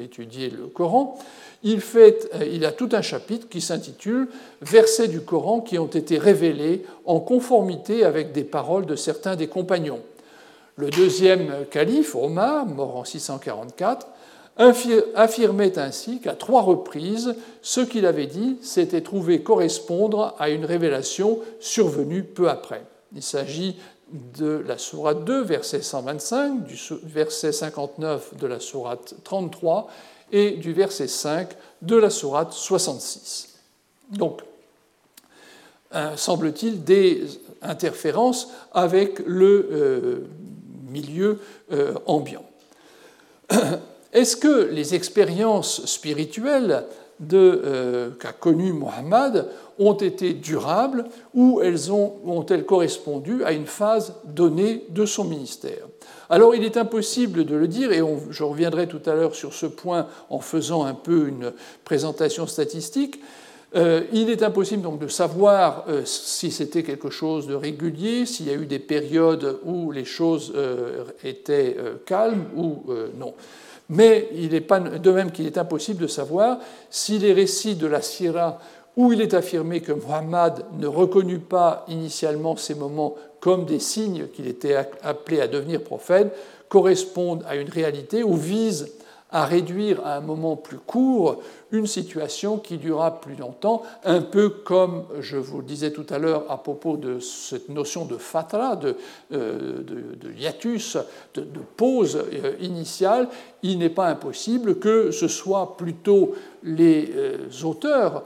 étudier 0.00 0.50
le 0.50 0.66
Coran, 0.66 1.18
il, 1.62 1.80
fait, 1.80 2.28
euh, 2.34 2.44
il 2.44 2.64
a 2.66 2.72
tout 2.72 2.90
un 2.92 3.00
chapitre 3.00 3.48
qui 3.48 3.60
s'intitule 3.60 4.28
Versets 4.60 5.08
du 5.08 5.20
Coran 5.20 5.60
qui 5.60 5.78
ont 5.78 5.86
été 5.86 6.18
révélés 6.18 6.84
en 7.06 7.20
conformité 7.20 8.04
avec 8.04 8.32
des 8.32 8.44
paroles 8.44 8.86
de 8.86 8.96
certains 8.96 9.36
des 9.36 9.46
compagnons. 9.46 10.00
Le 10.76 10.90
deuxième 10.90 11.64
calife, 11.70 12.16
Omar, 12.16 12.66
mort 12.66 12.96
en 12.96 13.04
644, 13.04 14.08
affirmait 14.56 15.78
ainsi 15.78 16.20
qu'à 16.20 16.34
trois 16.34 16.62
reprises, 16.62 17.34
ce 17.62 17.80
qu'il 17.80 18.06
avait 18.06 18.26
dit 18.26 18.56
s'était 18.62 19.00
trouvé 19.00 19.42
correspondre 19.42 20.34
à 20.38 20.48
une 20.50 20.64
révélation 20.64 21.40
survenue 21.60 22.22
peu 22.22 22.48
après. 22.48 22.84
Il 23.14 23.22
s'agit 23.22 23.76
de 24.38 24.62
la 24.66 24.78
sourate 24.78 25.24
2, 25.24 25.42
verset 25.42 25.82
125, 25.82 26.66
du 26.66 26.78
verset 27.04 27.52
59 27.52 28.36
de 28.36 28.46
la 28.46 28.60
sourate 28.60 29.14
33 29.24 29.88
et 30.30 30.52
du 30.52 30.72
verset 30.72 31.08
5 31.08 31.48
de 31.82 31.96
la 31.96 32.10
sourate 32.10 32.52
66. 32.52 33.54
Donc, 34.10 34.42
euh, 35.94 36.16
semble-t-il, 36.16 36.84
des 36.84 37.24
interférences 37.62 38.50
avec 38.72 39.20
le 39.26 39.68
euh, 39.72 40.26
milieu 40.90 41.40
euh, 41.72 41.94
ambiant. 42.06 42.44
Est-ce 44.14 44.36
que 44.36 44.70
les 44.70 44.94
expériences 44.94 45.84
spirituelles 45.86 46.84
euh, 47.32 48.10
qu'a 48.20 48.32
connues 48.32 48.72
Mohammed 48.72 49.46
ont 49.80 49.94
été 49.94 50.34
durables 50.34 51.04
ou 51.34 51.60
elles 51.60 51.92
ont, 51.92 52.14
ont-elles 52.24 52.64
correspondu 52.64 53.44
à 53.44 53.50
une 53.50 53.66
phase 53.66 54.14
donnée 54.24 54.86
de 54.90 55.04
son 55.04 55.24
ministère? 55.24 55.88
Alors 56.30 56.54
il 56.54 56.62
est 56.62 56.76
impossible 56.76 57.44
de 57.44 57.56
le 57.56 57.66
dire, 57.66 57.90
et 57.90 58.02
je 58.30 58.44
reviendrai 58.44 58.86
tout 58.86 59.02
à 59.06 59.14
l'heure 59.14 59.34
sur 59.34 59.52
ce 59.52 59.66
point 59.66 60.06
en 60.30 60.38
faisant 60.38 60.84
un 60.84 60.94
peu 60.94 61.26
une 61.26 61.52
présentation 61.84 62.46
statistique. 62.46 63.20
Euh, 63.74 64.02
il 64.12 64.30
est 64.30 64.44
impossible 64.44 64.82
donc 64.82 65.00
de 65.00 65.08
savoir 65.08 65.86
euh, 65.88 66.02
si 66.04 66.52
c'était 66.52 66.84
quelque 66.84 67.10
chose 67.10 67.48
de 67.48 67.56
régulier, 67.56 68.26
s'il 68.26 68.46
y 68.46 68.50
a 68.50 68.54
eu 68.54 68.66
des 68.66 68.78
périodes 68.78 69.58
où 69.64 69.90
les 69.90 70.04
choses 70.04 70.52
étaient 71.24 71.76
calmes 72.06 72.44
ou 72.56 72.84
non. 73.18 73.34
Mais 73.88 74.28
il 74.34 74.60
pas 74.62 74.80
de 74.80 75.10
même 75.10 75.30
qu'il 75.30 75.46
est 75.46 75.58
impossible 75.58 76.02
de 76.02 76.06
savoir 76.06 76.58
si 76.90 77.18
les 77.18 77.32
récits 77.32 77.74
de 77.74 77.86
la 77.86 78.00
Syrah 78.00 78.58
où 78.96 79.12
il 79.12 79.20
est 79.20 79.34
affirmé 79.34 79.80
que 79.80 79.92
Muhammad 79.92 80.64
ne 80.78 80.86
reconnut 80.86 81.40
pas 81.40 81.84
initialement 81.88 82.56
ces 82.56 82.74
moments 82.74 83.16
comme 83.40 83.64
des 83.66 83.80
signes 83.80 84.28
qu'il 84.28 84.46
était 84.46 84.76
appelé 85.02 85.40
à 85.40 85.48
devenir 85.48 85.82
prophète, 85.82 86.34
correspondent 86.68 87.44
à 87.46 87.56
une 87.56 87.68
réalité 87.68 88.22
ou 88.22 88.36
visent 88.36 88.88
à 89.30 89.44
réduire 89.44 90.00
à 90.06 90.16
un 90.16 90.20
moment 90.20 90.56
plus 90.56 90.78
court 90.78 91.42
une 91.74 91.86
situation 91.86 92.58
qui 92.58 92.78
durera 92.78 93.20
plus 93.20 93.34
longtemps, 93.34 93.82
un 94.04 94.22
peu 94.22 94.48
comme 94.48 95.04
je 95.20 95.36
vous 95.36 95.58
le 95.58 95.64
disais 95.64 95.90
tout 95.90 96.06
à 96.10 96.18
l'heure 96.18 96.44
à 96.48 96.62
propos 96.62 96.96
de 96.96 97.18
cette 97.18 97.68
notion 97.68 98.04
de 98.04 98.16
fatra, 98.16 98.76
de, 98.76 98.96
euh, 99.32 99.82
de, 99.82 100.32
hiatus, 100.32 100.96
de, 101.34 101.44
pause 101.76 102.16
euh, 102.16 102.52
initiale, 102.60 103.28
il 103.62 103.78
n'est 103.78 103.90
pas 103.90 104.06
impossible 104.06 104.78
que 104.78 105.10
ce 105.10 105.28
soit 105.28 105.76
plutôt 105.76 106.34
les 106.62 107.10
euh, 107.14 107.38
auteurs 107.64 108.24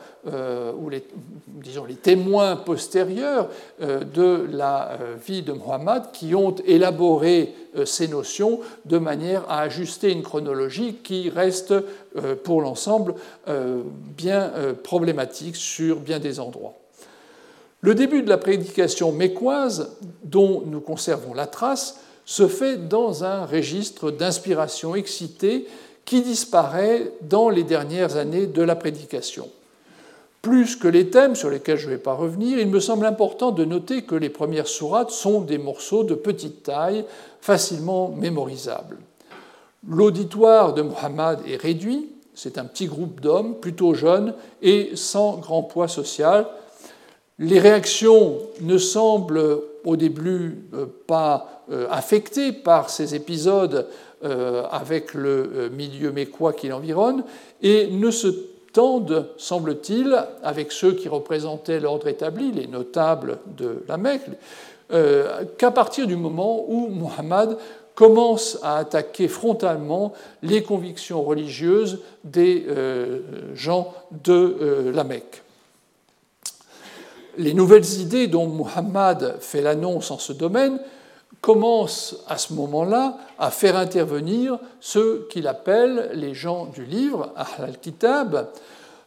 ou 0.79 0.91
les, 0.91 1.05
disons, 1.47 1.87
les 1.87 1.95
témoins 1.95 2.57
postérieurs 2.57 3.49
de 3.81 4.47
la 4.53 4.99
vie 5.27 5.41
de 5.41 5.53
Muhammad 5.53 6.13
qui 6.13 6.35
ont 6.35 6.55
élaboré 6.67 7.55
ces 7.87 8.09
notions 8.09 8.61
de 8.85 8.99
manière 8.99 9.45
à 9.49 9.61
ajuster 9.61 10.13
une 10.13 10.23
chronologie 10.23 10.97
qui 11.03 11.31
reste 11.31 11.73
pour 12.45 12.63
l'ensemble 12.63 13.15
euh, 13.49 13.83
bien 14.17 14.53
euh, 14.55 14.73
problématique 14.75 15.57
sur 15.57 15.97
bien 15.97 16.19
des 16.19 16.41
endroits. 16.41 16.75
Le 17.81 17.95
début 17.95 18.23
de 18.23 18.29
la 18.29 18.39
prédication 18.39 19.13
mécoise, 19.13 19.97
dont 20.25 20.63
nous 20.67 20.81
conservons 20.81 21.35
la 21.35 21.47
trace, 21.47 22.01
se 22.25 22.49
fait 22.49 22.89
dans 22.89 23.25
un 23.25 23.47
registre 23.47 24.11
d'inspiration 24.11 24.95
excitée 24.95 25.67
qui 26.05 26.23
disparaît 26.23 27.13
dans 27.23 27.51
les 27.51 27.63
dernières 27.63 28.17
années 28.17 28.47
de 28.47 28.63
la 28.63 28.75
prédication. 28.75 29.49
Plus 30.43 30.77
que 30.77 30.89
les 30.89 31.11
thèmes 31.11 31.37
sur 31.37 31.51
lesquels 31.51 31.79
je 31.79 31.87
ne 31.87 31.93
vais 31.93 31.99
pas 31.99 32.15
revenir, 32.15 32.59
il 32.59 32.69
me 32.69 32.81
semble 32.81 33.07
important 33.07 33.51
de 33.51 33.65
noter 33.65 34.03
que 34.03 34.15
les 34.15 34.31
premières 34.31 34.69
sourates 34.69 35.11
sont 35.11 35.41
des 35.41 35.59
morceaux 35.59 36.05
de 36.05 36.15
petite 36.15 36.63
taille, 36.63 37.05
facilement 37.41 38.09
mémorisables. 38.09 38.99
L'auditoire 39.89 40.75
de 40.75 40.83
Muhammad 40.83 41.41
est 41.49 41.57
réduit, 41.57 42.11
c'est 42.35 42.59
un 42.59 42.67
petit 42.67 42.87
groupe 42.87 43.21
d'hommes, 43.21 43.55
plutôt 43.55 43.95
jeunes 43.95 44.35
et 44.61 44.91
sans 44.97 45.39
grand 45.39 45.63
poids 45.63 45.89
social. 45.89 46.47
Les 47.39 47.59
réactions 47.59 48.37
ne 48.61 48.77
semblent 48.77 49.63
au 49.85 49.97
début 49.97 50.65
euh, 50.75 50.85
pas 51.07 51.65
euh, 51.71 51.87
affectées 51.91 52.53
par 52.53 52.91
ces 52.91 53.15
épisodes 53.15 53.87
euh, 54.25 54.65
avec 54.71 55.15
le 55.15 55.71
milieu 55.73 56.13
mécois 56.13 56.53
qui 56.53 56.69
l'environne 56.69 57.25
et 57.63 57.87
ne 57.87 58.11
se 58.11 58.29
tendent, 58.75 59.31
semble-t-il, 59.39 60.23
avec 60.43 60.71
ceux 60.71 60.93
qui 60.93 61.09
représentaient 61.09 61.81
l'ordre 61.81 62.09
établi, 62.09 62.53
les 62.53 62.67
notables 62.67 63.39
de 63.57 63.83
la 63.89 63.97
Mecque, 63.97 64.29
qu'à 65.59 65.71
partir 65.71 66.07
du 66.07 66.17
moment 66.17 66.65
où 66.67 66.89
Muhammad 66.89 67.59
commence 67.99 68.61
à 68.63 68.77
attaquer 68.77 69.27
frontalement 69.27 70.13
les 70.45 70.63
convictions 70.63 71.21
religieuses 71.25 71.99
des 72.23 72.65
euh, 72.69 73.23
gens 73.55 73.93
de 74.25 74.33
euh, 74.33 74.93
la 74.93 75.03
Mecque. 75.03 75.43
Les 77.39 77.55
nouvelles 77.55 77.99
idées 77.99 78.29
dont 78.29 78.47
Muhammad 78.47 79.39
fait 79.41 79.63
l'annonce 79.63 80.13
en 80.13 80.19
ce 80.19 80.33
domaine 80.33 80.79
commencent 81.41 82.23
à 82.29 82.39
ce 82.39 82.53
moment-là 82.53 83.19
à 83.37 83.51
faire 83.51 83.77
intervenir 83.77 84.61
ceux 84.79 85.27
qu'il 85.29 85.49
appelle 85.49 86.11
les 86.15 86.35
gens 86.35 86.67
du 86.67 86.85
livre, 86.85 87.33
Ahl-al-Kitab. 87.35 88.47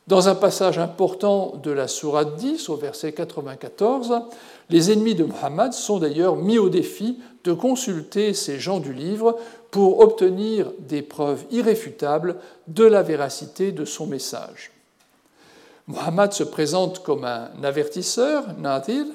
Dans 0.07 0.27
un 0.27 0.35
passage 0.35 0.79
important 0.79 1.53
de 1.63 1.71
la 1.71 1.87
Sourate 1.87 2.35
10, 2.35 2.67
au 2.67 2.75
verset 2.75 3.13
94, 3.13 4.23
les 4.69 4.91
ennemis 4.91 5.15
de 5.15 5.23
Muhammad 5.23 5.71
sont 5.71 5.99
d'ailleurs 5.99 6.35
mis 6.35 6.57
au 6.57 6.67
défi 6.67 7.19
de 7.43 7.53
consulter 7.53 8.33
ces 8.33 8.59
gens 8.59 8.79
du 8.79 8.93
livre 8.93 9.37
pour 9.71 9.99
obtenir 9.99 10.71
des 10.79 11.01
preuves 11.01 11.43
irréfutables 11.51 12.35
de 12.67 12.83
la 12.83 13.01
véracité 13.03 13.71
de 13.71 13.85
son 13.85 14.05
message. 14.05 14.71
Muhammad 15.87 16.33
se 16.33 16.43
présente 16.43 17.03
comme 17.03 17.25
un 17.25 17.49
avertisseur, 17.63 18.45
Nadir, 18.59 19.05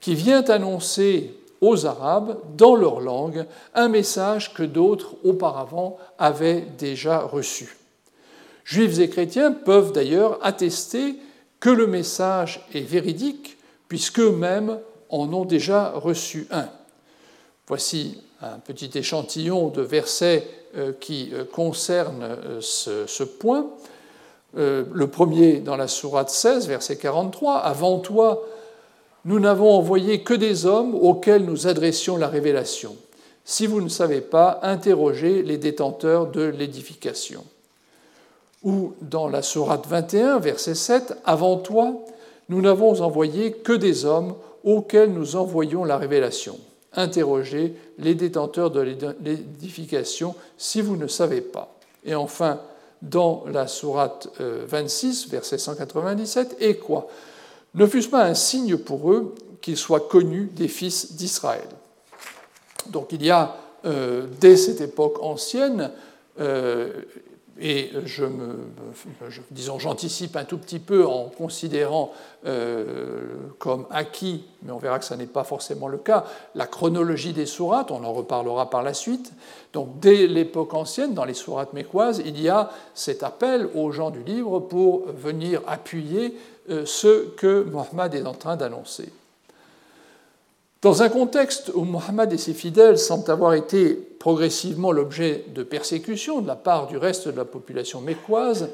qui 0.00 0.14
vient 0.14 0.42
annoncer 0.44 1.34
aux 1.60 1.86
Arabes, 1.86 2.38
dans 2.56 2.74
leur 2.74 3.00
langue, 3.00 3.46
un 3.74 3.88
message 3.88 4.52
que 4.52 4.64
d'autres 4.64 5.14
auparavant 5.22 5.96
avaient 6.18 6.66
déjà 6.76 7.20
reçu. 7.20 7.76
Juifs 8.64 8.98
et 8.98 9.08
chrétiens 9.08 9.52
peuvent 9.52 9.92
d'ailleurs 9.92 10.38
attester 10.42 11.16
que 11.60 11.70
le 11.70 11.86
message 11.86 12.66
est 12.74 12.80
véridique, 12.80 13.56
puisqu'eux-mêmes 13.86 14.80
en 15.08 15.32
ont 15.32 15.44
déjà 15.44 15.90
reçu 15.90 16.48
un. 16.50 16.68
Voici 17.68 18.18
un 18.40 18.58
petit 18.58 18.90
échantillon 18.98 19.68
de 19.68 19.82
versets 19.82 20.48
euh, 20.76 20.92
qui 20.98 21.30
euh, 21.32 21.44
concernent 21.44 22.24
euh, 22.24 22.60
ce, 22.60 23.22
point. 23.22 23.66
Le 24.54 25.06
premier 25.06 25.60
dans 25.60 25.76
la 25.76 25.88
sourate 25.88 26.28
16, 26.28 26.66
verset 26.68 26.96
43, 26.96 27.58
Avant 27.58 28.00
toi, 28.00 28.42
nous 29.24 29.40
n'avons 29.40 29.70
envoyé 29.70 30.22
que 30.22 30.34
des 30.34 30.66
hommes 30.66 30.94
auxquels 30.94 31.44
nous 31.44 31.66
adressions 31.66 32.18
la 32.18 32.28
révélation. 32.28 32.96
Si 33.44 33.66
vous 33.66 33.80
ne 33.80 33.88
savez 33.88 34.20
pas, 34.20 34.60
interrogez 34.62 35.42
les 35.42 35.56
détenteurs 35.56 36.26
de 36.26 36.42
l'édification. 36.42 37.44
Ou 38.62 38.92
dans 39.00 39.28
la 39.28 39.40
sourate 39.40 39.86
21, 39.86 40.38
verset 40.38 40.74
7, 40.74 41.14
Avant 41.24 41.56
toi, 41.56 41.94
nous 42.50 42.60
n'avons 42.60 43.00
envoyé 43.00 43.52
que 43.52 43.72
des 43.72 44.04
hommes 44.04 44.34
auxquels 44.64 45.12
nous 45.12 45.36
envoyons 45.36 45.84
la 45.84 45.96
révélation 45.96 46.58
interrogez 46.94 47.74
les 47.98 48.14
détenteurs 48.14 48.70
de 48.70 48.80
l'édification 48.80 50.34
si 50.58 50.80
vous 50.80 50.96
ne 50.96 51.06
savez 51.06 51.40
pas. 51.40 51.74
Et 52.04 52.14
enfin, 52.14 52.60
dans 53.00 53.44
la 53.50 53.66
sourate 53.66 54.28
26, 54.38 55.26
euh, 55.26 55.30
verset 55.30 55.58
197, 55.58 56.56
et 56.60 56.76
quoi? 56.76 57.08
Ne 57.74 57.86
fût-ce 57.86 58.08
pas 58.08 58.24
un 58.24 58.34
signe 58.34 58.76
pour 58.76 59.12
eux 59.12 59.34
qu'ils 59.60 59.76
soient 59.76 60.00
connus 60.00 60.50
des 60.54 60.68
fils 60.68 61.14
d'Israël? 61.14 61.68
Donc 62.90 63.12
il 63.12 63.24
y 63.24 63.30
a, 63.30 63.56
euh, 63.84 64.26
dès 64.40 64.56
cette 64.56 64.80
époque 64.80 65.22
ancienne, 65.22 65.90
euh, 66.40 66.90
et 67.60 67.90
je 68.06 68.24
me, 68.24 68.56
j'anticipe 69.78 70.36
un 70.36 70.44
tout 70.44 70.58
petit 70.58 70.78
peu 70.78 71.06
en 71.06 71.28
considérant 71.28 72.12
euh, 72.46 73.24
comme 73.58 73.86
acquis, 73.90 74.44
mais 74.62 74.72
on 74.72 74.78
verra 74.78 74.98
que 74.98 75.04
ce 75.04 75.14
n'est 75.14 75.26
pas 75.26 75.44
forcément 75.44 75.88
le 75.88 75.98
cas, 75.98 76.24
la 76.54 76.66
chronologie 76.66 77.32
des 77.32 77.46
sourates, 77.46 77.90
on 77.90 78.04
en 78.04 78.12
reparlera 78.12 78.70
par 78.70 78.82
la 78.82 78.94
suite. 78.94 79.32
Donc 79.72 80.00
dès 80.00 80.26
l'époque 80.26 80.74
ancienne, 80.74 81.14
dans 81.14 81.24
les 81.24 81.34
sourates 81.34 81.72
mécoises, 81.72 82.22
il 82.24 82.40
y 82.40 82.48
a 82.48 82.70
cet 82.94 83.22
appel 83.22 83.68
aux 83.74 83.92
gens 83.92 84.10
du 84.10 84.22
livre 84.22 84.60
pour 84.60 85.06
venir 85.08 85.60
appuyer 85.66 86.36
euh, 86.70 86.84
ce 86.86 87.28
que 87.30 87.64
Mohammed 87.64 88.14
est 88.14 88.26
en 88.26 88.34
train 88.34 88.56
d'annoncer. 88.56 89.12
Dans 90.82 91.00
un 91.04 91.08
contexte 91.08 91.70
où 91.76 91.84
Mohammed 91.84 92.32
et 92.32 92.38
ses 92.38 92.54
fidèles 92.54 92.98
semblent 92.98 93.30
avoir 93.30 93.54
été 93.54 93.94
progressivement 93.94 94.90
l'objet 94.90 95.44
de 95.54 95.62
persécutions 95.62 96.40
de 96.40 96.48
la 96.48 96.56
part 96.56 96.88
du 96.88 96.96
reste 96.96 97.28
de 97.28 97.36
la 97.36 97.44
population 97.44 98.00
mécoise, 98.00 98.68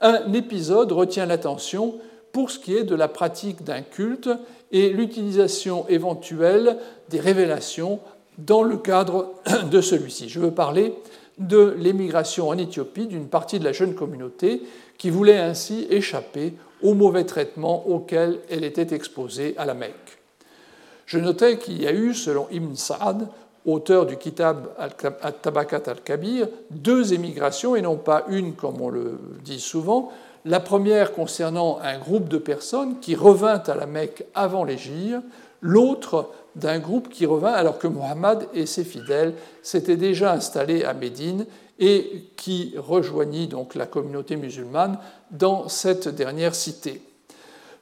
un 0.00 0.32
épisode 0.32 0.90
retient 0.90 1.26
l'attention 1.26 1.94
pour 2.32 2.50
ce 2.50 2.58
qui 2.58 2.74
est 2.74 2.82
de 2.82 2.96
la 2.96 3.06
pratique 3.06 3.62
d'un 3.62 3.82
culte 3.82 4.30
et 4.72 4.88
l'utilisation 4.88 5.86
éventuelle 5.88 6.76
des 7.10 7.20
révélations 7.20 8.00
dans 8.36 8.64
le 8.64 8.76
cadre 8.76 9.34
de 9.70 9.80
celui-ci. 9.80 10.28
Je 10.28 10.40
veux 10.40 10.50
parler 10.50 10.92
de 11.38 11.76
l'émigration 11.78 12.48
en 12.48 12.58
Éthiopie 12.58 13.06
d'une 13.06 13.28
partie 13.28 13.60
de 13.60 13.64
la 13.64 13.72
jeune 13.72 13.94
communauté 13.94 14.60
qui 14.98 15.08
voulait 15.08 15.38
ainsi 15.38 15.86
échapper 15.88 16.54
aux 16.82 16.94
mauvais 16.94 17.24
traitements 17.24 17.86
auxquels 17.86 18.40
elle 18.50 18.64
était 18.64 18.92
exposée 18.92 19.54
à 19.56 19.64
la 19.64 19.74
Mecque. 19.74 20.23
Je 21.06 21.18
notais 21.18 21.58
qu'il 21.58 21.82
y 21.82 21.86
a 21.86 21.92
eu, 21.92 22.14
selon 22.14 22.46
Ibn 22.50 22.74
Sa'ad, 22.74 23.28
auteur 23.66 24.06
du 24.06 24.16
Kitab 24.16 24.68
al-Tabakat 24.78 25.82
al-Kabir, 25.86 26.48
deux 26.70 27.14
émigrations 27.14 27.76
et 27.76 27.82
non 27.82 27.96
pas 27.96 28.24
une 28.28 28.54
comme 28.54 28.80
on 28.80 28.90
le 28.90 29.18
dit 29.42 29.60
souvent. 29.60 30.12
La 30.44 30.60
première 30.60 31.12
concernant 31.12 31.78
un 31.82 31.98
groupe 31.98 32.28
de 32.28 32.36
personnes 32.36 33.00
qui 33.00 33.14
revint 33.14 33.62
à 33.66 33.74
la 33.74 33.86
Mecque 33.86 34.24
avant 34.34 34.64
l'Égypte, 34.64 35.22
l'autre 35.62 36.30
d'un 36.56 36.78
groupe 36.78 37.08
qui 37.08 37.26
revint 37.26 37.52
alors 37.52 37.78
que 37.78 37.86
Mohammed 37.86 38.46
et 38.52 38.66
ses 38.66 38.84
fidèles 38.84 39.34
s'étaient 39.62 39.96
déjà 39.96 40.32
installés 40.32 40.84
à 40.84 40.92
Médine 40.92 41.46
et 41.78 42.26
qui 42.36 42.74
rejoignit 42.76 43.48
donc 43.48 43.74
la 43.74 43.86
communauté 43.86 44.36
musulmane 44.36 44.98
dans 45.30 45.68
cette 45.68 46.08
dernière 46.08 46.54
cité. 46.54 47.02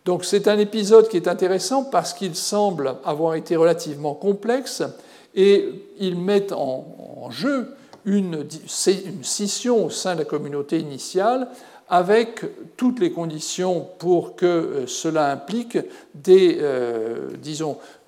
Donc 0.04 0.24
c'est 0.24 0.48
un 0.48 0.58
épisode 0.58 1.08
qui 1.08 1.16
est 1.16 1.28
intéressant 1.28 1.84
parce 1.84 2.12
qu'il 2.12 2.34
semble 2.34 2.96
avoir 3.04 3.34
été 3.34 3.54
relativement 3.54 4.14
complexe 4.14 4.82
et 5.34 5.68
il 5.98 6.18
met 6.18 6.52
en, 6.52 7.30
jeu 7.30 7.74
une, 8.04 8.44
scission 8.66 9.86
au 9.86 9.90
sein 9.90 10.14
de 10.14 10.20
la 10.20 10.24
communauté 10.24 10.78
initiale 10.80 11.48
avec 11.88 12.44
toutes 12.76 13.00
les 13.00 13.12
conditions 13.12 13.86
pour 13.98 14.34
que 14.36 14.46
euh, 14.46 14.86
cela 14.86 15.30
implique 15.30 15.78
des, 16.14 16.58
euh, 16.60 17.30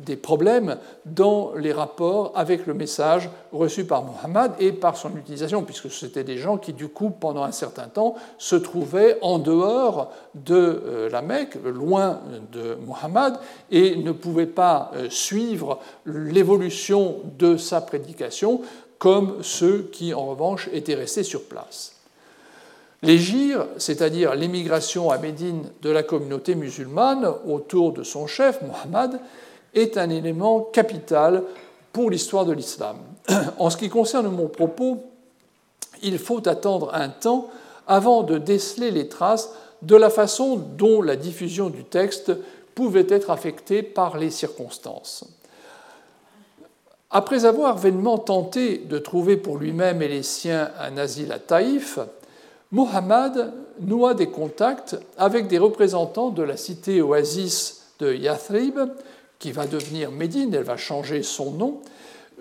des 0.01 0.16
problèmes 0.16 0.79
dans 1.05 1.53
les 1.55 1.72
rapports 1.72 2.33
avec 2.35 2.66
le 2.66 2.75
message 2.75 3.29
reçu 3.53 3.85
par 3.85 4.05
Mohammed 4.05 4.53
et 4.59 4.72
par 4.72 4.97
son 4.97 5.16
utilisation, 5.16 5.62
puisque 5.62 5.91
c'était 5.91 6.25
des 6.25 6.39
gens 6.39 6.57
qui, 6.57 6.72
du 6.72 6.89
coup, 6.89 7.11
pendant 7.11 7.45
un 7.45 7.53
certain 7.53 7.89
temps, 7.89 8.14
se 8.39 8.57
trouvaient 8.57 9.18
en 9.22 9.39
dehors 9.39 10.11
de 10.35 10.55
euh, 10.55 11.11
la 11.11 11.22
Mecque, 11.22 11.57
loin 11.64 12.20
de 12.53 12.77
Mohammed, 12.87 13.35
et 13.70 13.97
ne 13.97 14.12
pouvaient 14.12 14.47
pas 14.47 14.93
suivre 15.09 15.79
l'évolution 16.07 17.16
de 17.39 17.57
sa 17.57 17.81
prédication 17.81 18.61
comme 18.99 19.43
ceux 19.43 19.91
qui, 19.93 20.14
en 20.14 20.27
revanche, 20.27 20.68
étaient 20.72 20.95
restés 20.95 21.25
sur 21.25 21.45
place. 21.45 21.93
L'égir, 23.05 23.66
c'est-à-dire 23.76 24.34
l'émigration 24.34 25.11
à 25.11 25.18
Médine 25.18 25.64
de 25.82 25.90
la 25.90 26.02
communauté 26.02 26.55
musulmane 26.55 27.30
autour 27.46 27.92
de 27.92 28.02
son 28.02 28.26
chef, 28.26 28.61
Mohammed, 28.62 29.20
est 29.74 29.98
un 29.98 30.09
élément 30.09 30.61
capital 30.61 31.42
pour 31.92 32.11
l'histoire 32.11 32.46
de 32.46 32.52
l'islam. 32.52 32.96
En 33.59 33.68
ce 33.68 33.76
qui 33.76 33.90
concerne 33.90 34.28
mon 34.28 34.48
propos, 34.48 35.02
il 36.02 36.18
faut 36.18 36.48
attendre 36.48 36.94
un 36.94 37.11
temps 37.11 37.50
avant 37.86 38.22
de 38.22 38.38
déceler 38.38 38.90
les 38.90 39.09
traces 39.09 39.50
de 39.82 39.96
la 39.96 40.09
façon 40.09 40.57
dont 40.57 41.02
la 41.02 41.16
diffusion 41.16 41.68
du 41.68 41.84
texte 41.84 42.32
pouvait 42.74 43.07
être 43.11 43.30
affectée 43.30 43.82
par 43.82 44.16
les 44.16 44.30
circonstances. 44.30 45.24
Après 47.11 47.44
avoir 47.44 47.76
vainement 47.76 48.18
tenté 48.18 48.78
de 48.78 48.98
trouver 48.98 49.36
pour 49.36 49.59
lui-même 49.59 50.00
et 50.00 50.09
les 50.09 50.22
siens 50.22 50.70
un 50.80 50.96
asile 50.96 51.32
à 51.32 51.38
Taïf, 51.38 51.98
Muhammad 52.75 53.53
noua 53.79 54.14
des 54.14 54.27
contacts 54.27 54.97
avec 55.16 55.47
des 55.47 55.59
représentants 55.59 56.31
de 56.31 56.43
la 56.43 56.57
cité 56.57 57.01
oasis 57.01 57.87
de 58.01 58.12
Yathrib, 58.12 58.81
qui 59.39 59.53
va 59.53 59.68
devenir 59.68 60.11
Médine, 60.11 60.53
elle 60.53 60.64
va 60.64 60.77
changer 60.77 61.22
son 61.22 61.53
nom, 61.53 61.81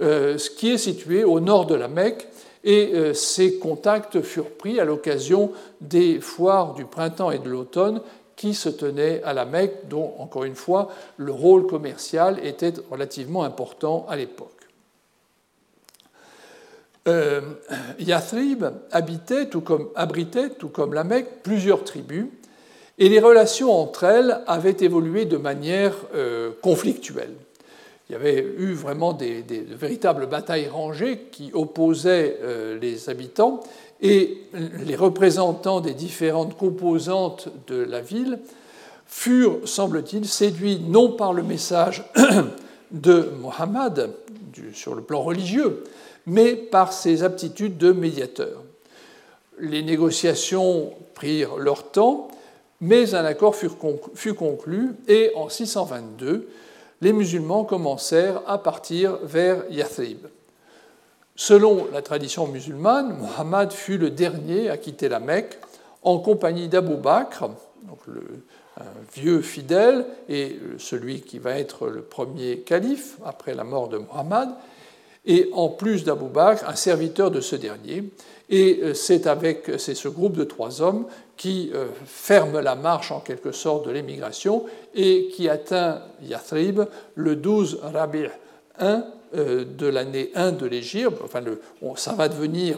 euh, 0.02 0.40
qui 0.58 0.72
est 0.72 0.80
situé 0.80 1.24
au 1.24 1.40
nord 1.40 1.68
de 1.68 1.76
la 1.76 1.88
Mecque, 1.88 2.28
et 2.64 2.94
euh, 2.96 3.14
ces 3.14 3.60
contacts 3.60 4.22
furent 4.22 4.58
pris 4.58 4.80
à 4.80 4.86
l'occasion 4.86 5.52
des 5.82 6.20
foires 6.20 6.74
du 6.74 6.86
printemps 6.86 7.30
et 7.30 7.38
de 7.38 7.50
l'automne 7.50 8.02
qui 8.36 8.56
se 8.56 8.70
tenaient 8.70 9.22
à 9.24 9.34
la 9.34 9.46
Mecque, 9.46 9.88
dont, 9.88 10.14
encore 10.18 10.46
une 10.46 10.56
fois, 10.56 10.90
le 11.18 11.32
rôle 11.32 11.68
commercial 11.68 12.40
était 12.44 12.74
relativement 12.90 13.44
important 13.44 14.08
à 14.10 14.16
l'époque. 14.16 14.53
Euh, 17.08 17.42
Yathrib 18.00 18.66
habitait, 18.92 19.50
abritait, 19.96 20.50
tout 20.52 20.70
comme 20.70 20.94
la 20.94 21.04
Mecque, 21.04 21.44
plusieurs 21.44 21.84
tribus, 21.84 22.28
et 22.98 23.10
les 23.10 23.20
relations 23.20 23.72
entre 23.72 24.06
elles 24.06 24.40
avaient 24.48 24.78
évolué 24.80 25.26
de 25.26 25.38
manière 25.38 25.94
euh, 26.16 26.52
conflictuelle. 26.62 27.34
Il 28.10 28.14
y 28.14 28.16
avait 28.16 28.46
eu 28.58 28.74
vraiment 28.74 29.12
des, 29.14 29.42
de 29.42 29.76
véritables 29.76 30.28
batailles 30.28 30.70
rangées 30.70 31.28
qui 31.32 31.52
opposaient 31.54 32.38
euh, 32.42 32.80
les 32.80 33.10
habitants, 33.10 33.62
et 34.02 34.38
les 34.86 34.98
représentants 34.98 35.80
des 35.80 35.94
différentes 35.94 36.58
composantes 36.58 37.48
de 37.68 37.82
la 37.84 38.02
ville 38.02 38.40
furent, 39.08 39.60
semble-t-il, 39.66 40.28
séduits 40.28 40.82
non 40.86 41.14
par 41.14 41.32
le 41.32 41.42
message 41.42 42.04
de 42.92 43.30
Mohammed 43.40 44.10
sur 44.74 44.94
le 44.94 45.02
plan 45.02 45.22
religieux, 45.22 45.84
mais 46.26 46.56
par 46.56 46.94
ses 46.94 47.24
aptitudes 47.24 47.78
de 47.78 47.92
médiateur. 47.92 48.64
Les 49.60 49.84
négociations 49.84 50.94
prirent 51.14 51.58
leur 51.58 51.92
temps, 51.92 52.30
mais 52.82 53.16
un 53.16 53.26
accord 53.26 53.56
fut 53.56 54.34
conclu 54.34 54.96
et 55.08 55.32
en 55.36 55.50
622, 55.50 56.50
les 57.02 57.14
musulmans 57.14 57.64
commencèrent 57.64 58.42
à 58.48 58.58
partir 58.58 59.18
vers 59.24 59.64
Yathrib. 59.70 60.28
Selon 61.36 61.88
la 61.92 62.02
tradition 62.02 62.48
musulmane, 62.48 63.18
Mohammed 63.18 63.72
fut 63.72 63.98
le 63.98 64.10
dernier 64.10 64.70
à 64.70 64.78
quitter 64.78 65.10
la 65.10 65.20
Mecque 65.20 65.60
en 66.04 66.20
compagnie 66.20 66.68
d'Abou 66.68 66.98
Bakr, 66.98 67.50
donc 67.84 68.00
le 68.08 68.24
vieux 69.14 69.42
fidèle 69.42 70.06
et 70.30 70.60
celui 70.78 71.22
qui 71.22 71.40
va 71.40 71.58
être 71.58 71.88
le 71.88 72.02
premier 72.02 72.60
calife 72.60 73.18
après 73.26 73.54
la 73.54 73.64
mort 73.64 73.88
de 73.88 73.98
Mohammed, 73.98 74.50
et 75.26 75.50
en 75.54 75.70
plus 75.70 76.04
d'Abou 76.04 76.28
Bakr, 76.28 76.68
un 76.68 76.76
serviteur 76.76 77.32
de 77.32 77.42
ce 77.42 77.56
dernier. 77.56 78.04
Et 78.50 78.82
euh, 78.84 78.94
c'est 78.94 79.26
avec 79.26 79.72
c'est 79.78 79.96
ce 79.96 80.08
groupe 80.08 80.36
de 80.36 80.44
trois 80.44 80.82
hommes 80.82 81.06
qui 81.38 81.72
euh, 81.74 81.88
ferme 82.06 82.60
la 82.60 82.76
marche 82.76 83.12
en 83.12 83.20
quelque 83.20 83.52
sorte 83.52 83.86
de 83.86 83.92
l'émigration 83.92 84.66
et 84.94 85.30
qui 85.34 85.50
atteint 85.50 86.02
Yathrib 86.22 86.82
le 87.16 87.36
12 87.36 87.80
Rabi' 87.82 88.30
1 88.80 89.06
euh, 89.36 89.66
de 89.66 89.88
l'année 89.88 90.30
1 90.36 90.52
de 90.52 90.66
l'Égir, 90.68 91.10
enfin 91.24 91.42
ça 91.96 92.14
va 92.14 92.28
devenir 92.30 92.78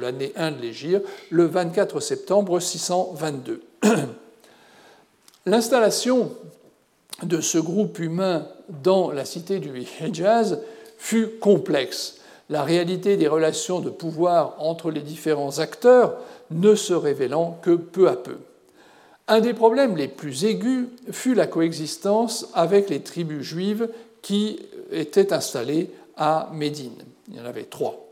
l'année 0.00 0.32
1 0.36 0.52
de 0.52 0.62
l'Égir, 0.62 1.00
le 1.30 1.46
24 1.46 1.98
septembre 2.00 2.60
622. 2.60 3.62
L'installation 5.46 6.30
de 7.24 7.40
ce 7.40 7.58
groupe 7.58 7.98
humain 7.98 8.46
dans 8.68 9.10
la 9.10 9.24
cité 9.24 9.58
du 9.58 9.72
Hijaz 10.00 10.60
fut 10.98 11.28
complexe. 11.40 12.18
La 12.50 12.62
réalité 12.62 13.16
des 13.16 13.28
relations 13.28 13.80
de 13.80 13.90
pouvoir 13.90 14.56
entre 14.58 14.90
les 14.90 15.00
différents 15.00 15.58
acteurs 15.58 16.16
ne 16.50 16.74
se 16.74 16.94
révélant 16.94 17.58
que 17.62 17.74
peu 17.74 18.08
à 18.08 18.16
peu. 18.16 18.36
Un 19.28 19.40
des 19.40 19.52
problèmes 19.52 19.96
les 19.96 20.08
plus 20.08 20.44
aigus 20.44 20.86
fut 21.10 21.34
la 21.34 21.46
coexistence 21.46 22.48
avec 22.54 22.88
les 22.88 23.00
tribus 23.00 23.42
juives 23.42 23.88
qui 24.22 24.58
étaient 24.90 25.34
installées 25.34 25.90
à 26.16 26.50
Médine. 26.52 26.96
Il 27.28 27.36
y 27.36 27.40
en 27.40 27.44
avait 27.44 27.64
trois. 27.64 28.08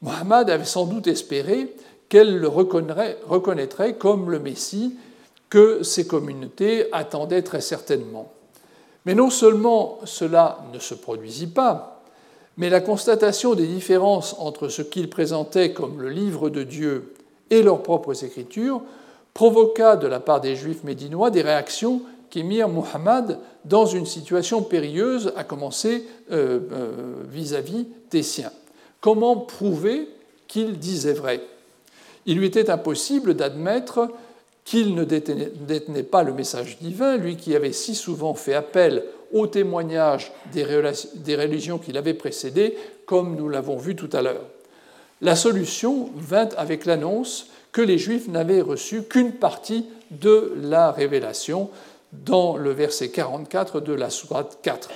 Mohammed 0.00 0.48
avait 0.48 0.64
sans 0.64 0.86
doute 0.86 1.08
espéré 1.08 1.74
qu'elle 2.08 2.38
le 2.38 2.48
reconnaîtrait 2.48 3.94
comme 3.94 4.30
le 4.30 4.38
Messie 4.38 4.94
que 5.50 5.82
ces 5.82 6.06
communautés 6.06 6.86
attendaient 6.92 7.42
très 7.42 7.60
certainement. 7.60 8.32
Mais 9.06 9.14
non 9.14 9.30
seulement 9.30 9.98
cela 10.04 10.58
ne 10.72 10.78
se 10.78 10.94
produisit 10.94 11.48
pas, 11.48 11.97
mais 12.58 12.68
la 12.68 12.80
constatation 12.80 13.54
des 13.54 13.66
différences 13.66 14.34
entre 14.38 14.68
ce 14.68 14.82
qu'ils 14.82 15.08
présentaient 15.08 15.72
comme 15.72 16.02
le 16.02 16.10
livre 16.10 16.50
de 16.50 16.64
Dieu 16.64 17.14
et 17.50 17.62
leurs 17.62 17.82
propres 17.82 18.24
écritures 18.24 18.82
provoqua 19.32 19.96
de 19.96 20.08
la 20.08 20.18
part 20.18 20.40
des 20.40 20.56
Juifs 20.56 20.82
médinois 20.82 21.30
des 21.30 21.42
réactions 21.42 22.02
qui 22.30 22.42
mirent 22.42 22.68
Muhammad 22.68 23.38
dans 23.64 23.86
une 23.86 24.04
situation 24.04 24.62
périlleuse, 24.62 25.32
à 25.36 25.44
commencer 25.44 26.04
euh, 26.32 26.60
euh, 26.72 26.92
vis-à-vis 27.30 27.86
des 28.10 28.22
siens. 28.22 28.52
Comment 29.00 29.36
prouver 29.36 30.08
qu'il 30.48 30.78
disait 30.78 31.12
vrai? 31.12 31.40
Il 32.26 32.38
lui 32.38 32.46
était 32.46 32.70
impossible 32.70 33.34
d'admettre 33.34 34.10
qu'il 34.64 34.94
ne 34.94 35.04
détenait 35.04 36.02
pas 36.02 36.24
le 36.24 36.34
message 36.34 36.78
divin, 36.80 37.16
lui 37.16 37.36
qui 37.36 37.54
avait 37.56 37.72
si 37.72 37.94
souvent 37.94 38.34
fait 38.34 38.52
appel 38.52 39.04
au 39.32 39.46
témoignage 39.46 40.32
des 40.52 40.64
religions 40.64 41.78
qui 41.78 41.92
l'avaient 41.92 42.14
précédé, 42.14 42.76
comme 43.06 43.36
nous 43.36 43.48
l'avons 43.48 43.76
vu 43.76 43.96
tout 43.96 44.10
à 44.12 44.22
l'heure. 44.22 44.46
La 45.20 45.36
solution 45.36 46.10
vint 46.16 46.48
avec 46.56 46.84
l'annonce 46.84 47.48
que 47.72 47.82
les 47.82 47.98
Juifs 47.98 48.28
n'avaient 48.28 48.60
reçu 48.60 49.02
qu'une 49.02 49.32
partie 49.32 49.86
de 50.10 50.54
la 50.62 50.92
révélation 50.92 51.70
dans 52.12 52.56
le 52.56 52.70
verset 52.70 53.10
44 53.10 53.80
de 53.80 53.92
la 53.92 54.10
Sourate 54.10 54.58
4. 54.62 54.88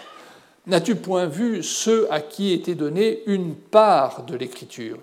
N'as-tu 0.66 0.94
point 0.94 1.26
vu 1.26 1.62
ceux 1.62 2.06
à 2.12 2.20
qui 2.20 2.52
était 2.52 2.74
donnée 2.74 3.22
une 3.26 3.54
part 3.54 4.24
de 4.24 4.36
l'Écriture? 4.36 4.98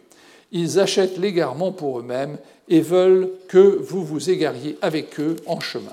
Ils 0.51 0.79
achètent 0.79 1.17
l'égarement 1.17 1.71
pour 1.71 1.99
eux-mêmes 1.99 2.37
et 2.69 2.81
veulent 2.81 3.29
que 3.47 3.59
vous 3.59 4.03
vous 4.03 4.29
égariez 4.29 4.77
avec 4.81 5.19
eux 5.19 5.35
en 5.45 5.59
chemin. 5.59 5.91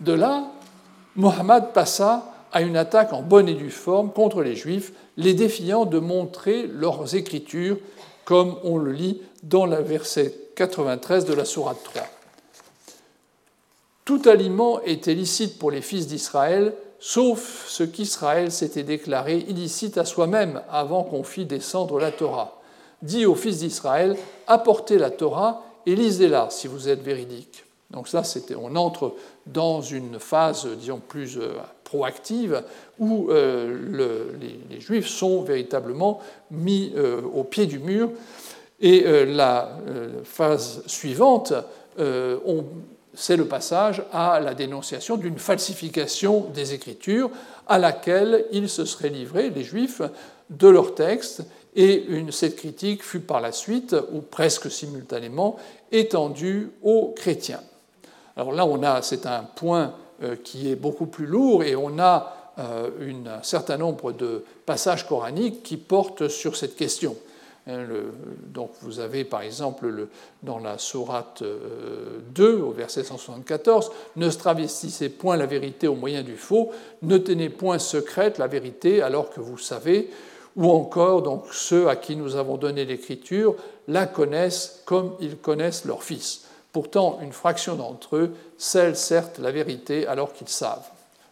De 0.00 0.12
là, 0.12 0.52
Mohammed 1.16 1.72
passa 1.72 2.32
à 2.52 2.62
une 2.62 2.76
attaque 2.76 3.12
en 3.12 3.22
bonne 3.22 3.48
et 3.48 3.54
due 3.54 3.70
forme 3.70 4.12
contre 4.12 4.42
les 4.42 4.54
Juifs, 4.54 4.92
les 5.16 5.34
défiant 5.34 5.84
de 5.84 5.98
montrer 5.98 6.66
leurs 6.66 7.14
écritures, 7.14 7.78
comme 8.24 8.56
on 8.64 8.76
le 8.76 8.92
lit 8.92 9.22
dans 9.42 9.66
le 9.66 9.76
verset 9.76 10.34
93 10.56 11.24
de 11.24 11.34
la 11.34 11.44
Sourate 11.44 11.82
3. 11.84 12.02
Tout 14.04 14.22
aliment 14.26 14.80
était 14.82 15.14
licite 15.14 15.58
pour 15.58 15.70
les 15.70 15.82
fils 15.82 16.06
d'Israël, 16.06 16.74
sauf 16.98 17.66
ce 17.66 17.82
qu'Israël 17.82 18.52
s'était 18.52 18.84
déclaré 18.84 19.38
illicite 19.48 19.98
à 19.98 20.04
soi-même 20.04 20.62
avant 20.70 21.02
qu'on 21.02 21.24
fît 21.24 21.44
descendre 21.44 21.98
la 21.98 22.12
Torah. 22.12 22.60
Dit 23.02 23.26
aux 23.26 23.34
fils 23.34 23.58
d'Israël, 23.58 24.16
apportez 24.46 24.96
la 24.98 25.10
Torah 25.10 25.62
et 25.86 25.94
lisez-la 25.94 26.48
si 26.50 26.68
vous 26.68 26.88
êtes 26.88 27.02
véridiques. 27.02 27.65
Donc 27.90 28.08
ça, 28.08 28.22
on 28.60 28.74
entre 28.76 29.14
dans 29.46 29.80
une 29.80 30.18
phase, 30.18 30.66
disons, 30.78 31.00
plus 31.00 31.38
euh, 31.38 31.52
proactive, 31.84 32.62
où 32.98 33.30
euh, 33.30 34.32
les, 34.70 34.80
Juifs 34.80 35.06
sont 35.06 35.42
véritablement 35.42 36.20
mis 36.50 36.92
euh, 36.96 37.20
au 37.22 37.44
pied 37.44 37.66
du 37.66 37.78
mur. 37.78 38.10
Et 38.78 39.06
la 39.24 39.70
phase 40.24 40.82
suivante, 40.84 41.54
c'est 43.14 43.36
le 43.38 43.46
passage 43.46 44.02
à 44.12 44.38
la 44.38 44.52
dénonciation 44.52 45.16
d'une 45.16 45.38
falsification 45.38 46.40
des 46.52 46.74
Écritures, 46.74 47.30
à 47.66 47.78
laquelle 47.78 48.44
ils 48.52 48.68
se 48.68 48.84
seraient 48.84 49.08
livrés, 49.08 49.48
les 49.48 49.64
Juifs, 49.64 50.02
de 50.50 50.68
leurs 50.68 50.94
textes, 50.94 51.42
et 51.74 52.06
cette 52.32 52.56
critique 52.56 53.02
fut 53.02 53.20
par 53.20 53.40
la 53.40 53.50
suite, 53.50 53.96
ou 54.12 54.20
presque 54.20 54.70
simultanément, 54.70 55.56
étendue 55.90 56.68
aux 56.82 57.14
chrétiens. 57.16 57.62
Alors 58.36 58.52
là, 58.52 58.66
on 58.66 58.82
a, 58.82 59.02
c'est 59.02 59.26
un 59.26 59.44
point 59.54 59.94
euh, 60.22 60.36
qui 60.36 60.70
est 60.70 60.76
beaucoup 60.76 61.06
plus 61.06 61.26
lourd 61.26 61.64
et 61.64 61.76
on 61.76 61.98
a 61.98 62.52
euh, 62.58 62.90
un 63.26 63.42
certain 63.42 63.76
nombre 63.76 64.12
de 64.12 64.44
passages 64.64 65.06
coraniques 65.06 65.62
qui 65.62 65.76
portent 65.76 66.28
sur 66.28 66.56
cette 66.56 66.76
question. 66.76 67.16
Hein, 67.68 67.84
donc 68.46 68.70
vous 68.80 69.00
avez 69.00 69.24
par 69.24 69.42
exemple 69.42 70.06
dans 70.42 70.58
la 70.58 70.78
sourate 70.78 71.42
2 71.42 72.44
euh, 72.44 72.62
au 72.62 72.70
verset 72.70 73.04
174 73.04 73.90
Ne 74.16 74.30
travestissez 74.30 75.08
point 75.08 75.36
la 75.36 75.46
vérité 75.46 75.88
au 75.88 75.96
moyen 75.96 76.22
du 76.22 76.36
faux, 76.36 76.70
ne 77.02 77.18
tenez 77.18 77.48
point 77.48 77.78
secrète 77.78 78.38
la 78.38 78.46
vérité 78.46 79.02
alors 79.02 79.30
que 79.30 79.40
vous 79.40 79.58
savez, 79.58 80.10
ou 80.56 80.70
encore 80.70 81.22
donc 81.22 81.44
ceux 81.52 81.88
à 81.88 81.96
qui 81.96 82.16
nous 82.16 82.36
avons 82.36 82.56
donné 82.56 82.84
l'écriture 82.84 83.56
la 83.88 84.06
connaissent 84.06 84.82
comme 84.84 85.14
ils 85.20 85.36
connaissent 85.36 85.84
leur 85.84 86.02
fils. 86.02 86.45
Pourtant, 86.76 87.20
une 87.22 87.32
fraction 87.32 87.74
d'entre 87.74 88.16
eux 88.16 88.34
scellent 88.58 88.98
certes 88.98 89.38
la 89.38 89.50
vérité 89.50 90.06
alors 90.06 90.34
qu'ils 90.34 90.50
savent, 90.50 90.84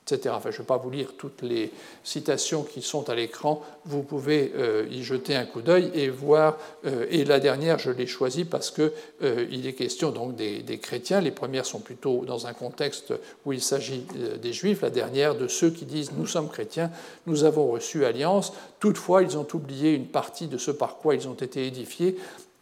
etc. 0.07 0.37
Je 0.43 0.49
ne 0.49 0.53
vais 0.53 0.65
pas 0.65 0.79
vous 0.79 0.89
lire 0.89 1.17
toutes 1.19 1.43
les 1.43 1.71
citations 2.03 2.63
qui 2.63 2.81
sont 2.81 3.11
à 3.11 3.15
l'écran, 3.15 3.61
vous 3.85 4.03
pouvez 4.03 4.53
euh, 4.57 4.87
y 4.91 5.03
jeter 5.03 5.37
un 5.37 5.45
coup 5.45 5.61
d'œil 5.61 5.91
et 5.93 6.09
voir, 6.09 6.57
euh, 6.87 7.05
et 7.11 7.27
la 7.27 7.41
dernière, 7.41 7.79
je 7.79 7.91
l'ai 7.91 8.07
choisie 8.07 8.47
parce 8.47 8.71
qu'il 8.71 8.91
euh, 9.23 9.47
est 9.51 9.75
question 9.75 10.13
donc 10.13 10.35
des, 10.35 10.79
chrétiens, 10.79 11.21
les 11.21 11.31
premières 11.31 11.67
sont 11.67 11.81
plutôt 11.81 12.25
dans 12.25 12.47
un 12.47 12.55
contexte 12.55 13.13
où 13.45 13.53
il 13.53 13.61
s'agit 13.61 14.07
des 14.41 14.53
juifs, 14.55 14.81
la 14.81 14.89
dernière 14.89 15.35
de 15.35 15.47
ceux 15.47 15.69
qui 15.69 15.85
disent 15.85 16.13
nous 16.17 16.27
sommes 16.27 16.49
chrétiens, 16.49 16.91
nous 17.27 17.45
avons 17.45 17.71
reçu 17.71 18.07
alliance, 18.07 18.55
toutefois 18.81 19.23
ils 19.23 19.37
ont 19.37 19.47
oublié 19.53 19.93
une 19.93 20.07
partie 20.07 20.47
de 20.47 20.57
ce 20.57 20.71
par 20.71 20.97
quoi 20.97 21.15
ils 21.15 21.29
ont 21.29 21.35
été 21.35 21.67
édifiés, 21.67 22.17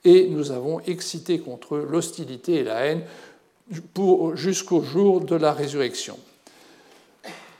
et 0.04 0.28
nous 0.28 0.50
avons 0.50 0.80
excité 0.80 1.38
contre 1.38 1.76
eux 1.76 1.88
l'hostilité 1.90 2.54
et 2.54 2.64
la 2.64 2.86
haine 2.86 3.02
jusqu'au 4.34 4.82
jour 4.82 5.20
de 5.20 5.36
la 5.36 5.52
résurrection. 5.52 6.18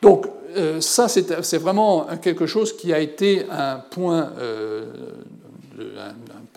Donc 0.01 0.27
euh, 0.57 0.81
ça, 0.81 1.09
c'est 1.09 1.59
vraiment 1.59 2.07
quelque 2.21 2.47
chose 2.47 2.77
qui 2.77 2.93
a 2.93 2.99
été 2.99 3.47
un 3.51 3.79
point, 3.79 4.33
euh, 5.83 6.11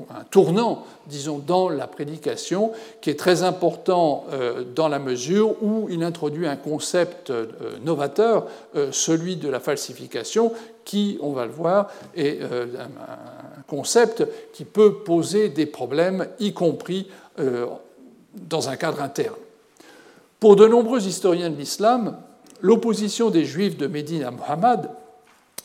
un, 0.09 0.23
tournant, 0.29 0.83
disons, 1.07 1.39
dans 1.39 1.69
la 1.69 1.87
prédication, 1.87 2.71
qui 3.01 3.09
est 3.09 3.19
très 3.19 3.43
important 3.43 4.25
euh, 4.31 4.63
dans 4.63 4.87
la 4.87 4.99
mesure 4.99 5.61
où 5.63 5.87
il 5.89 6.03
introduit 6.03 6.47
un 6.47 6.55
concept 6.55 7.31
novateur, 7.83 8.47
celui 8.91 9.35
de 9.35 9.49
la 9.49 9.59
falsification, 9.59 10.51
qui, 10.83 11.17
on 11.21 11.31
va 11.31 11.45
le 11.45 11.51
voir, 11.51 11.89
est 12.15 12.41
un 12.41 13.61
concept 13.67 14.27
qui 14.53 14.65
peut 14.65 14.95
poser 14.99 15.49
des 15.49 15.65
problèmes, 15.65 16.27
y 16.39 16.53
compris 16.53 17.07
euh, 17.39 17.65
dans 18.33 18.69
un 18.69 18.75
cadre 18.75 19.01
interne. 19.01 19.35
Pour 20.39 20.55
de 20.55 20.67
nombreux 20.67 21.05
historiens 21.05 21.49
de 21.49 21.57
l'islam, 21.57 22.17
l'opposition 22.61 23.29
des 23.29 23.45
juifs 23.45 23.77
de 23.77 23.87
Médine 23.87 24.23
à 24.23 24.31
Muhammad 24.31 24.89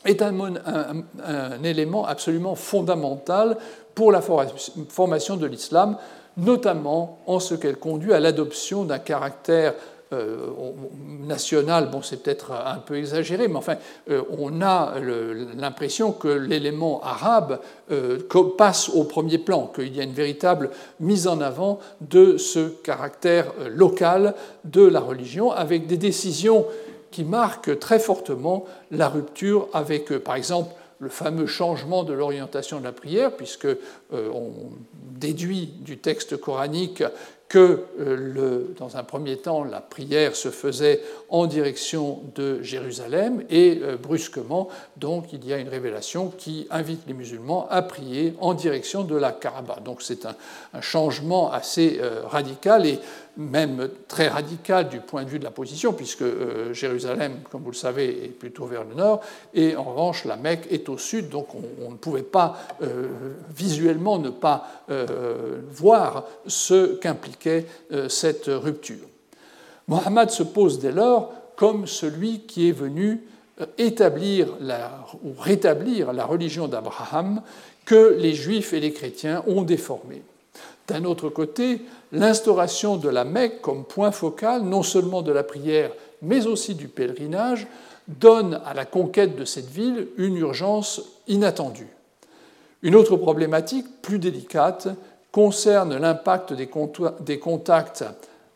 est 0.05 0.23
un, 0.23 1.63
élément 1.63 2.07
absolument 2.07 2.55
fondamental 2.55 3.57
pour 3.95 4.13
la 4.13 4.21
formation 4.21 5.37
de 5.37 5.47
l'islam, 5.47 5.97
notamment 6.37 7.19
en 7.27 7.41
ce 7.41 7.55
qu'elle 7.55 7.77
conduit 7.77 8.13
à 8.13 8.21
l'adoption 8.21 8.85
d'un 8.85 8.99
caractère 8.99 9.75
euh, 10.13 10.49
national, 11.25 11.89
bon, 11.93 12.03
c'est 12.03 12.21
peut-être 12.21 12.51
un 12.51 12.79
peu 12.79 12.97
exagéré, 12.97 13.47
mais 13.47 13.55
enfin, 13.55 13.77
euh, 14.11 14.23
on 14.41 14.61
a 14.61 14.95
l'impression 15.57 16.11
que 16.11 16.27
l'élément 16.27 17.01
arabe 17.05 17.61
euh, 17.93 18.19
passe 18.59 18.89
au 18.89 19.05
premier 19.05 19.39
plan, 19.39 19.71
qu'il 19.73 19.95
y 19.95 20.01
a 20.01 20.03
une 20.03 20.13
véritable 20.13 20.71
mise 20.99 21.29
en 21.29 21.41
avant 21.41 21.79
de 22.01 22.39
ce 22.39 22.71
caractère 22.83 23.53
local 23.69 24.35
de 24.65 24.83
la 24.83 24.99
religion, 24.99 25.53
avec 25.53 25.87
des 25.87 25.97
décisions 25.97 26.67
qui 27.11 27.25
marquent 27.25 27.79
très 27.79 27.99
fortement 27.99 28.65
la 28.91 29.09
rupture 29.09 29.69
avec, 29.73 30.11
par 30.19 30.37
exemple, 30.37 30.75
le 30.99 31.09
fameux 31.09 31.47
changement 31.47 32.05
de 32.05 32.13
l'orientation 32.13 32.79
de 32.79 32.85
la 32.85 32.93
prière, 32.93 33.35
puisque 33.35 33.67
on 34.13 34.53
déduit 35.19 35.73
du 35.81 35.97
texte 35.97 36.37
coranique 36.37 37.03
que, 37.51 37.81
euh, 37.99 38.63
dans 38.79 38.97
un 38.97 39.03
premier 39.03 39.37
temps, 39.37 39.65
la 39.65 39.81
prière 39.81 40.37
se 40.37 40.51
faisait 40.51 41.03
en 41.29 41.47
direction 41.47 42.21
de 42.37 42.63
Jérusalem 42.63 43.43
et 43.51 43.81
euh, 43.83 43.97
brusquement, 43.97 44.69
donc, 44.97 45.33
il 45.33 45.45
y 45.45 45.53
a 45.53 45.59
une 45.59 45.69
révélation 45.69 46.29
qui 46.29 46.69
invite 46.71 47.01
les 47.09 47.13
musulmans 47.13 47.67
à 47.69 47.83
prier 47.83 48.35
en 48.41 48.55
direction 48.55 49.03
de 49.03 49.17
la 49.17 49.33
Kaaba. 49.33 49.79
Donc, 49.85 50.01
c'est 50.01 50.27
un, 50.27 50.37
changement 50.81 51.51
assez 51.51 51.99
euh, 52.01 52.23
radical 52.25 52.87
et 52.87 53.01
même 53.37 53.89
très 54.09 54.29
radical 54.29 54.89
du 54.89 55.01
point 55.01 55.25
de 55.25 55.29
vue 55.29 55.39
de 55.39 55.45
la 55.45 55.51
position, 55.51 55.93
puisque 55.93 56.25
Jérusalem, 56.73 57.41
comme 57.51 57.63
vous 57.63 57.71
le 57.71 57.77
savez, 57.77 58.25
est 58.25 58.29
plutôt 58.29 58.67
vers 58.67 58.85
le 58.85 58.95
nord, 58.95 59.21
et 59.55 59.77
en 59.77 59.85
revanche, 59.85 60.25
la 60.25 60.37
Mecque 60.37 60.67
est 60.71 60.89
au 60.89 60.99
sud, 60.99 61.29
donc 61.29 61.49
on, 61.55 61.91
ne 61.91 61.97
pouvait 61.97 62.23
pas 62.23 62.59
visuellement 63.55 64.19
ne 64.19 64.31
pas 64.31 64.85
voir 65.71 66.25
ce 66.47 66.97
qu'implique 66.97 67.41
euh, 67.47 68.09
cette 68.09 68.47
rupture. 68.47 69.07
Mohammed 69.89 70.31
se 70.31 70.43
pose 70.43 70.79
dès 70.79 70.93
lors 70.93 71.33
comme 71.57 71.87
celui 71.87 72.41
qui 72.41 72.69
est 72.69 72.73
venu 72.73 73.23
euh, 73.61 73.67
établir 73.79 74.49
ou 75.23 75.33
rétablir 75.39 76.13
la 76.13 76.25
religion 76.25 76.69
d'Abraham 76.69 77.43
que 77.85 78.17
les 78.19 78.35
juifs 78.35 78.73
et 78.73 78.81
les 78.81 78.93
chrétiens 78.93 79.43
ont 79.47 79.63
déformée. 79.63 80.23
D'un 80.87 81.05
autre 81.05 81.29
côté, 81.29 81.83
l'instauration 82.13 82.97
de 82.97 83.09
la 83.09 83.25
Mecque 83.25 83.61
comme 83.61 83.85
point 83.85 84.11
focal 84.11 84.63
non 84.63 84.83
seulement 84.83 85.23
de 85.23 85.33
la 85.33 85.43
prière 85.43 85.93
mais 86.23 86.47
aussi 86.47 86.75
du 86.75 86.89
pèlerinage 86.89 87.67
donne 88.09 88.61
à 88.65 88.75
la 88.75 88.85
conquête 88.85 89.37
de 89.37 89.45
cette 89.45 89.71
ville 89.71 90.09
une 90.17 90.37
urgence 90.37 91.03
inattendue. 91.29 91.89
Une 92.83 92.95
autre 92.95 93.17
problématique 93.17 93.87
plus 94.03 94.19
délicate 94.19 94.89
concerne 95.33 95.97
l'impact 95.97 96.53
des 96.55 97.39
contacts 97.39 98.05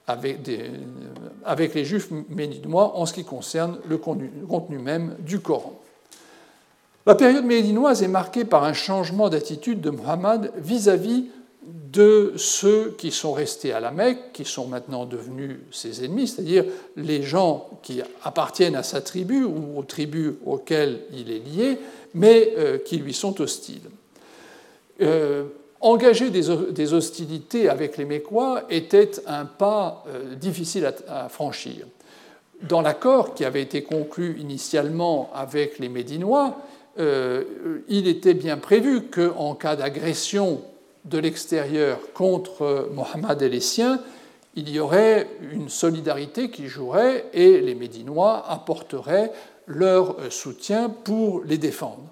avec, 0.06 1.74
les 1.74 1.84
juifs 1.84 2.10
médinois 2.28 2.96
en 2.96 3.06
ce 3.06 3.12
qui 3.12 3.24
concerne 3.24 3.78
le 3.88 3.98
contenu 3.98 4.78
même 4.78 5.14
du 5.20 5.40
Coran. 5.40 5.78
La 7.06 7.14
période 7.14 7.44
médinoise 7.44 8.02
est 8.02 8.08
marquée 8.08 8.44
par 8.44 8.64
un 8.64 8.72
changement 8.72 9.28
d'attitude 9.28 9.80
de 9.80 9.90
Muhammad 9.90 10.50
vis-à-vis 10.56 11.26
de 11.94 12.32
ceux 12.36 12.94
qui 12.98 13.10
sont 13.10 13.32
restés 13.32 13.72
à 13.72 13.80
la 13.80 13.90
Mecque, 13.90 14.32
qui 14.32 14.44
sont 14.44 14.66
maintenant 14.66 15.06
devenus 15.06 15.58
ses 15.70 16.04
ennemis, 16.04 16.28
c'est-à-dire 16.28 16.64
les 16.96 17.22
gens 17.22 17.70
qui 17.82 18.02
appartiennent 18.24 18.74
à 18.74 18.82
sa 18.82 19.00
tribu 19.00 19.44
ou 19.44 19.78
aux 19.78 19.82
tribus 19.82 20.32
auxquelles 20.44 21.00
il 21.12 21.30
est 21.30 21.38
lié, 21.38 21.78
mais 22.14 22.52
euh, 22.58 22.78
qui 22.78 22.96
lui 22.96 23.14
sont 23.14 23.40
hostiles. 23.40 23.88
Euh, 25.00 25.44
engager 25.80 26.30
des 26.30 26.92
hostilités 26.92 27.68
avec 27.68 27.96
les 27.96 28.04
Mécois 28.04 28.64
était 28.70 29.12
un 29.26 29.44
pas 29.44 30.04
euh, 30.08 30.34
difficile 30.34 30.92
à 31.08 31.28
franchir. 31.28 31.86
Dans 32.62 32.80
l'accord 32.80 33.34
qui 33.34 33.44
avait 33.44 33.62
été 33.62 33.82
conclu 33.82 34.36
initialement 34.40 35.30
avec 35.34 35.78
les 35.78 35.88
Médinois, 35.88 36.56
il 36.96 38.06
était 38.06 38.34
bien 38.34 38.56
prévu 38.56 39.02
qu'en 39.08 39.56
cas 39.56 39.74
d'agression 39.74 40.62
de 41.04 41.18
l'extérieur 41.18 41.98
contre 42.14 42.88
Mohammed 42.92 43.42
et 43.42 43.48
les 43.48 43.60
siens, 43.60 44.00
il 44.56 44.70
y 44.70 44.78
aurait 44.78 45.28
une 45.52 45.68
solidarité 45.68 46.50
qui 46.50 46.68
jouerait 46.68 47.26
et 47.32 47.60
les 47.60 47.74
Médinois 47.74 48.44
apporteraient 48.48 49.32
leur 49.66 50.16
soutien 50.30 50.88
pour 50.88 51.42
les 51.44 51.58
défendre. 51.58 52.04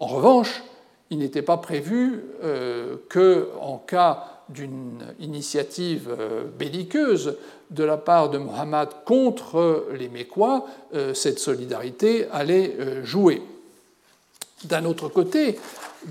En 0.00 0.06
revanche, 0.06 0.62
il 1.10 1.18
n'était 1.18 1.42
pas 1.42 1.56
prévu 1.56 2.22
euh, 2.44 2.96
qu'en 3.08 3.78
cas 3.78 4.24
d'une 4.48 5.14
initiative 5.20 6.08
euh, 6.18 6.44
belliqueuse 6.58 7.36
de 7.70 7.84
la 7.84 7.96
part 7.96 8.30
de 8.30 8.38
Mohammed 8.38 8.88
contre 9.04 9.86
les 9.94 10.08
Mécois, 10.08 10.66
euh, 10.94 11.14
cette 11.14 11.38
solidarité 11.38 12.26
allait 12.32 13.04
jouer. 13.04 13.42
D'un 14.64 14.84
autre 14.84 15.08
côté, 15.08 15.58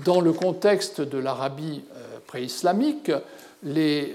dans 0.04 0.20
le 0.20 0.32
contexte 0.32 1.00
de 1.00 1.18
l'Arabie 1.18 1.82
pré-islamique, 2.28 3.10
les 3.64 4.14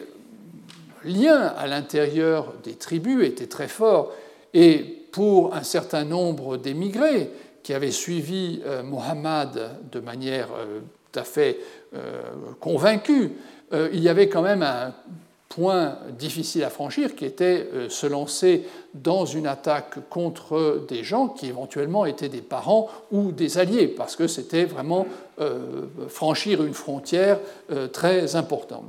lien 1.03 1.53
à 1.57 1.68
l'intérieur 1.68 2.53
des 2.64 2.76
tribus 2.76 3.28
était 3.28 3.47
très 3.47 3.68
fort. 3.68 4.14
Et 4.53 4.78
pour 5.11 5.53
un 5.53 5.64
certain 5.64 6.05
nombre 6.05 6.55
d'émigrés 6.55 7.30
qui 7.61 7.74
avaient 7.74 7.91
suivi 7.91 8.61
euh, 8.66 8.84
Mohammed 8.84 9.70
de 9.91 9.99
manière 9.99 10.47
euh, 10.57 10.80
tout 11.11 11.20
à 11.20 11.24
fait 11.24 11.59
convaincue, 12.59 13.34
il 13.72 13.99
y 13.99 14.09
avait 14.09 14.30
quand 14.30 14.41
même 14.41 14.64
un 14.64 14.95
point 15.55 15.97
difficile 16.17 16.63
à 16.63 16.69
franchir 16.69 17.15
qui 17.15 17.25
était 17.25 17.67
se 17.89 18.07
lancer 18.07 18.65
dans 18.93 19.25
une 19.25 19.45
attaque 19.45 20.09
contre 20.09 20.83
des 20.87 21.03
gens 21.03 21.27
qui 21.27 21.47
éventuellement 21.47 22.05
étaient 22.05 22.29
des 22.29 22.41
parents 22.41 22.89
ou 23.11 23.31
des 23.31 23.57
alliés, 23.57 23.87
parce 23.87 24.15
que 24.15 24.27
c'était 24.27 24.65
vraiment 24.65 25.05
franchir 26.07 26.63
une 26.63 26.73
frontière 26.73 27.39
très 27.91 28.35
importante. 28.35 28.85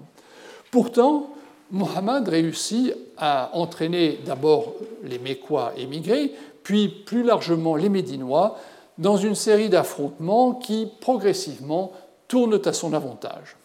Pourtant, 0.71 1.31
Mohammed 1.71 2.29
réussit 2.29 2.95
à 3.17 3.51
entraîner 3.53 4.21
d'abord 4.25 4.75
les 5.03 5.19
Mécois 5.19 5.73
émigrés, 5.77 6.33
puis 6.63 6.89
plus 6.89 7.23
largement 7.23 7.77
les 7.77 7.89
Médinois, 7.91 8.59
dans 8.97 9.17
une 9.17 9.35
série 9.35 9.69
d'affrontements 9.69 10.55
qui 10.55 10.89
progressivement 11.01 11.93
tournent 12.29 12.61
à 12.65 12.73
son 12.73 12.95
avantage. 12.95 13.57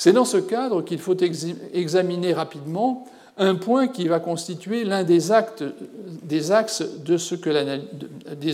C'est 0.00 0.14
dans 0.14 0.24
ce 0.24 0.38
cadre 0.38 0.80
qu'il 0.80 0.98
faut 0.98 1.16
examiner 1.74 2.32
rapidement 2.32 3.06
un 3.36 3.54
point 3.54 3.86
qui 3.86 4.08
va 4.08 4.18
constituer 4.18 4.84
l'un 4.84 5.04
des, 5.04 5.30
axes 5.30 5.60
de 5.60 5.74
des 6.22 6.52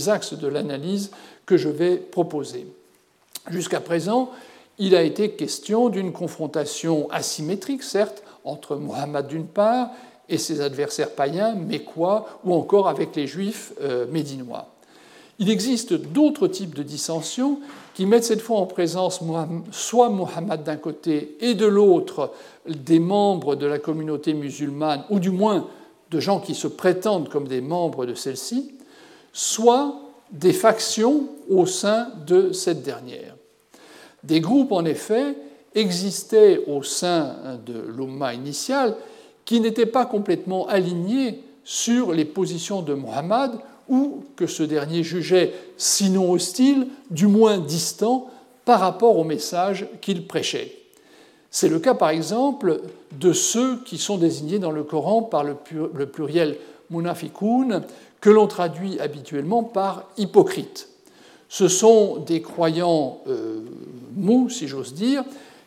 axes 0.08 0.34
de 0.34 0.48
l'analyse 0.48 1.12
que 1.46 1.56
je 1.56 1.68
vais 1.68 1.98
proposer. 1.98 2.66
Jusqu'à 3.48 3.78
présent, 3.78 4.32
il 4.80 4.96
a 4.96 5.02
été 5.02 5.30
question 5.30 5.88
d'une 5.88 6.12
confrontation 6.12 7.08
asymétrique, 7.12 7.84
certes, 7.84 8.24
entre 8.42 8.74
Mohammed 8.74 9.28
d'une 9.28 9.46
part 9.46 9.90
et 10.28 10.38
ses 10.38 10.60
adversaires 10.60 11.12
païens, 11.12 11.54
mécois, 11.54 12.40
ou 12.42 12.54
encore 12.54 12.88
avec 12.88 13.14
les 13.14 13.28
juifs 13.28 13.72
euh, 13.80 14.04
médinois. 14.10 14.66
Il 15.38 15.50
existe 15.50 15.92
d'autres 15.92 16.48
types 16.48 16.74
de 16.74 16.82
dissensions 16.82 17.60
qui 17.94 18.06
mettent 18.06 18.24
cette 18.24 18.40
fois 18.40 18.58
en 18.58 18.66
présence 18.66 19.20
soit 19.70 20.08
Mohammed 20.08 20.62
d'un 20.62 20.76
côté 20.76 21.36
et 21.40 21.54
de 21.54 21.66
l'autre 21.66 22.32
des 22.66 22.98
membres 22.98 23.54
de 23.54 23.66
la 23.66 23.78
communauté 23.78 24.32
musulmane, 24.32 25.04
ou 25.10 25.18
du 25.18 25.30
moins 25.30 25.68
de 26.10 26.20
gens 26.20 26.40
qui 26.40 26.54
se 26.54 26.68
prétendent 26.68 27.28
comme 27.28 27.48
des 27.48 27.60
membres 27.60 28.06
de 28.06 28.14
celle-ci, 28.14 28.72
soit 29.32 30.00
des 30.30 30.52
factions 30.52 31.28
au 31.50 31.66
sein 31.66 32.08
de 32.26 32.52
cette 32.52 32.82
dernière. 32.82 33.36
Des 34.24 34.40
groupes, 34.40 34.72
en 34.72 34.84
effet, 34.84 35.36
existaient 35.74 36.64
au 36.66 36.82
sein 36.82 37.58
de 37.64 37.78
l'Umma 37.78 38.34
initiale 38.34 38.96
qui 39.44 39.60
n'étaient 39.60 39.86
pas 39.86 40.06
complètement 40.06 40.66
alignés 40.66 41.42
sur 41.62 42.12
les 42.12 42.24
positions 42.24 42.82
de 42.82 42.94
Muhammad 42.94 43.58
ou 43.88 44.24
que 44.36 44.46
ce 44.46 44.62
dernier 44.62 45.02
jugeait, 45.02 45.52
sinon 45.76 46.32
hostile, 46.32 46.88
du 47.10 47.26
moins 47.26 47.58
distant 47.58 48.28
par 48.64 48.80
rapport 48.80 49.16
au 49.16 49.24
message 49.24 49.86
qu'il 50.00 50.26
prêchait. 50.26 50.72
C'est 51.50 51.68
le 51.68 51.78
cas, 51.78 51.94
par 51.94 52.10
exemple, 52.10 52.82
de 53.12 53.32
ceux 53.32 53.78
qui 53.84 53.98
sont 53.98 54.18
désignés 54.18 54.58
dans 54.58 54.72
le 54.72 54.82
Coran 54.82 55.22
par 55.22 55.44
le 55.44 55.54
pluriel 56.06 56.56
munafiqun, 56.90 57.82
que 58.20 58.30
l'on 58.30 58.46
traduit 58.46 58.98
habituellement 58.98 59.62
par 59.62 60.10
hypocrite. 60.16 60.88
Ce 61.48 61.68
sont 61.68 62.16
des 62.18 62.42
croyants 62.42 63.20
euh, 63.28 63.60
mous, 64.16 64.50
si 64.50 64.66
j'ose 64.66 64.94
dire, 64.94 65.24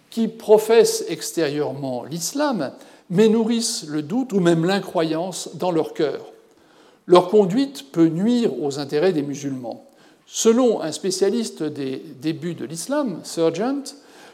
qui 0.09 0.27
professent 0.27 1.05
extérieurement 1.07 2.03
l'islam, 2.03 2.71
mais 3.09 3.29
nourrissent 3.29 3.85
le 3.87 4.01
doute 4.01 4.33
ou 4.33 4.39
même 4.39 4.65
l'incroyance 4.65 5.51
dans 5.55 5.71
leur 5.71 5.93
cœur. 5.93 6.19
Leur 7.09 7.29
conduite 7.29 7.91
peut 7.91 8.05
nuire 8.05 8.61
aux 8.61 8.77
intérêts 8.77 9.13
des 9.13 9.23
musulmans. 9.23 9.83
Selon 10.27 10.79
un 10.81 10.91
spécialiste 10.91 11.63
des 11.63 12.03
débuts 12.21 12.53
de 12.53 12.65
l'islam, 12.65 13.21
Sergeant, 13.23 13.81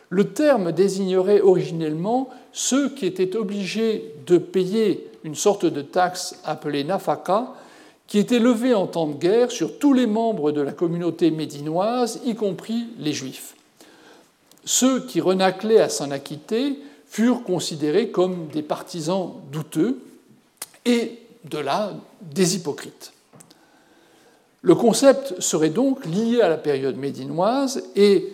le 0.09 0.34
terme 0.34 0.73
désignerait 0.73 1.39
originellement 1.39 2.30
ceux 2.51 2.89
qui 2.89 3.05
étaient 3.05 3.38
obligés 3.38 4.13
de 4.28 4.38
payer 4.38 5.09
une 5.23 5.36
sorte 5.36 5.65
de 5.65 5.82
taxe 5.82 6.38
appelée 6.43 6.84
nafaka, 6.84 7.53
qui 8.07 8.19
était 8.19 8.39
levée 8.39 8.73
en 8.73 8.88
temps 8.88 9.07
de 9.07 9.13
guerre 9.13 9.51
sur 9.51 9.80
tous 9.80 9.93
les 9.93 10.05
membres 10.05 10.51
de 10.51 10.59
la 10.59 10.73
communauté 10.73 11.32
médinoise, 11.32 12.19
y 12.26 12.36
compris 12.36 12.88
les 12.99 13.13
juifs. 13.13 13.55
Ceux 14.65 15.05
qui 15.05 15.21
renaclaient 15.21 15.80
à 15.80 15.88
s'en 15.88 16.11
acquitter 16.11 16.78
furent 17.07 17.43
considérés 17.43 18.09
comme 18.09 18.47
des 18.51 18.63
partisans 18.63 19.32
douteux 19.53 19.97
et 20.84 21.19
de 21.49 21.57
là 21.57 21.93
des 22.34 22.55
hypocrites. 22.55 23.13
Le 24.61 24.76
concept 24.76 25.39
serait 25.39 25.69
donc 25.69 26.05
lié 26.05 26.41
à 26.41 26.49
la 26.49 26.57
période 26.57 26.97
médinoise 26.97 27.84
et 27.95 28.34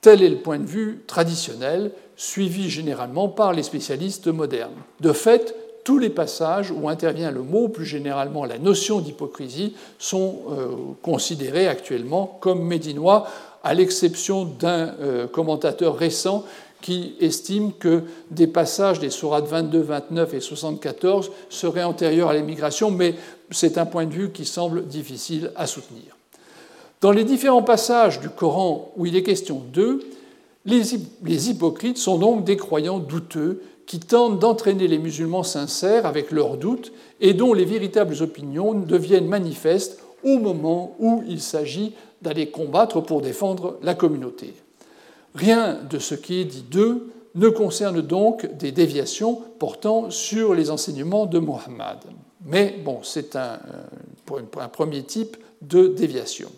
tel 0.00 0.22
est 0.22 0.28
le 0.28 0.36
point 0.36 0.58
de 0.58 0.66
vue 0.66 1.02
traditionnel 1.06 1.90
suivi 2.16 2.70
généralement 2.70 3.28
par 3.28 3.52
les 3.52 3.64
spécialistes 3.64 4.28
modernes. 4.28 4.76
De 5.00 5.12
fait, 5.12 5.54
tous 5.82 5.98
les 5.98 6.10
passages 6.10 6.70
où 6.70 6.88
intervient 6.88 7.30
le 7.30 7.42
mot, 7.42 7.68
plus 7.68 7.84
généralement 7.84 8.44
la 8.44 8.58
notion 8.58 9.00
d'hypocrisie, 9.00 9.74
sont 9.98 10.40
euh, 10.50 10.68
considérés 11.02 11.68
actuellement 11.68 12.38
comme 12.40 12.62
médinois 12.62 13.26
à 13.62 13.74
l'exception 13.74 14.44
d'un 14.44 14.94
euh, 15.00 15.26
commentateur 15.26 15.96
récent 15.96 16.44
qui 16.80 17.14
estime 17.20 17.72
que 17.72 18.02
des 18.30 18.46
passages 18.46 19.00
des 19.00 19.10
sourates 19.10 19.46
22, 19.46 19.80
29 19.80 20.34
et 20.34 20.40
74 20.40 21.32
seraient 21.48 21.84
antérieurs 21.84 22.28
à 22.28 22.34
l'émigration, 22.34 22.90
mais 22.90 23.14
c'est 23.50 23.78
un 23.78 23.86
point 23.86 24.06
de 24.06 24.12
vue 24.12 24.30
qui 24.30 24.44
semble 24.44 24.86
difficile 24.86 25.52
à 25.56 25.66
soutenir. 25.66 26.16
Dans 27.00 27.12
les 27.12 27.24
différents 27.24 27.62
passages 27.62 28.20
du 28.20 28.28
Coran 28.28 28.92
où 28.96 29.06
il 29.06 29.16
est 29.16 29.22
question 29.22 29.62
d'eux, 29.72 30.00
les 30.64 31.50
hypocrites 31.50 31.98
sont 31.98 32.18
donc 32.18 32.44
des 32.44 32.56
croyants 32.56 32.98
douteux 32.98 33.62
qui 33.86 34.00
tentent 34.00 34.40
d'entraîner 34.40 34.88
les 34.88 34.98
musulmans 34.98 35.44
sincères 35.44 36.06
avec 36.06 36.30
leurs 36.30 36.56
doutes 36.56 36.92
et 37.20 37.34
dont 37.34 37.54
les 37.54 37.64
véritables 37.64 38.20
opinions 38.20 38.74
deviennent 38.74 39.28
manifestes 39.28 40.00
au 40.24 40.38
moment 40.38 40.96
où 40.98 41.22
il 41.28 41.40
s'agit 41.40 41.94
d'aller 42.20 42.50
combattre 42.50 43.00
pour 43.00 43.20
défendre 43.20 43.78
la 43.82 43.94
communauté. 43.94 44.54
Rien 45.36 45.78
de 45.88 45.98
ce 45.98 46.14
qui 46.14 46.40
est 46.40 46.44
dit 46.44 46.64
d'eux 46.70 47.12
ne 47.34 47.50
concerne 47.50 48.00
donc 48.00 48.46
des 48.56 48.72
déviations 48.72 49.42
portant 49.58 50.10
sur 50.10 50.54
les 50.54 50.70
enseignements 50.70 51.26
de 51.26 51.38
Mohammed. 51.38 51.98
Mais 52.46 52.76
bon, 52.82 53.00
c'est 53.02 53.36
un, 53.36 53.58
un, 54.58 54.68
premier 54.68 55.02
type 55.02 55.36
de 55.60 55.88
déviation. 55.88 56.50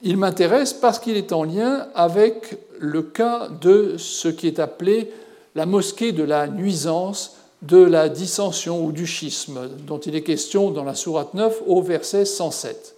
Il 0.00 0.16
m'intéresse 0.16 0.72
parce 0.72 0.98
qu'il 0.98 1.18
est 1.18 1.32
en 1.32 1.44
lien 1.44 1.88
avec 1.94 2.56
le 2.78 3.02
cas 3.02 3.48
de 3.60 3.96
ce 3.98 4.28
qui 4.28 4.46
est 4.46 4.58
appelé 4.58 5.12
la 5.54 5.66
mosquée 5.66 6.12
de 6.12 6.22
la 6.22 6.46
nuisance, 6.46 7.36
de 7.60 7.76
la 7.76 8.08
dissension 8.08 8.82
ou 8.82 8.92
du 8.92 9.06
schisme, 9.06 9.68
dont 9.86 9.98
il 9.98 10.14
est 10.14 10.22
question 10.22 10.70
dans 10.70 10.84
la 10.84 10.94
Sourate 10.94 11.34
9 11.34 11.62
au 11.66 11.82
verset 11.82 12.24
107 12.24 12.96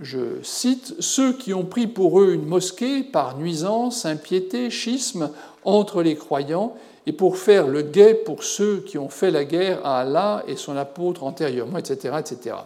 je 0.00 0.42
cite, 0.42 0.94
ceux 0.98 1.32
qui 1.32 1.54
ont 1.54 1.64
pris 1.64 1.86
pour 1.86 2.20
eux 2.20 2.32
une 2.34 2.46
mosquée 2.46 3.02
par 3.02 3.36
nuisance, 3.38 4.06
impiété, 4.06 4.70
schisme 4.70 5.30
entre 5.64 6.02
les 6.02 6.16
croyants, 6.16 6.74
et 7.06 7.12
pour 7.12 7.36
faire 7.36 7.66
le 7.68 7.82
guet 7.82 8.14
pour 8.14 8.42
ceux 8.42 8.80
qui 8.80 8.98
ont 8.98 9.08
fait 9.08 9.30
la 9.30 9.44
guerre 9.44 9.84
à 9.84 10.00
Allah 10.00 10.42
et 10.48 10.56
son 10.56 10.76
apôtre 10.76 11.22
antérieurement, 11.24 11.78
etc. 11.78 12.14
etc. 12.18 12.56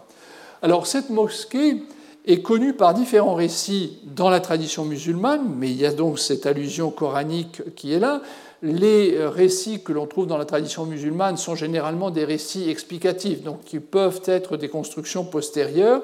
Alors 0.62 0.86
cette 0.86 1.10
mosquée 1.10 1.82
est 2.24 2.42
connue 2.42 2.72
par 2.72 2.94
différents 2.94 3.34
récits 3.34 3.98
dans 4.04 4.30
la 4.30 4.40
tradition 4.40 4.84
musulmane, 4.84 5.42
mais 5.56 5.70
il 5.70 5.76
y 5.76 5.86
a 5.86 5.92
donc 5.92 6.18
cette 6.18 6.46
allusion 6.46 6.90
coranique 6.90 7.74
qui 7.74 7.92
est 7.92 7.98
là. 7.98 8.22
Les 8.62 9.16
récits 9.26 9.82
que 9.82 9.92
l'on 9.92 10.06
trouve 10.06 10.26
dans 10.26 10.36
la 10.36 10.44
tradition 10.44 10.84
musulmane 10.84 11.36
sont 11.36 11.54
généralement 11.54 12.10
des 12.10 12.24
récits 12.24 12.68
explicatifs, 12.68 13.42
donc 13.42 13.64
qui 13.64 13.80
peuvent 13.80 14.20
être 14.26 14.56
des 14.56 14.68
constructions 14.68 15.24
postérieures 15.24 16.02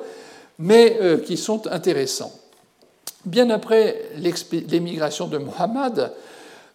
mais 0.59 0.98
euh, 1.00 1.18
qui 1.18 1.36
sont 1.36 1.66
intéressants. 1.66 2.32
Bien 3.24 3.50
après 3.50 4.02
l'émigration 4.68 5.26
de 5.26 5.38
Muhammad, 5.38 6.12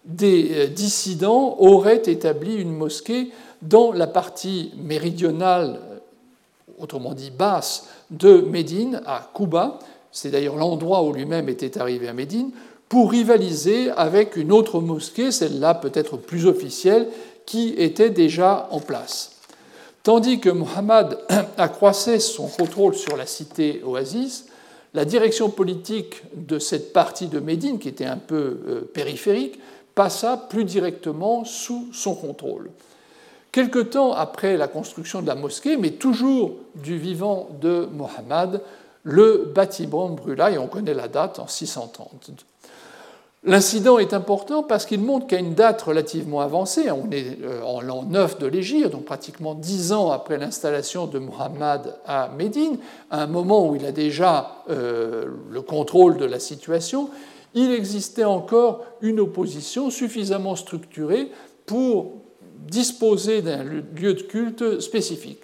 des 0.06 0.52
euh, 0.52 0.68
dissidents 0.68 1.56
auraient 1.60 2.04
établi 2.06 2.56
une 2.56 2.72
mosquée 2.72 3.32
dans 3.62 3.92
la 3.92 4.08
partie 4.08 4.72
méridionale, 4.78 5.80
autrement 6.80 7.14
dit 7.14 7.32
basse, 7.32 7.88
de 8.10 8.42
Médine, 8.42 9.02
à 9.06 9.30
Kouba. 9.34 9.80
C'est 10.12 10.32
d'ailleurs 10.32 10.56
l'endroit 10.56 11.04
où 11.04 11.14
lui-même 11.14 11.50
était 11.50 11.78
arrivé 11.78 12.08
à 12.08 12.14
Médine, 12.14 12.52
pour 12.88 13.12
rivaliser 13.12 13.92
avec 13.92 14.36
une 14.36 14.52
autre 14.52 14.80
mosquée, 14.80 15.32
celle-là 15.32 15.76
peut-être 15.76 16.18
plus 16.18 16.48
officielle, 16.48 17.08
qui 17.46 17.76
était 17.78 18.10
déjà 18.10 18.68
en 18.72 18.80
place. 18.80 19.39
Tandis 20.04 20.40
que 20.40 20.50
Mohammed 20.50 21.18
accroissait 21.58 22.20
son 22.20 22.48
contrôle 22.48 22.96
sur 22.96 23.18
la 23.18 23.26
cité 23.26 23.82
oasis, 23.84 24.46
la 24.94 25.06
direction 25.06 25.50
politique 25.50 26.24
de 26.34 26.58
cette 26.58 26.94
partie 26.94 27.28
de 27.28 27.40
Médine, 27.40 27.80
qui 27.80 27.90
était 27.90 28.06
un 28.06 28.18
peu 28.18 28.60
euh, 28.68 28.82
périphérique, 28.94 29.60
passa 29.94 30.38
plus 30.38 30.64
directement 30.64 31.44
sous 31.46 31.90
son 31.94 32.16
contrôle. 32.16 32.72
Quelque 33.52 33.80
temps 33.80 34.14
après 34.14 34.58
la 34.58 34.68
construction 34.68 35.22
de 35.22 35.28
la 35.28 35.36
mosquée, 35.36 35.76
mais 35.76 35.92
toujours 35.92 36.54
du 36.76 36.98
vivant 36.98 37.50
de 37.62 37.88
Mohammed, 37.92 38.62
le 39.04 39.52
bâtiment 39.54 40.10
brûla, 40.10 40.52
et 40.52 40.58
on 40.58 40.68
connaît 40.68 40.94
la 40.94 41.08
date, 41.08 41.40
en 41.40 41.48
630. 41.48 42.32
L'incident 43.44 44.00
est 44.00 44.14
important 44.14 44.64
parce 44.64 44.86
qu'il 44.86 45.00
montre 45.00 45.26
qu'à 45.26 45.40
une 45.40 45.54
date 45.54 45.82
relativement 45.82 46.42
avancée, 46.42 46.92
on 46.92 47.10
est 47.10 47.38
euh, 47.42 47.62
en 47.64 47.80
l'an 47.80 48.04
9 48.04 48.38
de 48.38 48.48
l'Égypte, 48.48 48.90
donc 48.90 49.06
pratiquement 49.06 49.56
dix 49.56 49.94
ans 49.94 50.12
après 50.12 50.38
l'installation 50.38 51.08
de 51.08 51.20
Muhammad 51.20 51.98
à 52.06 52.30
Médine, 52.38 52.78
à 53.10 53.24
un 53.24 53.28
moment 53.28 53.70
où 53.70 53.78
il 53.78 53.86
a 53.86 53.94
déjà 53.94 54.64
euh, 54.70 55.26
le 55.50 55.62
contrôle 55.62 56.18
de 56.18 56.26
la 56.26 56.38
situation, 56.38 57.10
il 57.54 57.72
existait 57.72 58.26
encore 58.26 58.84
une 59.02 59.22
opposition 59.22 59.90
suffisamment 59.90 60.58
structurée 60.58 61.32
pour 61.66 62.18
disposer 62.68 63.42
d'un 63.42 63.64
lieu 63.64 64.16
de 64.16 64.22
culte 64.22 64.82
spécifique. 64.82 65.44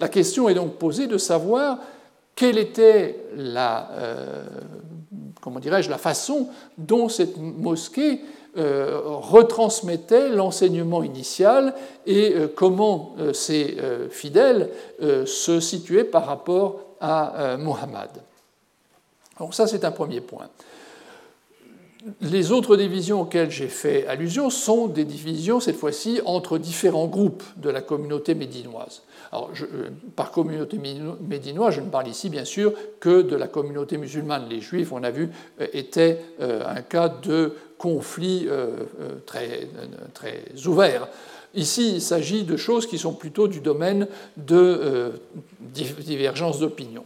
La 0.00 0.08
question 0.08 0.48
est 0.48 0.54
donc 0.54 0.76
posée 0.76 1.08
de 1.08 1.18
savoir 1.18 1.78
quelle 2.34 2.56
était 2.56 3.26
la, 3.36 3.90
euh, 3.92 4.44
comment 5.44 5.60
dirais-je, 5.60 5.90
la 5.90 5.98
façon 5.98 6.48
dont 6.78 7.10
cette 7.10 7.36
mosquée 7.36 8.20
euh, 8.56 9.00
retransmettait 9.04 10.30
l'enseignement 10.30 11.02
initial 11.02 11.74
et 12.06 12.32
euh, 12.32 12.48
comment 12.48 13.14
ses 13.34 13.76
fidèles 14.10 14.70
se 15.00 15.60
situaient 15.60 16.04
par 16.04 16.24
rapport 16.24 16.80
à 17.00 17.56
Muhammad. 17.58 18.08
Donc 19.38 19.54
ça, 19.54 19.66
c'est 19.66 19.84
un 19.84 19.90
premier 19.90 20.22
point. 20.22 20.48
Les 22.20 22.52
autres 22.52 22.76
divisions 22.76 23.22
auxquelles 23.22 23.50
j'ai 23.50 23.68
fait 23.68 24.06
allusion 24.06 24.50
sont 24.50 24.86
des 24.86 25.04
divisions, 25.04 25.60
cette 25.60 25.76
fois-ci, 25.76 26.20
entre 26.24 26.58
différents 26.58 27.06
groupes 27.06 27.42
de 27.56 27.70
la 27.70 27.80
communauté 27.80 28.34
médinoise. 28.34 29.02
Euh, 29.34 29.90
par 30.14 30.30
communauté 30.30 30.78
médinoise, 30.78 31.74
je 31.74 31.80
ne 31.80 31.88
parle 31.88 32.08
ici, 32.08 32.28
bien 32.28 32.44
sûr, 32.44 32.72
que 33.00 33.22
de 33.22 33.34
la 33.36 33.48
communauté 33.48 33.96
musulmane. 33.96 34.48
Les 34.48 34.60
juifs, 34.60 34.92
on 34.92 35.02
a 35.02 35.10
vu, 35.10 35.30
euh, 35.60 35.66
étaient 35.72 36.20
euh, 36.40 36.62
un 36.66 36.82
cas 36.82 37.08
de 37.08 37.54
conflit 37.76 38.48
très, 39.26 39.68
très 40.14 40.44
ouvert. 40.66 41.08
Ici, 41.54 41.96
il 41.96 42.00
s'agit 42.00 42.44
de 42.44 42.56
choses 42.56 42.86
qui 42.86 42.96
sont 42.96 43.12
plutôt 43.12 43.46
du 43.46 43.60
domaine 43.60 44.06
de 44.38 45.12
divergence 45.60 46.60
d'opinion. 46.60 47.04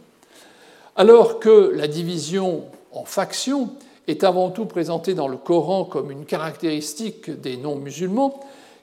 Alors 0.95 1.39
que 1.39 1.73
la 1.75 1.87
division 1.87 2.63
en 2.93 3.03
factions 3.03 3.71
est 4.07 4.23
avant 4.23 4.51
tout 4.51 4.65
présentée 4.65 5.15
dans 5.15 5.27
le 5.27 5.35
Coran 5.35 5.83
comme 5.83 6.11
une 6.11 6.25
caractéristique 6.25 7.29
des 7.29 7.57
non-musulmans, 7.57 8.39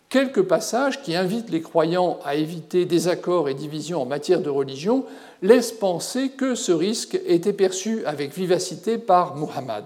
quelques 0.09 0.43
passages 0.43 1.03
qui 1.03 1.15
invitent 1.15 1.51
les 1.51 1.63
croyants 1.63 2.19
à 2.25 2.35
éviter 2.35 2.85
désaccords 2.85 3.49
et 3.49 3.55
divisions 3.55 4.03
en 4.03 4.07
matière 4.07 4.41
de 4.41 4.51
religion 4.51 5.05
laissent 5.43 5.73
penser 5.73 6.31
que 6.31 6.55
ce 6.55 6.73
risque 6.73 7.21
était 7.27 7.53
perçu 7.53 8.05
avec 8.07 8.35
vivacité 8.35 8.99
par 8.99 9.37
Muhammad. 9.37 9.85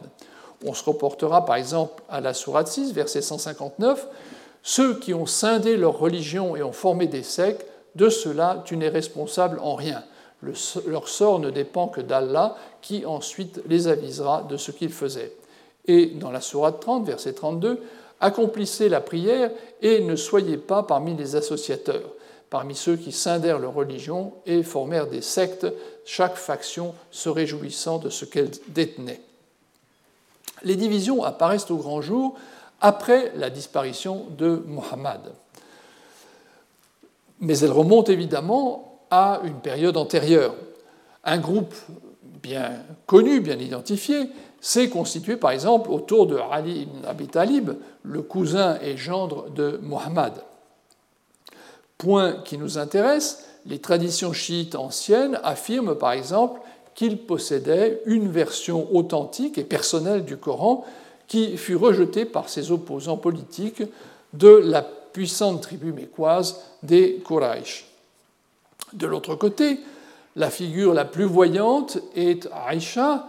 On 0.64 0.74
se 0.74 0.84
reportera 0.84 1.44
par 1.44 1.56
exemple 1.56 2.02
à 2.08 2.20
la 2.20 2.34
Sourate 2.34 2.68
6, 2.68 2.92
verset 2.92 3.22
159. 3.22 4.06
Ceux 4.62 4.98
qui 4.98 5.14
ont 5.14 5.26
scindé 5.26 5.76
leur 5.76 5.98
religion 5.98 6.54
et 6.54 6.62
ont 6.62 6.72
formé 6.72 7.06
des 7.06 7.22
sectes, 7.22 7.66
de 7.94 8.08
cela 8.08 8.62
tu 8.66 8.76
n'es 8.76 8.88
responsable 8.88 9.58
en 9.60 9.74
rien. 9.74 10.04
leur 10.86 11.08
sort 11.08 11.38
ne 11.38 11.50
dépend 11.50 11.88
que 11.88 12.00
d'Allah, 12.00 12.56
qui 12.82 13.06
ensuite 13.06 13.62
les 13.66 13.88
avisera 13.88 14.42
de 14.42 14.56
ce 14.56 14.70
qu'ils 14.70 14.92
faisaient. 14.92 15.32
Et 15.86 16.06
dans 16.06 16.30
la 16.30 16.40
Sourate 16.40 16.80
30, 16.80 17.06
verset 17.06 17.32
32, 17.32 17.80
accomplissez 18.20 18.88
la 18.88 19.00
prière 19.00 19.50
et 19.82 20.00
ne 20.00 20.16
soyez 20.16 20.56
pas 20.56 20.82
parmi 20.82 21.14
les 21.14 21.36
associateurs, 21.36 22.12
parmi 22.50 22.74
ceux 22.74 22.96
qui 22.96 23.12
scindèrent 23.12 23.58
leur 23.58 23.74
religion 23.74 24.34
et 24.46 24.62
formèrent 24.62 25.06
des 25.06 25.22
sectes, 25.22 25.66
chaque 26.04 26.36
faction 26.36 26.94
se 27.10 27.28
réjouissant 27.28 27.98
de 27.98 28.10
ce 28.10 28.24
qu'elle 28.24 28.50
détenait. 28.68 29.20
Les 30.62 30.76
divisions 30.76 31.24
apparaissent 31.24 31.70
au 31.70 31.76
grand 31.76 32.02
jour 32.02 32.36
après 32.80 33.32
la 33.36 33.50
disparition 33.50 34.26
de 34.36 34.62
Muhammad. 34.66 35.32
Mais 37.40 37.58
elles 37.58 37.72
remontent 37.72 38.12
évidemment 38.12 39.00
à 39.10 39.40
une 39.44 39.60
période 39.60 39.96
antérieure. 39.96 40.54
Un 41.24 41.38
groupe 41.38 41.74
bien 42.42 42.72
connu, 43.06 43.40
bien 43.40 43.58
identifié, 43.58 44.30
s'est 44.60 44.88
constitué 44.88 45.36
par 45.36 45.50
exemple 45.50 45.90
autour 45.90 46.26
de 46.26 46.36
Ali 46.50 46.82
ibn 46.82 47.04
Abi 47.06 47.28
Talib, 47.28 47.70
le 48.02 48.22
cousin 48.22 48.78
et 48.82 48.96
gendre 48.96 49.50
de 49.50 49.80
Muhammad. 49.82 50.42
Point 51.98 52.42
qui 52.44 52.58
nous 52.58 52.78
intéresse, 52.78 53.44
les 53.66 53.78
traditions 53.78 54.32
chiites 54.32 54.74
anciennes 54.74 55.38
affirment 55.42 55.94
par 55.94 56.12
exemple 56.12 56.60
qu'il 56.94 57.18
possédait 57.18 58.02
une 58.06 58.30
version 58.30 58.94
authentique 58.94 59.58
et 59.58 59.64
personnelle 59.64 60.24
du 60.24 60.36
Coran 60.36 60.84
qui 61.28 61.56
fut 61.56 61.76
rejetée 61.76 62.24
par 62.24 62.48
ses 62.48 62.72
opposants 62.72 63.16
politiques 63.16 63.82
de 64.32 64.48
la 64.48 64.82
puissante 64.82 65.62
tribu 65.62 65.92
mécoise 65.92 66.60
des 66.82 67.22
Quraysh. 67.26 67.86
De 68.92 69.06
l'autre 69.06 69.34
côté, 69.36 69.78
la 70.40 70.50
figure 70.50 70.94
la 70.94 71.04
plus 71.04 71.24
voyante 71.24 71.98
est 72.16 72.48
Aïcha, 72.66 73.26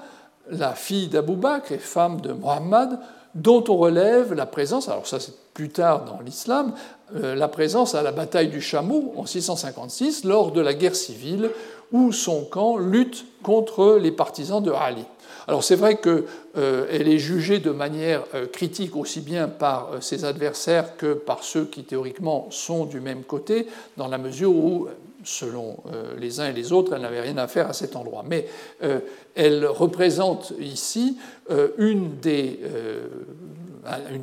la 0.50 0.74
fille 0.74 1.10
d'Abou 1.10 1.36
Bakr 1.36 1.74
et 1.74 1.78
femme 1.78 2.22
de 2.22 2.32
Muhammad, 2.32 3.00
dont 3.36 3.64
on 3.68 3.76
relève 3.76 4.34
la 4.34 4.46
présence, 4.46 4.88
alors 4.88 5.06
ça 5.06 5.20
c'est 5.20 5.36
plus 5.54 5.70
tard 5.70 6.06
dans 6.06 6.22
l'islam, 6.22 6.74
euh, 7.16 7.36
la 7.36 7.50
présence 7.50 7.96
à 7.96 8.02
la 8.02 8.14
bataille 8.14 8.48
du 8.48 8.62
Chameau 8.62 9.14
en 9.18 9.26
656 9.26 10.24
lors 10.24 10.54
de 10.54 10.62
la 10.62 10.74
guerre 10.74 10.96
civile 10.96 11.52
où 11.92 12.14
son 12.14 12.46
camp 12.46 12.78
lutte 12.78 13.26
contre 13.44 13.98
les 14.02 14.12
partisans 14.12 14.64
de 14.64 14.72
Ali. 14.72 15.04
Alors 15.50 15.66
c'est 15.66 15.76
vrai 15.76 15.98
qu'elle 15.98 16.24
euh, 16.58 16.88
est 16.90 17.18
jugée 17.18 17.60
de 17.60 17.72
manière 17.72 18.24
euh, 18.36 18.48
critique 18.48 18.96
aussi 18.96 19.20
bien 19.20 19.50
par 19.50 19.90
ses 20.00 20.24
adversaires 20.24 20.96
que 20.96 21.14
par 21.14 21.44
ceux 21.44 21.66
qui 21.66 21.84
théoriquement 21.84 22.48
sont 22.52 22.86
du 22.86 23.02
même 23.02 23.24
côté, 23.24 23.68
dans 23.98 24.08
la 24.08 24.18
mesure 24.18 24.56
où 24.56 24.88
selon 25.24 25.78
euh, 25.88 26.14
les 26.20 26.40
uns 26.40 26.50
et 26.50 26.54
les 26.54 26.72
autres, 26.72 26.94
elle 26.94 27.02
n'avait 27.02 27.22
rien 27.22 27.38
à 27.38 27.48
faire 27.48 27.70
à 27.70 27.74
cet 27.74 27.96
endroit. 27.96 28.24
Mais 28.28 28.48
euh, 28.84 29.00
elle 29.36 29.66
représente 29.66 30.54
ici 30.60 31.18
euh, 31.50 31.70
une 31.78 32.18
des, 32.20 32.60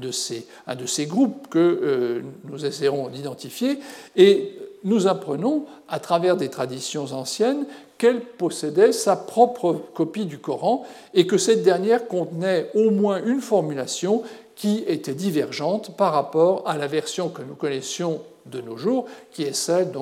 de 0.01 0.11
ces, 0.11 0.47
un 0.67 0.77
de 0.77 0.87
ces 0.87 1.07
groupes 1.07 1.49
que 1.49 2.23
nous 2.45 2.65
essaierons 2.65 3.09
d'identifier, 3.09 3.79
et 4.17 4.59
nous 4.85 5.07
apprenons, 5.07 5.67
à 5.89 5.99
travers 5.99 6.37
des 6.37 6.49
traditions 6.49 7.13
anciennes, 7.13 7.67
qu'elle 7.97 8.21
possédait 8.21 8.93
sa 8.93 9.17
propre 9.17 9.75
copie 9.95 10.27
du 10.27 10.39
Coran 10.39 10.87
et 11.15 11.27
que 11.27 11.37
cette 11.37 11.65
dernière 11.65 12.07
contenait 12.07 12.71
au 12.75 12.91
moins 12.91 13.21
une 13.25 13.41
formulation 13.41 14.23
qui 14.55 14.85
était 14.87 15.15
divergente 15.15 15.97
par 15.97 16.13
rapport 16.13 16.63
à 16.67 16.77
la 16.77 16.87
version 16.87 17.29
que 17.29 17.43
nous 17.43 17.57
connaissions 17.57 18.21
de 18.51 18.61
nos 18.61 18.77
jours, 18.77 19.07
qui 19.33 19.43
est 19.43 19.53
celle 19.53 19.93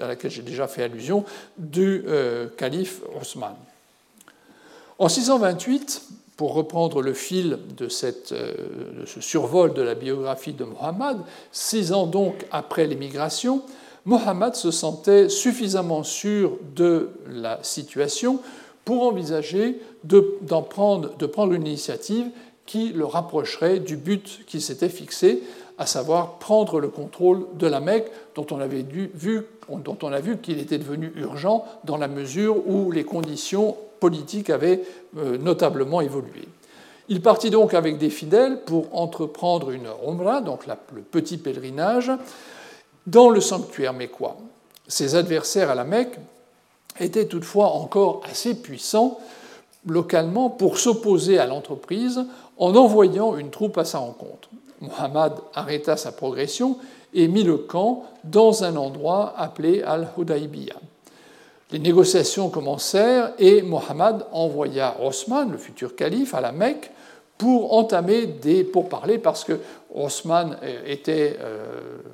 à 0.00 0.06
laquelle 0.06 0.30
j'ai 0.30 0.42
déjà 0.42 0.66
fait 0.66 0.82
allusion 0.82 1.24
du 1.58 2.04
euh, 2.06 2.48
calife 2.56 3.00
Osman. 3.20 3.56
En 4.98 5.08
628, 5.08 6.02
pour 6.36 6.54
reprendre 6.54 7.02
le 7.02 7.12
fil 7.12 7.58
euh, 7.80 8.52
de, 9.00 9.06
ce 9.06 9.20
survol 9.20 9.74
de 9.74 9.82
la 9.82 9.94
biographie 9.94 10.52
de 10.52 10.64
Mohammed, 10.64 11.18
six 11.50 11.92
ans 11.92 12.06
donc 12.06 12.46
après 12.50 12.86
l'émigration, 12.86 13.62
Mohammed 14.04 14.54
se 14.54 14.70
sentait 14.70 15.28
suffisamment 15.28 16.02
sûr 16.02 16.58
de 16.74 17.10
la 17.30 17.60
situation 17.62 18.40
pour 18.84 19.02
envisager 19.04 19.80
de, 20.04 20.38
prendre, 20.68 21.16
de 21.16 21.26
prendre 21.26 21.52
une 21.52 21.66
initiative 21.66 22.26
qui 22.66 22.92
le 22.92 23.04
rapprocherait 23.04 23.78
du 23.78 23.96
but 23.96 24.40
qu'il 24.46 24.62
s'était 24.62 24.88
fixé, 24.88 25.42
à 25.78 25.86
savoir 25.86 26.38
prendre 26.38 26.80
le 26.80 26.88
contrôle 26.88 27.46
de 27.54 27.66
la 27.66 27.80
Mecque, 27.80 28.10
dont 28.34 28.46
on, 28.50 28.60
avait 28.60 28.82
vu, 28.82 29.46
a 29.68 30.20
vu 30.20 30.38
qu'il 30.38 30.58
était 30.58 30.78
devenu 30.78 31.12
urgent 31.16 31.64
dans 31.84 31.96
la 31.96 32.08
mesure 32.08 32.66
où 32.68 32.90
les 32.90 33.04
conditions 33.04 33.76
politiques 34.00 34.50
avaient 34.50 34.82
euh, 35.16 35.38
notablement 35.38 36.00
évolué. 36.00 36.48
Il 37.08 37.20
partit 37.20 37.50
donc 37.50 37.74
avec 37.74 37.98
des 37.98 38.10
fidèles 38.10 38.60
pour 38.64 38.96
entreprendre 38.96 39.70
une 39.70 39.88
Umrah, 40.06 40.40
donc 40.40 40.66
le 40.66 41.02
petit 41.02 41.36
pèlerinage, 41.36 42.10
dans 43.06 43.28
le 43.28 43.40
sanctuaire 43.40 43.92
mécois. 43.92 44.36
Ses 44.88 45.14
adversaires 45.14 45.70
à 45.70 45.74
la 45.74 45.84
Mecque 45.84 46.18
étaient 47.00 47.26
toutefois 47.26 47.72
encore 47.72 48.22
assez 48.28 48.54
puissants 48.54 49.18
localement 49.86 50.50
pour 50.50 50.78
s'opposer 50.78 51.38
à 51.38 51.46
l'entreprise 51.46 52.24
en 52.58 52.74
envoyant 52.76 53.36
une 53.36 53.50
troupe 53.50 53.78
à 53.78 53.84
sa 53.84 53.98
rencontre. 53.98 54.48
Muhammad 54.82 55.32
arrêta 55.54 55.96
sa 55.96 56.12
progression 56.12 56.76
et 57.14 57.28
mit 57.28 57.44
le 57.44 57.56
camp 57.56 58.04
dans 58.24 58.64
un 58.64 58.76
endroit 58.76 59.32
appelé 59.38 59.82
Al-Hudaybiyah. 59.82 60.76
Les 61.70 61.78
négociations 61.78 62.50
commencèrent 62.50 63.32
et 63.38 63.62
Muhammad 63.62 64.26
envoya 64.32 64.96
Osman, 65.02 65.50
le 65.50 65.56
futur 65.56 65.96
calife, 65.96 66.34
à 66.34 66.42
la 66.42 66.52
Mecque 66.52 66.90
pour 67.38 67.72
entamer 67.72 68.26
des 68.26 68.62
pourparlers, 68.62 69.18
parce 69.18 69.42
que 69.42 69.58
Osman 69.94 70.56
était, 70.86 71.38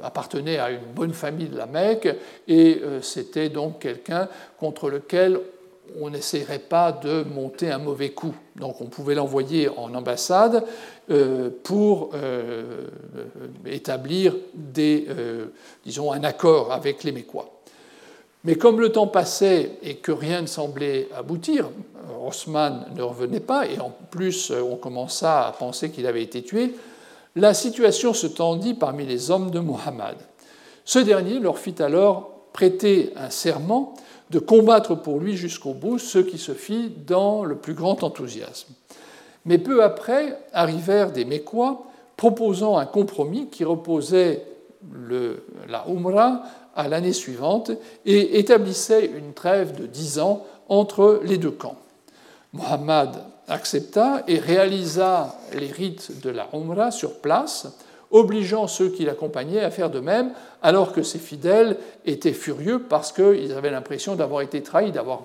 appartenait 0.02 0.58
à 0.58 0.70
une 0.70 0.86
bonne 0.94 1.12
famille 1.12 1.48
de 1.48 1.58
la 1.58 1.66
Mecque, 1.66 2.08
et 2.46 2.80
c'était 3.02 3.48
donc 3.48 3.80
quelqu'un 3.80 4.28
contre 4.58 4.88
lequel 4.88 5.40
on 6.01 6.11
n'essayerait 6.11 6.59
pas 6.59 6.93
de 6.93 7.24
monter 7.24 7.70
un 7.70 7.78
mauvais 7.78 8.11
coup. 8.11 8.34
Donc 8.57 8.80
on 8.80 8.86
pouvait 8.86 9.14
l'envoyer 9.14 9.68
en 9.68 9.95
ambassade 9.95 10.64
euh, 11.11 11.51
pour 11.62 12.11
euh, 12.14 12.86
établir 13.66 14.36
des, 14.55 15.07
euh, 15.09 15.47
disons, 15.84 16.12
un 16.12 16.24
accord 16.24 16.72
avec 16.72 17.05
les 17.05 17.12
Mécois. 17.12 17.61
Mais 18.45 18.55
comme 18.55 18.80
le 18.80 18.91
temps 18.91 19.07
passait 19.07 19.78
et 19.82 19.97
que 19.97 20.12
rien 20.12 20.43
ne 20.43 20.47
semblait 20.47 21.09
aboutir, 21.16 21.70
Osman 22.26 22.86
ne 22.95 23.03
revenait 23.03 23.41
pas, 23.41 23.66
et 23.66 23.80
en 23.80 23.93
plus 24.11 24.53
on 24.53 24.76
commença 24.76 25.47
à 25.47 25.53
penser 25.53 25.91
qu'il 25.91 26.07
avait 26.07 26.22
été 26.22 26.43
tué, 26.43 26.74
la 27.36 27.53
situation 27.53 28.12
se 28.12 28.26
tendit 28.26 28.74
parmi 28.74 29.05
les 29.07 29.30
hommes 29.30 29.51
de 29.51 29.61
Muhammad. 29.61 30.16
Ce 30.84 30.99
dernier 30.99 31.41
leur 31.41 31.59
fit 31.59 31.74
alors 31.80 32.30
prêter 32.53 33.12
un 33.16 33.30
serment 33.30 33.95
de 34.30 34.38
combattre 34.38 34.94
pour 34.94 35.18
lui 35.18 35.36
jusqu'au 35.36 35.72
bout, 35.72 35.98
ce 35.98 36.18
qui 36.18 36.38
se 36.38 36.52
fit 36.52 36.92
dans 37.06 37.44
le 37.44 37.56
plus 37.56 37.74
grand 37.74 38.02
enthousiasme. 38.02 38.74
Mais 39.44 39.58
peu 39.58 39.82
après 39.82 40.38
arrivèrent 40.52 41.12
des 41.12 41.24
Mécois 41.24 41.86
proposant 42.16 42.76
un 42.76 42.86
compromis 42.86 43.48
qui 43.48 43.64
reposait 43.64 44.44
la 45.68 45.84
Umrah 45.88 46.42
à 46.74 46.88
l'année 46.88 47.12
suivante 47.12 47.70
et 48.04 48.38
établissait 48.38 49.06
une 49.06 49.32
trêve 49.32 49.80
de 49.80 49.86
dix 49.86 50.18
ans 50.18 50.44
entre 50.68 51.20
les 51.24 51.38
deux 51.38 51.50
camps. 51.50 51.76
Mohammed 52.52 53.10
accepta 53.48 54.22
et 54.28 54.38
réalisa 54.38 55.34
les 55.54 55.66
rites 55.66 56.20
de 56.22 56.30
la 56.30 56.48
Umrah 56.52 56.90
sur 56.90 57.20
place, 57.20 57.66
obligeant 58.11 58.66
ceux 58.66 58.88
qui 58.88 59.04
l'accompagnaient 59.04 59.61
à 59.61 59.70
faire 59.70 59.90
de 59.90 60.00
même, 60.00 60.32
alors 60.62 60.92
que 60.92 61.02
ses 61.02 61.18
fidèles 61.18 61.76
étaient 62.06 62.32
furieux 62.32 62.80
parce 62.80 63.12
qu'ils 63.12 63.52
avaient 63.52 63.70
l'impression 63.70 64.14
d'avoir 64.14 64.42
été 64.42 64.62
trahis, 64.62 64.92
d'avoir 64.92 65.24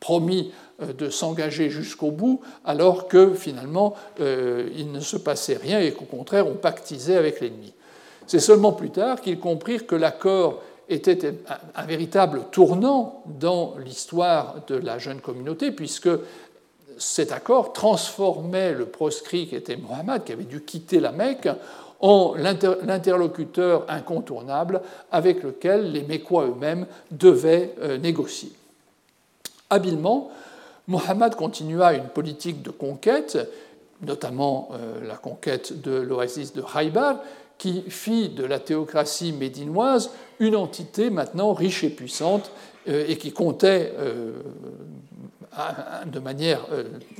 promis 0.00 0.52
euh, 0.82 0.92
de 0.92 1.10
s'engager 1.10 1.70
jusqu'au 1.70 2.10
bout, 2.10 2.40
alors 2.64 3.08
que 3.08 3.34
finalement 3.34 3.94
euh, 4.20 4.68
il 4.76 4.90
ne 4.90 5.00
se 5.00 5.16
passait 5.16 5.56
rien 5.56 5.80
et 5.80 5.92
qu'au 5.92 6.06
contraire 6.06 6.46
on 6.46 6.54
pactisait 6.54 7.16
avec 7.16 7.40
l'ennemi. 7.40 7.74
C'est 8.26 8.40
seulement 8.40 8.72
plus 8.72 8.90
tard 8.90 9.20
qu'ils 9.20 9.38
comprirent 9.38 9.86
que 9.86 9.94
l'accord 9.94 10.62
était 10.88 11.34
un 11.74 11.84
véritable 11.84 12.42
tournant 12.50 13.22
dans 13.26 13.74
l'histoire 13.84 14.56
de 14.66 14.76
la 14.76 14.98
jeune 14.98 15.20
communauté, 15.20 15.72
puisque 15.72 16.10
cet 16.98 17.32
accord 17.32 17.72
transformait 17.72 18.72
le 18.72 18.86
proscrit 18.86 19.46
qui 19.48 19.56
était 19.56 19.76
Mohammed, 19.76 20.24
qui 20.24 20.32
avait 20.32 20.44
dû 20.44 20.62
quitter 20.62 21.00
la 21.00 21.12
Mecque, 21.12 21.48
en 22.00 22.34
l'interlocuteur 22.34 23.84
incontournable 23.88 24.82
avec 25.10 25.42
lequel 25.42 25.92
les 25.92 26.02
Mécois 26.02 26.46
eux-mêmes 26.46 26.86
devaient 27.10 27.74
euh, 27.80 27.98
négocier. 27.98 28.52
Habilement, 29.70 30.30
Mohammed 30.86 31.34
continua 31.34 31.94
une 31.94 32.08
politique 32.08 32.62
de 32.62 32.70
conquête, 32.70 33.38
notamment 34.02 34.68
euh, 34.72 35.06
la 35.06 35.16
conquête 35.16 35.80
de 35.80 35.92
l'oasis 35.92 36.52
de 36.52 36.62
Haïbar, 36.74 37.20
qui 37.56 37.82
fit 37.88 38.28
de 38.28 38.44
la 38.44 38.58
théocratie 38.58 39.32
médinoise 39.32 40.10
une 40.40 40.56
entité 40.56 41.08
maintenant 41.08 41.54
riche 41.54 41.84
et 41.84 41.90
puissante 41.90 42.50
euh, 42.88 43.04
et 43.08 43.16
qui 43.16 43.32
comptait 43.32 43.92
de 46.06 46.18
manière 46.18 46.66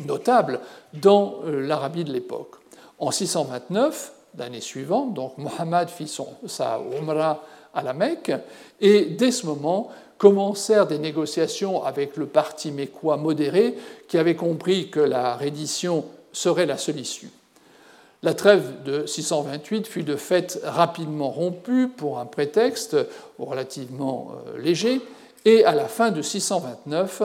notable 0.06 0.58
dans 0.92 1.36
l'Arabie 1.46 2.02
de 2.02 2.12
l'époque. 2.12 2.56
En 2.98 3.12
629, 3.12 4.12
l'année 4.38 4.60
suivante. 4.60 5.14
Donc 5.14 5.38
Mohammed 5.38 5.88
fit 5.88 6.08
son, 6.08 6.28
sa 6.46 6.80
Umrah 7.00 7.42
à 7.74 7.82
la 7.82 7.92
Mecque, 7.92 8.32
et 8.80 9.06
dès 9.06 9.32
ce 9.32 9.46
moment 9.46 9.90
commencèrent 10.16 10.86
des 10.86 10.98
négociations 10.98 11.82
avec 11.82 12.16
le 12.16 12.26
parti 12.26 12.70
mécois 12.70 13.16
modéré 13.16 13.74
qui 14.08 14.16
avait 14.16 14.36
compris 14.36 14.90
que 14.90 15.00
la 15.00 15.34
reddition 15.34 16.04
serait 16.32 16.66
la 16.66 16.78
seule 16.78 17.00
issue. 17.00 17.30
La 18.22 18.32
trêve 18.32 18.82
de 18.84 19.04
628 19.06 19.86
fut 19.86 20.02
de 20.02 20.16
fait 20.16 20.58
rapidement 20.64 21.30
rompue 21.30 21.88
pour 21.88 22.18
un 22.18 22.26
prétexte 22.26 22.96
relativement 23.38 24.32
euh, 24.32 24.58
léger, 24.58 25.00
et 25.44 25.64
à 25.64 25.74
la 25.74 25.88
fin 25.88 26.10
de 26.10 26.22
629, 26.22 27.22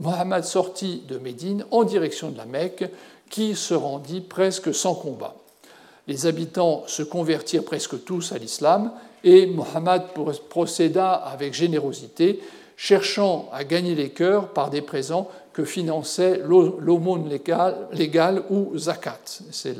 Mohammed 0.00 0.42
sortit 0.42 1.04
de 1.08 1.18
Médine 1.18 1.64
en 1.70 1.84
direction 1.84 2.30
de 2.30 2.38
la 2.38 2.46
Mecque, 2.46 2.84
qui 3.28 3.54
se 3.54 3.74
rendit 3.74 4.22
presque 4.22 4.74
sans 4.74 4.94
combat 4.94 5.36
les 6.10 6.26
habitants 6.26 6.82
se 6.88 7.04
convertirent 7.04 7.64
presque 7.64 8.04
tous 8.04 8.32
à 8.32 8.38
l'islam 8.38 8.90
et 9.22 9.46
Mohammed 9.46 10.02
procéda 10.48 11.12
avec 11.12 11.54
générosité, 11.54 12.40
cherchant 12.76 13.48
à 13.52 13.62
gagner 13.62 13.94
les 13.94 14.10
cœurs 14.10 14.48
par 14.48 14.70
des 14.70 14.82
présents 14.82 15.28
que 15.52 15.64
finançait 15.64 16.42
l'aumône 16.44 17.30
légale 17.92 18.42
ou 18.50 18.76
zakat. 18.76 19.20
C'est 19.52 19.76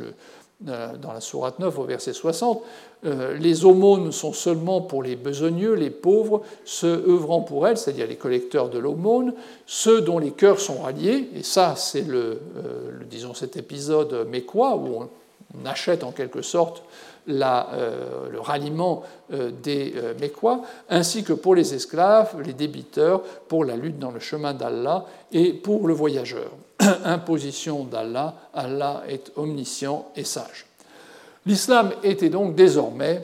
euh, 0.68 0.96
dans 1.02 1.12
la 1.12 1.20
Sourate 1.20 1.58
9 1.58 1.76
au 1.80 1.82
verset 1.84 2.12
60. 2.12 2.62
Euh, 3.06 3.36
les 3.36 3.64
aumônes 3.64 4.12
sont 4.12 4.32
seulement 4.32 4.82
pour 4.82 5.02
les 5.02 5.16
besogneux, 5.16 5.72
les 5.72 5.90
pauvres, 5.90 6.42
ceux 6.64 7.02
œuvrant 7.08 7.40
pour 7.40 7.66
elles, 7.66 7.76
c'est-à-dire 7.76 8.06
les 8.06 8.16
collecteurs 8.16 8.68
de 8.68 8.78
l'aumône, 8.78 9.34
ceux 9.66 10.00
dont 10.00 10.20
les 10.20 10.30
cœurs 10.30 10.60
sont 10.60 10.82
ralliés, 10.82 11.28
et 11.34 11.42
ça 11.42 11.74
c'est 11.76 12.06
le, 12.06 12.40
euh, 12.58 12.90
disons 13.10 13.34
cet 13.34 13.56
épisode 13.56 14.28
mécois 14.28 14.76
où 14.76 15.02
on 15.02 15.08
on 15.58 15.66
achète 15.66 16.04
en 16.04 16.12
quelque 16.12 16.42
sorte 16.42 16.82
euh, 17.28 18.28
le 18.30 18.40
ralliement 18.40 19.02
euh, 19.32 19.50
des 19.50 19.92
euh, 19.96 20.14
Mécois, 20.20 20.62
ainsi 20.88 21.22
que 21.22 21.32
pour 21.32 21.54
les 21.54 21.74
esclaves, 21.74 22.40
les 22.44 22.54
débiteurs, 22.54 23.22
pour 23.48 23.64
la 23.64 23.76
lutte 23.76 23.98
dans 23.98 24.10
le 24.10 24.20
chemin 24.20 24.54
d'Allah 24.54 25.04
et 25.32 25.52
pour 25.52 25.86
le 25.86 25.94
voyageur. 25.94 26.50
Imposition 27.04 27.84
d'Allah, 27.84 28.34
Allah 28.54 29.02
est 29.08 29.32
omniscient 29.36 30.08
et 30.16 30.24
sage. 30.24 30.66
L'islam 31.46 31.92
était 32.02 32.30
donc 32.30 32.54
désormais 32.54 33.22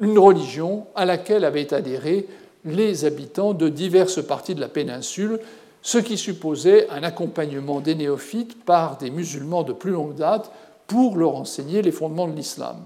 une 0.00 0.18
religion 0.18 0.86
à 0.94 1.04
laquelle 1.04 1.44
avaient 1.44 1.72
adhéré 1.72 2.26
les 2.64 3.04
habitants 3.04 3.54
de 3.54 3.68
diverses 3.68 4.24
parties 4.24 4.54
de 4.54 4.60
la 4.60 4.68
péninsule, 4.68 5.40
ce 5.82 5.98
qui 5.98 6.16
supposait 6.16 6.88
un 6.90 7.02
accompagnement 7.02 7.80
des 7.80 7.94
néophytes 7.94 8.64
par 8.64 8.98
des 8.98 9.10
musulmans 9.10 9.62
de 9.62 9.72
plus 9.72 9.90
longue 9.90 10.14
date 10.14 10.50
pour 10.92 11.16
leur 11.16 11.36
enseigner 11.36 11.80
les 11.80 11.90
fondements 11.90 12.28
de 12.28 12.36
l'islam. 12.36 12.76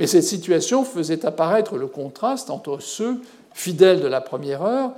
Mais 0.00 0.08
cette 0.08 0.24
situation 0.24 0.82
faisait 0.82 1.24
apparaître 1.24 1.76
le 1.76 1.86
contraste 1.86 2.50
entre 2.50 2.80
ceux, 2.80 3.20
fidèles 3.52 4.00
de 4.00 4.08
la 4.08 4.20
première 4.20 4.64
heure, 4.64 4.90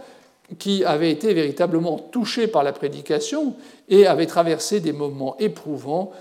qui 0.59 0.83
avaient 0.83 1.11
été 1.11 1.35
véritablement 1.35 1.99
touchés 1.99 2.47
par 2.47 2.63
la 2.63 2.73
prédication 2.73 3.53
et 3.91 4.07
avaient 4.07 4.25
traversé 4.25 4.81
des 4.81 4.95
moments 4.95 5.37
éprouvants, 5.39 6.13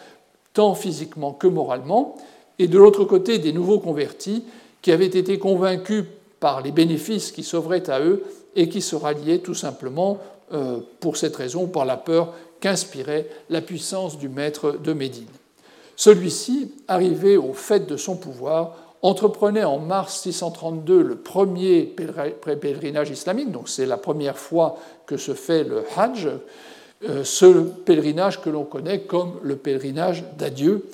tant 0.52 0.76
physiquement 0.76 1.32
que 1.32 1.48
moralement, 1.48 2.18
et 2.60 2.68
de 2.68 2.78
l'autre 2.78 3.06
côté 3.06 3.40
des 3.40 3.54
nouveaux 3.54 3.80
convertis 3.80 4.44
qui 4.82 4.92
avaient 4.92 5.06
été 5.06 5.40
convaincus 5.40 6.04
par 6.42 6.62
les 6.62 6.72
bénéfices 6.72 7.32
qui 7.32 7.44
s'offraient 7.44 7.90
à 7.90 8.02
eux 8.02 8.26
et 8.58 8.68
qui 8.68 8.82
se 8.82 8.98
ralliaient 8.98 9.40
tout 9.40 9.54
simplement 9.54 10.18
euh, 10.52 10.80
pour 11.00 11.16
cette 11.16 11.38
raison, 11.38 11.68
par 11.68 11.86
la 11.86 11.96
peur 11.96 12.34
qu'inspirait 12.60 13.30
la 13.50 13.62
puissance 13.62 14.18
du 14.18 14.28
maître 14.28 14.78
de 14.84 14.92
Médine. 14.92 15.28
Celui-ci, 15.96 16.72
arrivé 16.88 17.38
au 17.38 17.54
fait 17.54 17.88
de 17.88 17.98
son 17.98 18.16
pouvoir, 18.16 18.76
entreprenait 19.02 19.64
en 19.64 19.80
mars 19.80 20.22
632 20.22 21.02
le 21.02 21.16
premier 21.16 21.84
pèlerinage 21.84 23.12
islamique, 23.12 23.52
donc 23.52 23.70
c'est 23.70 23.86
la 23.86 23.98
première 23.98 24.38
fois 24.38 24.78
que 25.06 25.18
se 25.18 25.34
fait 25.34 25.64
le 25.64 25.84
Hajj, 25.96 26.30
euh, 27.08 27.24
ce 27.24 27.46
pèlerinage 27.46 28.42
que 28.42 28.50
l'on 28.50 28.64
connaît 28.64 29.02
comme 29.02 29.34
le 29.44 29.58
pèlerinage 29.58 30.24
d'adieu, 30.38 30.88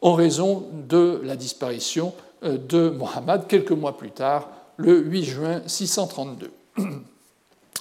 en 0.00 0.12
raison 0.12 0.64
de 0.88 1.20
la 1.24 1.34
disparition 1.34 2.12
euh, 2.44 2.56
de 2.56 2.90
Mohammed 2.90 3.46
quelques 3.48 3.72
mois 3.72 3.96
plus 3.96 4.12
tard, 4.12 4.48
le 4.76 4.98
8 4.98 5.24
juin 5.24 5.62
632. 5.66 6.50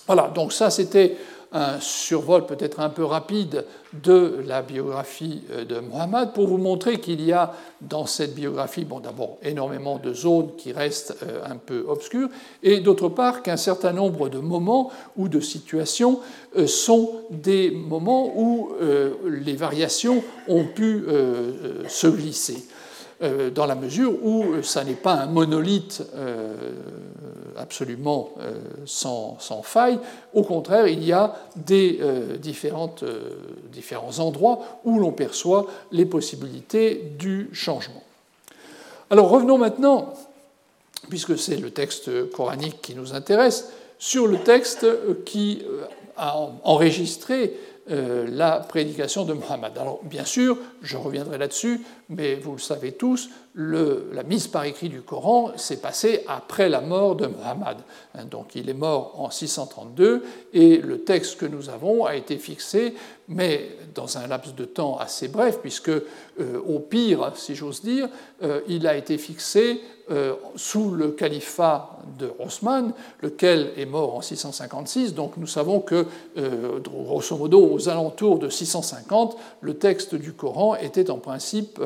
Voilà, 0.08 0.28
donc 0.28 0.54
ça 0.54 0.70
c'était 0.70 1.18
un 1.56 1.80
survol 1.80 2.46
peut-être 2.46 2.82
un 2.82 2.90
peu 2.90 3.06
rapide 3.06 3.66
de 4.04 4.42
la 4.46 4.62
biographie 4.62 5.42
euh, 5.52 5.64
de 5.64 5.80
Mohammed 5.80 6.34
pour 6.34 6.48
vous 6.48 6.58
montrer 6.58 7.00
qu'il 7.00 7.24
y 7.24 7.32
a 7.32 7.54
dans 7.80 8.06
cette 8.06 8.36
biographie, 8.36 8.86
d'abord 9.02 9.38
énormément 9.42 9.98
de 9.98 10.14
zones 10.14 10.56
qui 10.58 10.74
restent 10.74 11.16
euh, 11.24 11.42
un 11.46 11.56
peu 11.56 11.86
obscures, 11.88 12.28
et 12.62 12.82
d'autre 12.82 13.08
part 13.08 13.42
qu'un 13.42 13.56
certain 13.56 13.94
nombre 13.94 14.28
de 14.28 14.40
moments 14.40 14.92
ou 15.16 15.30
de 15.30 15.40
situations 15.40 16.20
euh, 16.58 16.68
sont 16.68 17.22
des 17.32 17.72
moments 17.72 18.34
où 18.36 18.72
les 19.26 19.56
variations 19.56 20.24
ont 20.48 20.66
pu 20.66 21.06
se 21.88 22.08
glisser. 22.08 22.66
Euh, 23.22 23.50
dans 23.50 23.66
la 23.66 23.76
mesure 23.76 24.14
où 24.24 24.62
ça 24.62 24.84
n'est 24.84 24.94
pas 24.94 25.14
un 25.14 25.26
monolithe 25.28 26.04
absolument 27.58 28.34
sans, 28.86 29.38
faille. 29.64 30.00
Au 30.34 30.44
contraire, 30.44 30.88
il 30.88 31.04
y 31.04 31.14
a 31.14 31.36
des 31.56 32.00
différentes, 32.40 33.06
différents 33.72 34.20
endroits 34.20 34.80
où 34.84 35.00
l'on 35.00 35.12
perçoit 35.12 35.68
les 35.92 36.06
possibilités 36.06 37.14
du 37.18 37.50
changement. 37.54 38.04
Alors 39.10 39.30
revenons 39.30 39.58
maintenant, 39.58 40.14
puisque 41.10 41.38
c'est 41.38 41.58
le 41.58 41.72
texte 41.72 42.30
coranique 42.32 42.82
qui 42.82 42.96
nous 42.96 43.14
intéresse, 43.14 43.72
sur 44.00 44.28
le 44.28 44.38
texte 44.40 44.86
qui 45.24 45.64
a 46.18 46.38
enregistré 46.64 47.54
euh, 47.92 48.26
la 48.30 48.60
prédication 48.60 49.26
de 49.26 49.34
Muhammad. 49.34 49.78
Alors 49.78 50.04
bien 50.04 50.26
sûr, 50.26 50.58
je 50.82 50.98
reviendrai 50.98 51.38
là-dessus, 51.38 51.82
mais 52.10 52.36
vous 52.36 52.54
le 52.54 52.60
savez 52.60 52.94
tous, 52.94 53.30
la 53.56 54.24
mise 54.24 54.48
par 54.48 54.66
écrit 54.66 54.90
du 54.90 55.02
Coran 55.02 55.52
s'est 55.56 55.80
passée 55.80 56.24
après 56.28 56.68
la 56.68 56.82
mort 56.82 57.16
de 57.16 57.28
Muhammad. 57.28 57.78
Hein, 58.14 58.26
donc 58.26 58.56
il 58.56 58.70
est 58.70 58.74
mort 58.74 59.14
en 59.18 59.30
632 59.30 60.24
et 60.54 60.78
le 60.78 61.02
texte 61.02 61.38
que 61.38 61.46
nous 61.46 61.70
avons 61.70 62.06
a 62.06 62.16
été 62.16 62.38
fixé, 62.38 62.96
mais 63.28 63.70
dans 63.94 64.18
un 64.18 64.28
laps 64.28 64.54
de 64.56 64.66
temps 64.66 64.98
assez 64.98 65.30
bref, 65.30 65.60
puisque 65.62 65.90
euh, 65.90 66.02
au 66.68 66.80
pire, 66.80 67.32
si 67.36 67.56
j'ose 67.56 67.82
dire, 67.82 68.10
euh, 68.44 68.60
il 68.68 68.88
a 68.88 68.98
été 68.98 69.18
fixé 69.18 69.82
euh, 70.12 70.34
sous 70.56 70.92
le 70.92 71.12
califat 71.12 71.98
de 72.20 72.32
Osman, 72.40 72.92
lequel 73.22 73.72
est 73.78 73.86
mort 73.86 74.16
en 74.16 74.22
656. 74.22 75.16
Donc 75.16 75.38
nous 75.38 75.48
savons 75.48 75.80
que, 75.80 76.06
grosso 76.84 77.36
modo, 77.38 77.68
aux 77.74 77.90
alentours 77.90 78.38
de 78.38 78.50
650, 78.50 79.38
le 79.62 79.76
texte 79.76 80.14
du 80.14 80.34
Coran 80.34 80.76
était 80.76 81.10
en 81.10 81.18
principe 81.18 81.82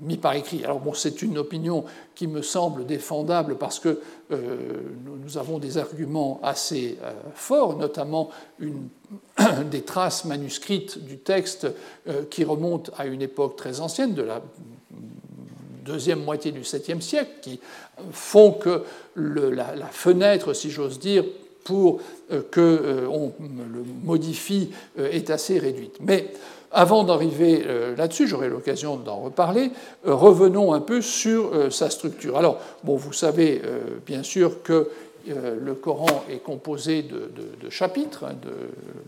mis 0.00 0.16
par 0.16 0.34
écrit. 0.34 0.64
Alors 0.64 0.80
bon, 0.80 0.94
c'est 0.94 1.22
une 1.22 1.38
opinion 1.38 1.84
qui 2.14 2.26
me 2.26 2.42
semble 2.42 2.86
défendable 2.86 3.56
parce 3.56 3.78
que 3.78 4.00
nous 4.30 5.38
avons 5.38 5.58
des 5.58 5.78
arguments 5.78 6.40
assez 6.42 6.98
forts, 7.34 7.76
notamment 7.76 8.30
des 9.70 9.82
traces 9.82 10.24
manuscrites 10.24 11.04
du 11.04 11.18
texte 11.18 11.68
qui 12.30 12.42
remontent 12.42 12.92
à 12.98 13.06
une 13.06 13.22
époque 13.22 13.56
très 13.56 13.80
ancienne, 13.80 14.14
de 14.14 14.22
la 14.22 14.42
deuxième 15.84 16.24
moitié 16.24 16.50
du 16.50 16.62
7e 16.62 17.00
siècle, 17.00 17.30
qui 17.42 17.60
font 18.10 18.52
que 18.52 18.82
la, 19.16 19.86
fenêtre, 19.90 20.54
si 20.54 20.70
j'ose 20.70 20.98
dire, 20.98 21.24
pour 21.62 22.00
euh, 22.30 22.42
qu'on 22.52 22.60
euh, 22.60 23.30
le 23.40 23.84
modifie 24.02 24.70
euh, 24.98 25.10
est 25.10 25.30
assez 25.30 25.58
réduite. 25.58 25.96
Avant 26.74 27.04
d'arriver 27.04 27.64
là-dessus, 27.96 28.26
j'aurai 28.26 28.48
l'occasion 28.48 28.96
d'en 28.96 29.20
reparler, 29.20 29.70
revenons 30.04 30.72
un 30.72 30.80
peu 30.80 31.00
sur 31.00 31.50
sa 31.72 31.88
structure. 31.88 32.36
Alors, 32.36 32.58
bon, 32.82 32.96
vous 32.96 33.12
savez 33.12 33.62
bien 34.06 34.22
sûr 34.22 34.62
que 34.62 34.90
euh, 35.30 35.56
le 35.58 35.74
Coran 35.74 36.24
est 36.30 36.38
composé 36.38 37.02
de, 37.02 37.30
chapitres. 37.70 38.24
Hein, 38.24 38.34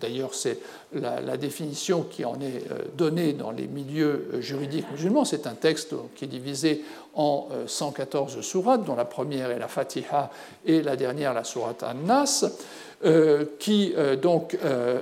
d'ailleurs, 0.00 0.34
c'est 0.34 0.58
la, 0.94 1.36
définition 1.36 2.02
qui 2.02 2.24
en 2.24 2.40
est 2.40 2.70
euh, 2.70 2.78
donnée 2.96 3.34
dans 3.34 3.50
les 3.50 3.66
milieux 3.66 4.28
euh, 4.32 4.40
juridiques 4.40 4.90
musulmans. 4.90 5.26
C'est 5.26 5.46
un 5.46 5.54
texte 5.54 5.94
qui 6.14 6.24
est 6.24 6.28
divisé 6.28 6.82
en 7.14 7.48
114 7.66 8.40
sourates, 8.40 8.84
dont 8.84 8.94
la 8.94 9.04
première 9.04 9.50
est 9.50 9.58
la 9.58 9.68
Fatiha 9.68 10.30
et 10.66 10.82
la 10.82 10.96
dernière 10.96 11.32
la 11.32 11.44
sourate 11.44 11.82
An-Nas. 11.82 12.44
Euh, 13.04 13.44
qui 13.58 13.92
euh, 13.98 14.16
donc 14.16 14.56
euh, 14.64 15.00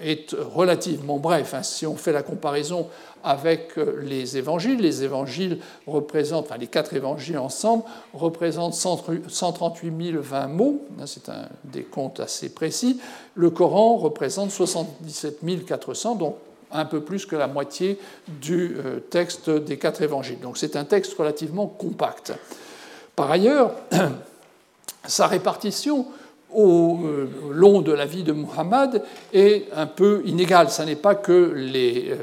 est 0.00 0.34
relativement 0.34 1.18
bref. 1.18 1.54
Hein. 1.54 1.62
Si 1.62 1.86
on 1.86 1.94
fait 1.94 2.10
la 2.10 2.24
comparaison 2.24 2.88
avec 3.22 3.76
les 4.02 4.36
évangiles, 4.36 4.80
les 4.80 5.04
évangiles 5.04 5.60
représentent, 5.86 6.46
enfin 6.46 6.56
les 6.58 6.66
quatre 6.66 6.92
évangiles 6.92 7.38
ensemble, 7.38 7.84
représentent 8.14 8.74
138 8.74 10.16
020 10.16 10.48
mots, 10.48 10.82
hein, 10.98 11.04
c'est 11.06 11.28
un 11.28 11.46
décompte 11.62 12.18
assez 12.18 12.48
précis. 12.48 13.00
Le 13.36 13.50
Coran 13.50 13.96
représente 13.96 14.50
77 14.50 15.64
400, 15.64 16.16
donc 16.16 16.34
un 16.72 16.84
peu 16.84 17.00
plus 17.00 17.26
que 17.26 17.36
la 17.36 17.46
moitié 17.46 17.96
du 18.26 18.76
texte 19.10 19.50
des 19.50 19.78
quatre 19.78 20.02
évangiles. 20.02 20.40
Donc 20.40 20.58
c'est 20.58 20.74
un 20.74 20.84
texte 20.84 21.14
relativement 21.14 21.68
compact. 21.68 22.32
Par 23.14 23.30
ailleurs, 23.30 23.72
sa 25.06 25.28
répartition 25.28 26.06
au 26.52 26.98
euh, 27.04 27.28
long 27.52 27.80
de 27.80 27.92
la 27.92 28.06
vie 28.06 28.22
de 28.22 28.32
Muhammad 28.32 29.02
est 29.32 29.66
un 29.74 29.86
peu 29.86 30.22
inégal. 30.24 30.70
Ce 30.70 30.82
n'est 30.82 30.96
pas 30.96 31.14
que 31.14 31.52
les 31.54 32.10
euh, 32.10 32.16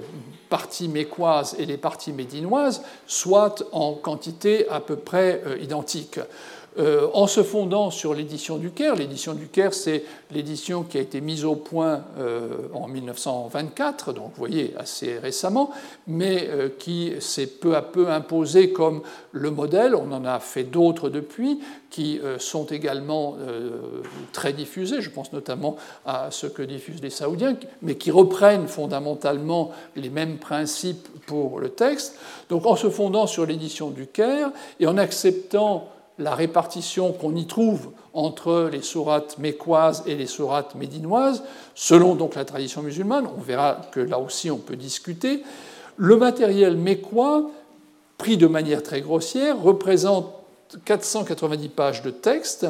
parties 0.49 0.87
mécoises 0.87 1.55
et 1.59 1.65
les 1.65 1.77
parties 1.77 2.13
médinoises 2.13 2.81
soient 3.05 3.55
en 3.71 3.93
quantité 3.93 4.67
à 4.69 4.79
peu 4.79 4.95
près 4.95 5.41
euh, 5.45 5.57
identiques. 5.59 6.19
Euh, 6.79 7.07
en 7.13 7.25
se 7.25 7.41
fondant 7.41 7.89
sur 7.89 8.13
l'édition 8.13 8.57
du 8.57 8.69
Caire. 8.69 8.95
L'édition 8.95 9.33
du 9.33 9.47
Caire, 9.47 9.73
c'est 9.73 10.03
l'édition 10.29 10.83
qui 10.83 10.99
a 10.99 11.01
été 11.01 11.21
mise 11.21 11.43
au 11.43 11.55
point 11.55 12.03
euh, 12.19 12.67
en 12.71 12.87
1924, 12.87 14.13
donc 14.13 14.25
vous 14.25 14.37
voyez 14.37 14.75
assez 14.77 15.17
récemment, 15.17 15.71
mais 16.05 16.47
euh, 16.49 16.69
qui 16.77 17.13
s'est 17.19 17.47
peu 17.47 17.75
à 17.75 17.81
peu 17.81 18.09
imposée 18.09 18.73
comme 18.73 19.01
le 19.31 19.49
modèle. 19.49 19.95
On 19.95 20.11
en 20.11 20.23
a 20.23 20.39
fait 20.39 20.65
d'autres 20.65 21.09
depuis 21.09 21.59
qui 21.89 22.19
sont 22.37 22.65
également 22.65 23.37
très 24.33 24.51
diffusés. 24.51 25.01
Je 25.01 25.09
pense 25.09 25.31
notamment 25.31 25.77
à 26.05 26.27
ce 26.31 26.45
que 26.45 26.61
diffusent 26.61 27.01
les 27.01 27.09
Saoudiens, 27.09 27.55
mais 27.81 27.95
qui 27.95 28.11
reprennent 28.11 28.67
fondamentalement 28.67 29.71
les 29.95 30.09
mêmes 30.09 30.37
principes 30.37 31.07
pour 31.25 31.59
le 31.59 31.69
texte. 31.69 32.19
Donc 32.49 32.65
en 32.65 32.75
se 32.75 32.89
fondant 32.89 33.25
sur 33.25 33.45
l'édition 33.45 33.89
du 33.89 34.05
Caire 34.05 34.51
et 34.81 34.85
en 34.85 34.97
acceptant 34.97 35.87
la 36.19 36.35
répartition 36.35 37.11
qu'on 37.11 37.35
y 37.35 37.45
trouve 37.45 37.89
entre 38.13 38.69
les 38.71 38.81
sourates 38.81 39.37
mécoises 39.37 40.03
et 40.07 40.15
les 40.15 40.25
sourates 40.25 40.75
médinoises, 40.75 41.43
selon 41.75 42.15
donc 42.15 42.35
la 42.35 42.45
tradition 42.45 42.81
musulmane, 42.81 43.27
on 43.37 43.41
verra 43.41 43.81
que 43.91 43.99
là 43.99 44.19
aussi 44.19 44.49
on 44.49 44.57
peut 44.57 44.75
discuter, 44.75 45.43
le 45.97 46.17
matériel 46.17 46.77
mécois, 46.77 47.49
pris 48.17 48.37
de 48.37 48.47
manière 48.47 48.81
très 48.81 49.01
grossière, 49.01 49.61
représente 49.61 50.33
490 50.85 51.69
pages 51.69 52.01
de 52.01 52.09
texte 52.09 52.67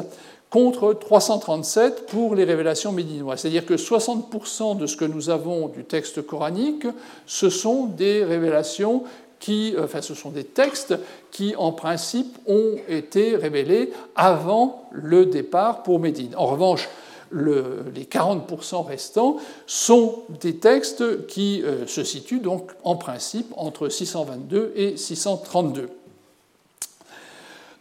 contre 0.50 0.94
337 0.94 2.06
pour 2.06 2.34
les 2.34 2.44
révélations 2.44 2.92
médinoises. 2.92 3.40
C'est-à-dire 3.40 3.66
que 3.66 3.74
60% 3.74 4.78
de 4.78 4.86
ce 4.86 4.96
que 4.96 5.04
nous 5.04 5.30
avons 5.30 5.68
du 5.68 5.84
texte 5.84 6.22
coranique, 6.22 6.86
ce 7.26 7.50
sont 7.50 7.86
des 7.86 8.24
révélations 8.24 9.04
euh, 9.48 9.86
ce 10.00 10.14
sont 10.14 10.30
des 10.30 10.44
textes 10.44 10.94
qui, 11.30 11.54
en 11.56 11.72
principe, 11.72 12.36
ont 12.46 12.76
été 12.88 13.36
révélés 13.36 13.92
avant 14.16 14.88
le 14.92 15.26
départ 15.26 15.82
pour 15.82 16.00
Médine. 16.00 16.34
En 16.36 16.46
revanche, 16.46 16.88
les 17.30 18.04
40% 18.04 18.86
restants 18.86 19.36
sont 19.66 20.22
des 20.40 20.56
textes 20.56 21.26
qui 21.26 21.62
euh, 21.62 21.86
se 21.86 22.02
situent 22.02 22.40
donc 22.40 22.70
en 22.84 22.96
principe 22.96 23.52
entre 23.56 23.88
622 23.88 24.72
et 24.76 24.96
632. 24.96 25.90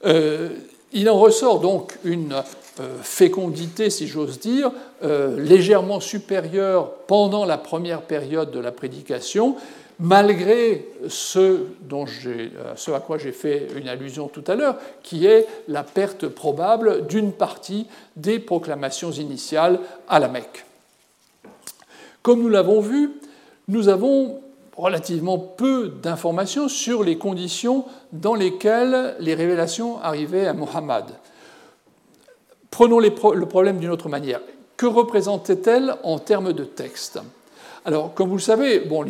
Euh, 0.06 0.50
il 0.94 1.10
en 1.10 1.20
ressort 1.20 1.60
donc 1.60 1.98
une 2.04 2.44
fécondité, 3.02 3.90
si 3.90 4.08
j'ose 4.08 4.40
dire, 4.40 4.72
légèrement 5.02 6.00
supérieure 6.00 6.92
pendant 7.08 7.44
la 7.44 7.58
première 7.58 8.04
période 8.04 8.52
de 8.52 8.60
la 8.60 8.72
prédication, 8.72 9.58
malgré 10.00 10.88
ce, 11.08 11.62
dont 11.82 12.06
ce 12.08 12.92
à 12.92 13.00
quoi 13.00 13.18
j'ai 13.18 13.32
fait 13.32 13.68
une 13.76 13.88
allusion 13.88 14.28
tout 14.28 14.44
à 14.48 14.56
l'heure, 14.56 14.78
qui 15.04 15.26
est 15.26 15.48
la 15.68 15.84
perte 15.84 16.28
probable 16.28 17.08
d'une 17.08 17.32
partie 17.32 17.88
des 18.16 18.40
proclamations 18.40 19.12
initiales 19.12 19.80
à 20.08 20.20
la 20.20 20.28
Mecque. 20.28 20.66
Comme 22.22 22.42
nous 22.42 22.50
l'avons 22.50 22.82
vu, 22.82 23.12
nous 23.68 23.90
avons 23.90 24.42
relativement 24.76 25.40
peu 25.40 25.90
d'informations 26.04 26.68
sur 26.68 27.04
les 27.04 27.18
conditions 27.18 27.86
dans 28.12 28.36
lesquelles 28.36 29.16
les 29.20 29.34
révélations 29.34 30.00
arrivaient 30.02 30.46
à 30.46 30.54
Mohammed. 30.54 31.06
Prenons 32.70 33.00
le 33.00 33.46
problème 33.46 33.80
d'une 33.80 33.90
autre 33.90 34.10
manière. 34.10 34.42
Que 34.76 34.86
représentaient-elles 34.86 35.96
en 36.04 36.20
termes 36.20 36.54
de 36.54 36.64
texte? 36.64 37.20
Alors, 37.88 38.14
comme 38.14 38.28
vous 38.28 38.36
le 38.36 38.42
savez, 38.42 38.82
bon, 38.82 39.06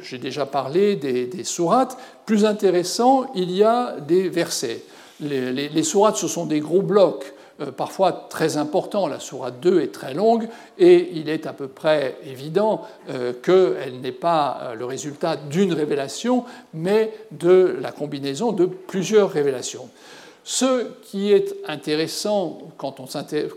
j'ai 0.00 0.18
déjà 0.18 0.46
parlé 0.46 0.94
des, 0.94 1.42
sourates. 1.42 1.98
Plus 2.24 2.44
intéressant, 2.44 3.26
il 3.34 3.50
y 3.50 3.64
a 3.64 3.96
des 3.98 4.28
versets. 4.28 4.84
Les, 5.18 5.82
sourates, 5.82 6.14
ce 6.14 6.28
sont 6.28 6.46
des 6.46 6.60
gros 6.60 6.82
blocs, 6.82 7.34
euh, 7.60 7.72
parfois 7.72 8.28
très 8.30 8.58
importants. 8.58 9.08
La 9.08 9.18
sourate 9.18 9.58
2 9.58 9.80
est 9.80 9.92
très 9.92 10.14
longue 10.14 10.46
et 10.78 11.10
il 11.14 11.28
est 11.28 11.48
à 11.48 11.52
peu 11.52 11.66
près 11.66 12.16
évident 12.24 12.82
euh, 13.10 13.32
qu'elle 13.32 14.00
n'est 14.00 14.12
pas 14.12 14.60
euh, 14.62 14.74
le 14.76 14.84
résultat 14.84 15.34
d'une 15.34 15.72
révélation, 15.72 16.44
mais 16.74 17.12
de 17.32 17.76
la 17.80 17.90
combinaison 17.90 18.52
de 18.52 18.66
plusieurs 18.66 19.32
révélations. 19.32 19.88
Ce 20.44 20.86
qui 21.02 21.32
est 21.32 21.56
intéressant 21.66 22.58
quand 22.76 23.00
on, 23.00 23.06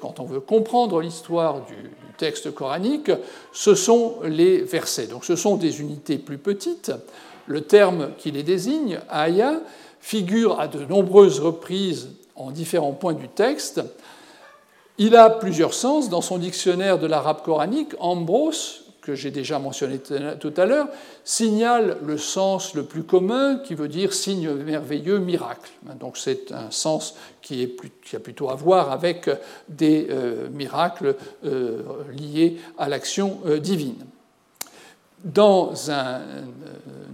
quand 0.01 0.19
on 0.19 0.25
veut 0.25 0.39
comprendre 0.39 1.01
l'histoire 1.01 1.61
du, 1.65 1.75
texte 2.17 2.53
coranique, 2.53 3.11
ce 3.51 3.75
sont 3.75 4.15
les 4.23 4.61
versets. 4.61 5.07
Donc 5.07 5.25
ce 5.25 5.35
sont 5.35 5.57
des 5.57 5.81
unités 5.81 6.17
plus 6.17 6.37
petites, 6.37 6.91
Le 7.47 7.61
terme 7.61 8.09
qui 8.17 8.31
les 8.31 8.43
désigne, 8.43 8.99
aya, 9.09 9.61
figure 9.99 10.59
à 10.59 10.67
de 10.67 10.83
nombreuses 10.85 11.39
reprises 11.39 12.09
en 12.35 12.51
différents 12.51 12.93
points 12.93 13.13
du 13.13 13.27
texte. 13.27 13.81
Il 14.97 15.15
a 15.15 15.29
plusieurs 15.29 15.73
sens. 15.73 16.09
Dans 16.09 16.21
son 16.21 16.37
dictionnaire 16.37 16.99
de 16.99 17.07
l'arabe 17.07 17.43
coranique, 17.43 17.93
Ambrose, 17.99 18.84
que 19.05 19.13
j'ai 19.13 19.29
déjà 19.29 19.59
mentionné 19.59 19.99
tout 19.99 20.53
à 20.57 20.65
l'heure, 20.65 20.87
signale 21.23 21.97
le 22.03 22.17
sens 22.17 22.73
le 22.73 22.83
plus 22.83 23.03
commun 23.03 23.59
qui 23.63 23.75
veut 23.75 23.87
dire 23.87 24.13
signe 24.13 24.49
merveilleux, 24.49 25.19
miracle. 25.19 25.69
Donc 25.99 26.17
c'est 26.17 26.51
un 26.51 26.71
sens 26.71 27.15
qui, 27.43 27.71
a 28.13 28.19
plutôt 28.19 28.49
à 28.49 28.55
voir 28.55 28.91
avec 28.91 29.29
des 29.69 30.07
euh, 30.09 30.49
miracles 30.51 31.15
euh, 31.45 31.83
liés 32.17 32.57
à 32.79 32.89
l'action 32.89 33.39
euh, 33.45 33.59
divine. 33.59 34.03
Dans 35.23 35.71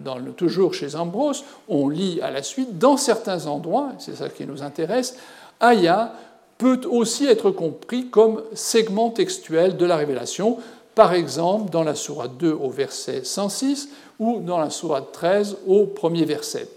dans 0.03 0.17
le, 0.17 0.31
toujours 0.31 0.73
chez 0.73 0.95
Ambrose, 0.95 1.43
on 1.67 1.89
lit 1.89 2.21
à 2.21 2.31
la 2.31 2.41
suite, 2.41 2.79
dans 2.79 2.97
certains 2.97 3.45
endroits, 3.45 3.91
c'est 3.99 4.15
ça 4.15 4.29
qui 4.29 4.45
nous 4.45 4.63
intéresse, 4.63 5.15
Aya 5.59 6.13
peut 6.57 6.81
aussi 6.89 7.25
être 7.25 7.51
compris 7.51 8.07
comme 8.07 8.43
segment 8.53 9.09
textuel 9.09 9.77
de 9.77 9.85
la 9.85 9.95
révélation, 9.95 10.57
par 10.95 11.13
exemple 11.13 11.71
dans 11.71 11.83
la 11.83 11.95
sourate 11.95 12.37
2 12.37 12.51
au 12.51 12.69
verset 12.69 13.23
106 13.23 13.89
ou 14.19 14.41
dans 14.41 14.59
la 14.59 14.69
sourate 14.69 15.11
13 15.11 15.57
au 15.67 15.85
premier 15.85 16.25
verset. 16.25 16.67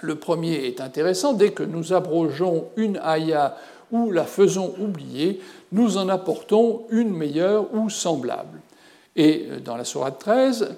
Le 0.00 0.16
premier 0.16 0.66
est 0.66 0.80
intéressant, 0.80 1.32
dès 1.32 1.50
que 1.50 1.62
nous 1.62 1.92
abrogeons 1.92 2.66
une 2.76 2.98
aya 2.98 3.56
ou 3.90 4.10
la 4.10 4.24
faisons 4.24 4.74
oublier, 4.80 5.40
nous 5.70 5.98
en 5.98 6.08
apportons 6.08 6.84
une 6.90 7.10
meilleure 7.10 7.66
ou 7.74 7.90
semblable. 7.90 8.60
Et 9.16 9.46
dans 9.64 9.76
la 9.76 9.84
sourate 9.84 10.18
13, 10.18 10.74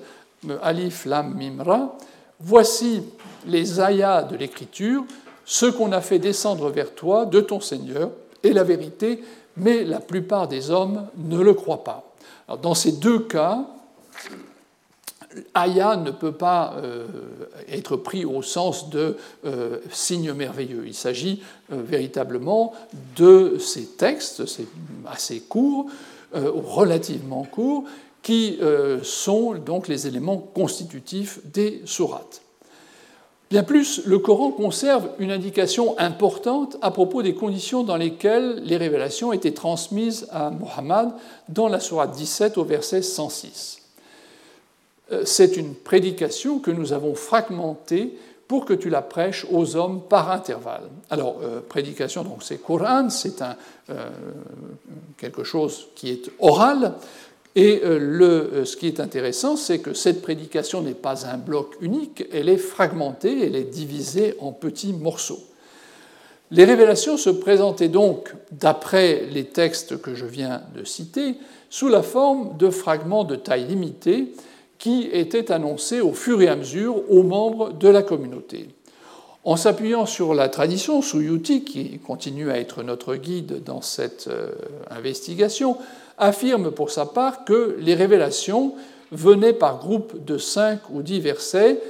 Alif 0.62 1.06
Lam 1.06 1.34
Mimra, 1.34 1.96
voici 2.40 3.02
les 3.46 3.80
ayats 3.80 4.22
de 4.24 4.36
l'écriture, 4.36 5.04
ce 5.44 5.66
qu'on 5.66 5.92
a 5.92 6.00
fait 6.00 6.18
descendre 6.18 6.70
vers 6.70 6.94
toi 6.94 7.24
de 7.24 7.40
ton 7.40 7.60
Seigneur, 7.60 8.10
est 8.42 8.52
la 8.52 8.64
vérité, 8.64 9.22
mais 9.56 9.84
la 9.84 10.00
plupart 10.00 10.48
des 10.48 10.70
hommes 10.70 11.06
ne 11.16 11.38
le 11.38 11.54
croient 11.54 11.84
pas 11.84 12.13
dans 12.48 12.74
ces 12.74 12.92
deux 12.92 13.20
cas, 13.20 13.66
Aya 15.54 15.96
ne 15.96 16.10
peut 16.10 16.32
pas 16.32 16.74
euh, 16.76 17.06
être 17.68 17.96
pris 17.96 18.24
au 18.24 18.42
sens 18.42 18.90
de 18.90 19.16
euh, 19.44 19.78
signe 19.90 20.32
merveilleux. 20.32 20.84
Il 20.86 20.94
s'agit 20.94 21.42
euh, 21.72 21.82
véritablement 21.82 22.72
de 23.16 23.56
ces 23.58 23.86
textes, 23.86 24.42
assez 25.06 25.40
courts, 25.40 25.86
relativement 26.32 27.44
courts, 27.44 27.84
qui 28.20 28.58
sont 29.04 29.54
donc 29.54 29.86
les 29.86 30.08
éléments 30.08 30.38
constitutifs 30.38 31.38
des 31.44 31.82
sourates. 31.84 32.42
Bien 33.50 33.62
plus, 33.62 34.04
le 34.06 34.18
Coran 34.18 34.50
conserve 34.50 35.10
une 35.18 35.30
indication 35.30 35.98
importante 35.98 36.76
à 36.82 36.90
propos 36.90 37.22
des 37.22 37.34
conditions 37.34 37.84
dans 37.84 37.96
lesquelles 37.96 38.60
les 38.64 38.76
révélations 38.76 39.32
étaient 39.32 39.52
transmises 39.52 40.26
à 40.30 40.50
Muhammad 40.50 41.12
dans 41.48 41.68
la 41.68 41.78
Sourate 41.78 42.12
17 42.12 42.58
au 42.58 42.64
verset 42.64 43.02
106. 43.02 43.82
Euh, 45.12 45.22
c'est 45.24 45.56
une 45.56 45.74
prédication 45.74 46.58
que 46.58 46.70
nous 46.70 46.92
avons 46.92 47.14
fragmentée 47.14 48.18
pour 48.48 48.64
que 48.64 48.74
tu 48.74 48.90
la 48.90 49.02
prêches 49.02 49.46
aux 49.50 49.76
hommes 49.76 50.02
par 50.02 50.30
intervalle. 50.30 50.88
Alors, 51.10 51.36
euh, 51.42 51.60
prédication, 51.60 52.24
donc 52.24 52.42
c'est 52.42 52.58
Coran, 52.58 53.10
c'est 53.10 53.42
euh, 53.42 54.10
quelque 55.16 55.44
chose 55.44 55.88
qui 55.94 56.10
est 56.10 56.30
oral, 56.38 56.94
et 57.56 57.82
euh, 57.84 57.98
euh, 58.20 58.64
ce 58.64 58.76
qui 58.76 58.86
est 58.86 58.98
intéressant, 58.98 59.56
c'est 59.56 59.78
que 59.78 59.94
cette 59.94 60.22
prédication 60.22 60.82
n'est 60.82 60.92
pas 60.92 61.26
un 61.26 61.36
bloc 61.36 61.76
unique, 61.80 62.24
elle 62.32 62.48
est 62.48 62.56
fragmentée, 62.56 63.46
elle 63.46 63.54
est 63.54 63.64
divisée 63.64 64.34
en 64.40 64.52
petits 64.52 64.92
morceaux. 64.92 65.40
Les 66.50 66.64
révélations 66.64 67.16
se 67.16 67.30
présentaient 67.30 67.88
donc, 67.88 68.32
d'après 68.52 69.26
les 69.30 69.44
textes 69.44 70.00
que 70.00 70.14
je 70.14 70.26
viens 70.26 70.62
de 70.74 70.84
citer, 70.84 71.36
sous 71.70 71.88
la 71.88 72.02
forme 72.02 72.56
de 72.56 72.70
fragments 72.70 73.24
de 73.24 73.36
taille 73.36 73.66
limitée 73.66 74.32
qui 74.78 75.08
étaient 75.12 75.50
annoncés 75.50 76.00
au 76.00 76.12
fur 76.12 76.42
et 76.42 76.48
à 76.48 76.56
mesure 76.56 77.10
aux 77.10 77.22
membres 77.22 77.72
de 77.72 77.88
la 77.88 78.02
communauté. 78.02 78.68
En 79.44 79.56
s'appuyant 79.56 80.06
sur 80.06 80.34
la 80.34 80.48
tradition 80.48 81.02
Suyuti, 81.02 81.64
qui 81.64 81.98
continue 81.98 82.50
à 82.50 82.58
être 82.58 82.82
notre 82.82 83.14
guide 83.16 83.62
dans 83.62 83.82
cette 83.82 84.28
euh, 84.28 84.52
investigation, 84.90 85.76
affirme 86.18 86.70
pour 86.70 86.90
sa 86.90 87.06
part 87.06 87.44
que 87.44 87.76
les 87.78 87.94
révélations 87.94 88.74
venaient 89.12 89.52
par 89.52 89.78
groupe 89.78 90.24
de 90.24 90.38
cinq 90.38 90.80
ou 90.90 91.02
dix 91.02 91.20
versets, 91.20 91.80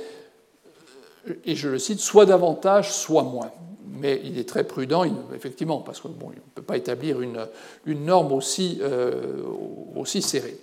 et 1.44 1.56
je 1.56 1.68
le 1.68 1.78
cite, 1.78 2.00
soit 2.00 2.26
davantage, 2.26 2.92
soit 2.92 3.22
moins. 3.22 3.50
Mais 3.86 4.20
il 4.24 4.38
est 4.38 4.48
très 4.48 4.64
prudent, 4.64 5.04
effectivement, 5.34 5.78
parce 5.78 6.00
qu'on 6.00 6.08
ne 6.08 6.14
peut 6.54 6.62
pas 6.62 6.76
établir 6.76 7.20
une, 7.22 7.46
norme 7.86 8.38
euh, 8.58 9.42
aussi 9.96 10.22
serrée. 10.22 10.58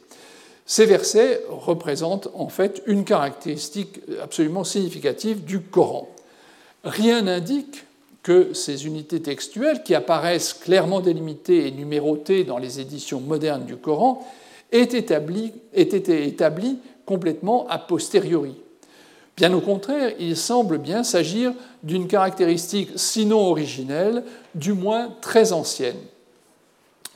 Ces 0.65 0.85
versets 0.85 1.43
représentent 1.49 2.29
en 2.33 2.49
fait 2.49 2.83
une 2.85 3.03
caractéristique 3.03 3.99
absolument 4.21 4.63
significative 4.63 5.43
du 5.43 5.61
Coran. 5.61 6.07
Rien 6.83 7.23
n'indique 7.23 7.85
que 8.23 8.53
ces 8.53 8.85
unités 8.85 9.22
textuelles, 9.22 9.84
qui 9.84 9.95
apparaissent 9.95 10.53
clairement 10.53 10.99
délimitées 10.99 11.68
et 11.68 11.72
numérotées 11.72 12.43
dans 12.43 12.57
les 12.57 12.80
éditions 12.80 13.19
modernes 13.19 13.65
du 13.65 13.77
Coran, 13.77 14.26
aient, 14.72 14.84
été 14.84 16.27
établies 16.27 16.77
complètement 17.06 17.68
a 17.68 17.77
posteriori. 17.77 18.56
Bien 19.38 19.53
au 19.53 19.61
contraire, 19.61 20.14
il 20.19 20.38
semble 20.38 20.77
bien 20.77 21.03
s'agir 21.03 21.53
d'une 21.84 22.07
caractéristique 22.07 22.91
sinon 22.95 23.39
originelle, 23.39 24.23
du 24.53 24.73
moins 24.73 25.10
très 25.22 25.52
ancienne. 25.52 25.98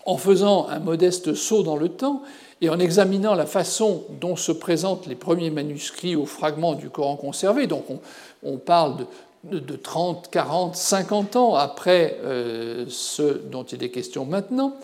En 0.06 0.18
faisant 0.18 0.68
un 0.70 0.80
modeste 0.80 1.34
saut 1.34 1.64
dans 1.64 1.78
le 1.78 1.90
temps 1.90 2.24
et 2.62 2.70
en 2.70 2.80
examinant 2.80 3.36
la 3.36 3.46
façon 3.46 4.04
dont 4.22 4.36
se 4.36 4.52
présentent 4.52 5.08
les 5.08 5.16
premiers 5.16 5.50
manuscrits 5.50 6.16
ou 6.16 6.26
fragments 6.26 6.76
du 6.76 6.90
Coran 6.90 7.16
conservés, 7.16 7.68
donc 7.68 7.90
on, 7.90 8.00
on 8.44 8.58
parle 8.58 9.06
de 9.52 9.60
de 9.60 9.76
30, 9.76 10.30
40, 10.32 10.76
50 10.76 11.36
ans 11.36 11.56
après 11.56 12.20
euh, 12.24 12.86
ce 12.90 13.24
dont 13.24 13.64
il 13.64 13.84
est 13.84 13.90
question 13.90 14.26
maintenant, 14.26 14.76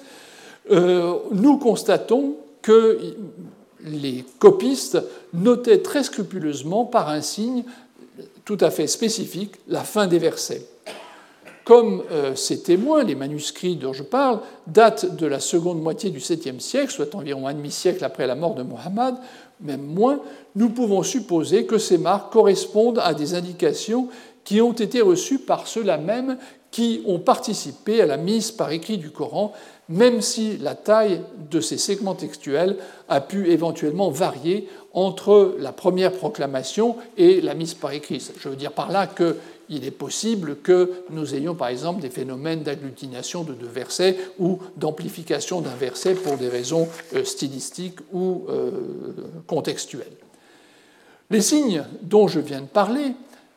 euh, 0.71 1.15
nous 1.31 1.57
constatons 1.57 2.35
que 2.61 2.99
les 3.83 4.23
copistes 4.39 4.99
notaient 5.33 5.81
très 5.81 6.03
scrupuleusement 6.03 6.85
par 6.85 7.09
un 7.09 7.21
signe 7.21 7.63
tout 8.45 8.57
à 8.59 8.69
fait 8.69 8.88
spécifique 8.88 9.55
la 9.67 9.81
fin 9.81 10.07
des 10.07 10.19
versets. 10.19 10.65
Comme 11.63 12.03
euh, 12.11 12.35
ces 12.35 12.63
témoins, 12.63 13.03
les 13.03 13.15
manuscrits 13.15 13.75
dont 13.75 13.93
je 13.93 14.03
parle, 14.03 14.39
datent 14.67 15.15
de 15.15 15.27
la 15.27 15.39
seconde 15.39 15.81
moitié 15.81 16.09
du 16.09 16.19
7e 16.19 16.59
siècle, 16.59 16.91
soit 16.91 17.13
environ 17.15 17.47
un 17.47 17.53
demi-siècle 17.53 18.03
après 18.03 18.27
la 18.27 18.35
mort 18.35 18.55
de 18.55 18.63
Mohammed, 18.63 19.15
même 19.61 19.83
moins, 19.83 20.19
nous 20.55 20.69
pouvons 20.69 21.03
supposer 21.03 21.65
que 21.65 21.77
ces 21.77 21.97
marques 21.97 22.33
correspondent 22.33 22.99
à 22.99 23.13
des 23.13 23.35
indications 23.35 24.07
qui 24.43 24.61
ont 24.61 24.73
été 24.73 25.01
reçus 25.01 25.39
par 25.39 25.68
ceux-là 25.68 25.97
même 25.97 26.38
qui 26.72 27.03
ont 27.05 27.19
participé 27.19 28.01
à 28.01 28.05
la 28.05 28.18
mise 28.18 28.51
par 28.51 28.72
écrit 28.72 28.97
du 28.97 29.11
Coran, 29.11 29.53
même 29.89 30.22
si 30.22 30.57
la 30.57 30.73
taille 30.73 31.22
de 31.49 31.59
ces 31.59 31.77
segments 31.77 32.15
textuels 32.15 32.77
a 33.09 33.19
pu 33.19 33.51
éventuellement 33.51 34.09
varier 34.09 34.69
entre 34.93 35.55
la 35.59 35.73
première 35.73 36.13
proclamation 36.13 36.95
et 37.18 37.41
la 37.41 37.53
mise 37.55 37.73
par 37.73 37.91
écrit. 37.91 38.26
Je 38.39 38.49
veux 38.49 38.55
dire 38.55 38.72
par 38.72 38.89
là 38.89 39.05
qu'il 39.05 39.85
est 39.85 39.91
possible 39.91 40.57
que 40.57 40.91
nous 41.09 41.35
ayons 41.35 41.55
par 41.55 41.68
exemple 41.68 42.01
des 42.01 42.09
phénomènes 42.09 42.63
d'agglutination 42.63 43.43
de 43.43 43.53
deux 43.53 43.68
versets 43.68 44.18
ou 44.39 44.59
d'amplification 44.77 45.59
d'un 45.59 45.76
verset 45.76 46.13
pour 46.13 46.38
des 46.38 46.47
raisons 46.47 46.88
euh, 47.13 47.26
stylistiques 47.26 47.99
ou 48.13 48.45
euh, 48.47 48.72
contextuelles. 49.45 50.07
Les 51.30 51.41
signes 51.41 51.84
dont 52.01 52.30
je 52.30 52.39
viens 52.39 52.61
de 52.61 52.65
parler 52.65 53.13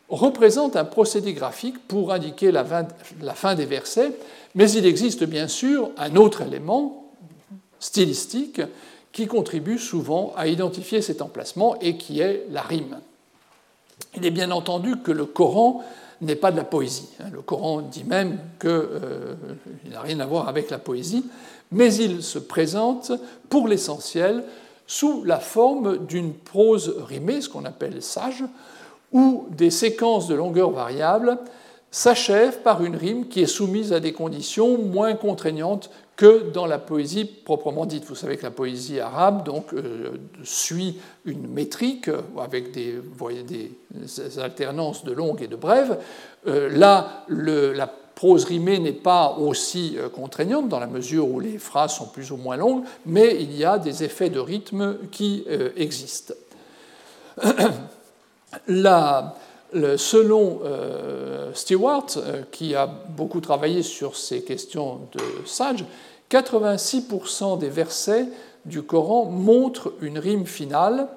représente 0.09 0.77
un 0.77 0.85
procédé 0.85 1.33
graphique 1.33 1.87
pour 1.89 2.13
indiquer 2.13 2.53
la 2.53 3.35
fin 3.35 3.55
des 3.55 3.67
versets, 3.67 4.13
mais 4.55 4.71
il 4.71 4.87
existe 4.87 5.25
bien 5.25 5.49
sûr 5.49 5.91
un 5.97 6.17
autre 6.17 6.43
élément 6.43 7.11
stylistique 7.81 8.61
qui 9.13 9.27
contribue 9.27 9.79
souvent 9.79 10.33
à 10.37 10.49
identifier 10.49 11.01
cet 11.01 11.23
emplacement 11.23 11.77
et 11.81 11.97
qui 11.97 12.21
est 12.21 12.47
la 12.51 12.63
rime. 12.63 12.99
Il 14.17 14.27
est 14.27 14.31
bien 14.31 14.51
entendu 14.51 14.97
que 14.97 15.13
le 15.13 15.25
Coran 15.25 15.85
n'est 16.21 16.37
pas 16.37 16.51
de 16.51 16.57
la 16.57 16.65
poésie. 16.65 17.09
Hein. 17.21 17.27
Le 17.33 17.43
Coran 17.43 17.81
dit 17.83 18.05
même 18.05 18.39
qu'il 18.61 18.71
euh, 18.71 19.35
n'a 19.91 20.01
rien 20.01 20.21
à 20.21 20.27
voir 20.27 20.49
avec 20.49 20.71
la 20.71 20.79
poésie, 20.79 21.25
mais 21.71 21.95
il 21.95 22.23
se 22.23 22.39
présente 22.39 23.13
pour 23.49 23.69
l'essentiel 23.69 24.45
sous 24.87 25.25
la 25.25 25.41
forme 25.41 26.07
d'une 26.07 26.35
prose 26.35 26.95
rimée, 27.07 27.41
ce 27.41 27.49
qu'on 27.49 27.65
appelle 27.65 28.03
sage, 28.03 28.45
ou 29.15 29.47
des 29.51 29.71
séquences 29.71 30.29
de 30.29 30.35
longueur 30.35 30.71
variable, 30.71 31.39
s'achève 31.95 32.59
par 32.59 32.85
une 32.85 32.97
rime 32.97 33.29
qui 33.29 33.41
est 33.41 33.47
soumise 33.47 33.93
à 33.93 34.01
des 34.01 34.13
conditions 34.13 34.77
moins 34.79 35.15
contraignantes 35.15 35.91
que 36.17 36.51
dans 36.51 36.67
la 36.67 36.79
poésie 36.79 37.25
proprement 37.25 37.87
dite. 37.87 38.05
Vous 38.07 38.17
savez 38.17 38.37
que 38.37 38.43
la 38.43 38.51
poésie 38.51 38.99
arabe 38.99 39.45
donc, 39.45 39.73
euh, 39.73 40.11
suit 40.43 40.99
une 41.25 41.47
métrique 41.47 42.11
avec 42.37 42.73
des, 42.73 43.01
alternances 44.43 45.05
de 45.05 45.13
longues 45.13 45.41
et 45.41 45.47
de 45.47 45.55
brèves. 45.55 45.99
Euh, 46.49 46.69
là, 46.69 47.25
la 47.29 47.87
prose 47.87 48.45
rimée 48.45 48.81
n'est 48.81 48.93
pas 48.93 49.37
aussi 49.39 49.95
euh, 49.97 50.09
contraignante 50.09 50.69
dans 50.69 50.81
la 50.81 50.89
mesure 50.89 51.29
où 51.29 51.39
les 51.39 51.59
phrases 51.59 51.95
sont 51.95 52.07
plus 52.07 52.33
ou 52.33 52.37
moins 52.37 52.57
longues, 52.57 52.83
mais 53.07 53.37
il 53.41 53.57
y 53.57 53.65
a 53.65 53.79
des 53.79 54.03
effets 54.03 54.31
de 54.31 54.41
rythme 54.41 54.97
qui 55.13 55.47
existent. 55.77 56.35
Selon 59.97 60.61
euh, 60.65 61.51
Stewart, 61.53 62.07
euh, 62.17 62.43
qui 62.53 62.75
a 62.75 62.87
beaucoup 62.87 63.41
travaillé 63.41 63.83
sur 63.83 64.17
ces 64.17 64.43
questions 64.43 65.01
de 65.13 65.47
sage, 65.47 65.85
86% 66.31 67.59
des 67.59 67.69
versets 67.69 68.27
du 68.65 68.83
Coran 68.83 69.27
montrent 69.27 69.93
une 70.01 70.19
rime 70.19 70.47
finale, 70.47 71.09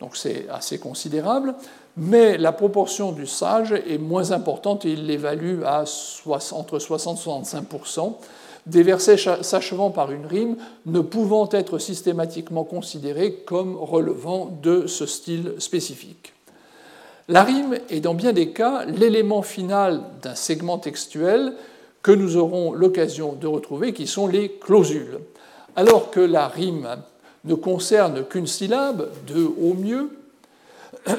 donc 0.00 0.16
c'est 0.16 0.46
assez 0.48 0.78
considérable, 0.78 1.54
mais 1.96 2.38
la 2.38 2.52
proportion 2.52 3.12
du 3.12 3.26
sage 3.26 3.72
est 3.72 3.98
moins 3.98 4.32
importante 4.32 4.84
et 4.84 4.92
il 4.92 5.06
l'évalue 5.06 5.62
à 5.64 5.84
entre 6.52 6.78
60 6.78 7.20
et 7.22 7.36
65%, 7.36 8.14
des 8.66 8.82
versets 8.82 9.18
s'achevant 9.42 9.90
par 9.90 10.10
une 10.10 10.26
rime 10.26 10.56
ne 10.86 11.00
pouvant 11.00 11.48
être 11.52 11.78
systématiquement 11.78 12.64
considérés 12.64 13.34
comme 13.44 13.76
relevant 13.76 14.50
de 14.62 14.86
ce 14.86 15.04
style 15.04 15.54
spécifique. 15.58 16.32
La 17.28 17.42
rime 17.42 17.78
est 17.88 18.00
dans 18.00 18.14
bien 18.14 18.32
des 18.32 18.50
cas 18.50 18.84
l'élément 18.84 19.42
final 19.42 20.02
d'un 20.22 20.34
segment 20.34 20.78
textuel 20.78 21.54
que 22.02 22.12
nous 22.12 22.36
aurons 22.36 22.72
l'occasion 22.72 23.32
de 23.32 23.46
retrouver, 23.46 23.94
qui 23.94 24.06
sont 24.06 24.26
les 24.26 24.50
clausules. 24.50 25.20
Alors 25.74 26.10
que 26.10 26.20
la 26.20 26.48
rime 26.48 26.98
ne 27.44 27.54
concerne 27.54 28.24
qu'une 28.24 28.46
syllabe, 28.46 29.10
deux 29.26 29.50
au 29.60 29.72
mieux, 29.72 30.10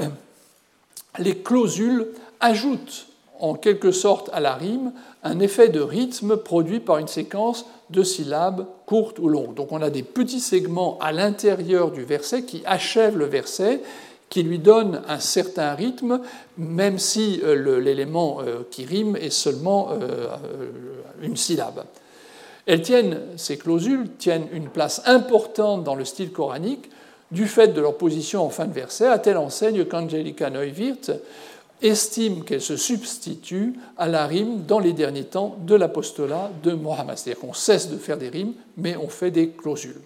les 1.19 1.38
clausules 1.40 2.07
ajoutent 2.40 3.07
en 3.40 3.56
quelque 3.56 3.91
sorte 3.91 4.30
à 4.32 4.40
la 4.40 4.53
rime 4.53 4.94
un 5.23 5.40
effet 5.40 5.69
de 5.69 5.82
rythme 5.82 6.38
produit 6.38 6.80
par 6.80 6.99
une 6.99 7.07
séquence 7.07 7.65
de 7.90 8.03
syllabes 8.03 8.68
courtes 8.86 9.19
ou 9.19 9.27
longues. 9.27 9.56
Donc 9.56 9.72
on 9.72 9.82
a 9.82 9.90
des 9.90 10.03
petits 10.03 10.40
segments 10.40 10.98
à 11.02 11.11
l'intérieur 11.11 11.91
du 11.91 12.03
verset 12.03 12.44
qui 12.44 12.61
achèvent 12.65 13.18
le 13.18 13.26
verset 13.26 13.82
qui 14.30 14.43
lui 14.43 14.60
donne 14.60 15.02
un 15.07 15.19
certain 15.19 15.73
rythme, 15.76 16.22
même 16.57 16.99
si 16.99 17.41
euh, 17.43 17.80
l'élément 17.80 18.39
euh, 18.41 18.68
qui 18.69 18.85
rime 18.85 19.15
est 19.15 19.30
seulement 19.30 19.89
euh, 19.91 20.27
une 21.22 21.38
syllabe. 21.38 21.84
Ces 23.38 23.57
clausules 23.57 24.10
tiennent 24.18 24.47
une 24.52 24.69
place 24.69 25.02
importante 25.06 25.84
dans 25.84 25.95
le 25.95 26.03
style 26.03 26.31
coranique 26.31 26.89
du 27.31 27.45
fait 27.45 27.68
de 27.68 27.81
leur 27.81 27.97
position 27.97 28.43
en 28.43 28.49
fin 28.49 28.65
de 28.65 28.73
verset, 28.73 29.07
à 29.07 29.19
telle 29.19 29.38
enseigne 29.38 29.85
qu'Angelica 29.85 30.49
Neuwirth 30.49 31.11
estime 31.81 32.43
qu'elles 32.43 32.61
se 32.61 32.77
substituent 32.77 33.76
à 33.97 34.07
la 34.07 34.26
rime 34.26 34.64
dans 34.65 34.80
les 34.80 34.93
derniers 34.93 35.26
temps 35.26 35.57
de 35.60 35.76
l'apostolat 35.76 36.49
de 36.64 36.72
Mohammed. 36.72 37.18
C'est-à-dire 37.18 37.41
qu'on 37.41 37.53
cesse 37.53 37.89
de 37.89 37.97
faire 37.97 38.18
des 38.18 38.30
rimes, 38.30 38.53
mais 38.77 38.95
on 38.95 39.10
fait 39.10 39.31
des 39.31 39.49
clausules. 39.49 40.02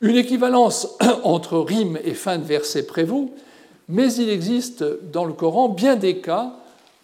Une 0.00 0.16
équivalence 0.16 0.96
entre 1.24 1.58
rime 1.58 1.98
et 2.04 2.14
fin 2.14 2.38
de 2.38 2.44
verset 2.44 2.86
prévaut, 2.86 3.30
mais 3.88 4.12
il 4.14 4.28
existe 4.28 4.84
dans 5.10 5.24
le 5.24 5.32
Coran 5.32 5.68
bien 5.68 5.96
des 5.96 6.18
cas, 6.18 6.52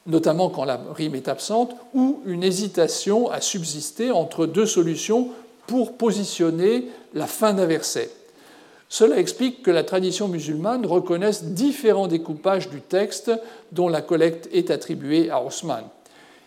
notamment 0.07 0.49
quand 0.49 0.65
la 0.65 0.81
rime 0.95 1.17
est 1.17 1.29
absente, 1.29 1.75
où 1.93 2.21
une 2.25 2.45
hésitation 2.45 3.31
a 3.31 3.41
subsisté 3.41 4.13
entre 4.13 4.47
deux 4.47 4.67
solutions 4.67 5.31
pour 5.67 5.97
positionner 5.97 6.89
la 7.15 7.27
fin 7.27 7.53
d'un 7.53 7.67
verset. 7.67 8.11
Cela 8.89 9.19
explique 9.19 9.63
que 9.63 9.73
la 9.73 9.83
tradition 9.83 10.29
musulmane 10.29 10.87
reconnaisse 10.87 11.45
différents 11.45 12.07
découpages 12.07 12.69
du 12.69 12.81
texte 12.81 13.33
dont 13.73 13.89
la 13.89 14.03
collecte 14.03 14.49
est 14.53 14.71
attribuée 14.71 15.31
à 15.31 15.43
Osman. 15.43 15.83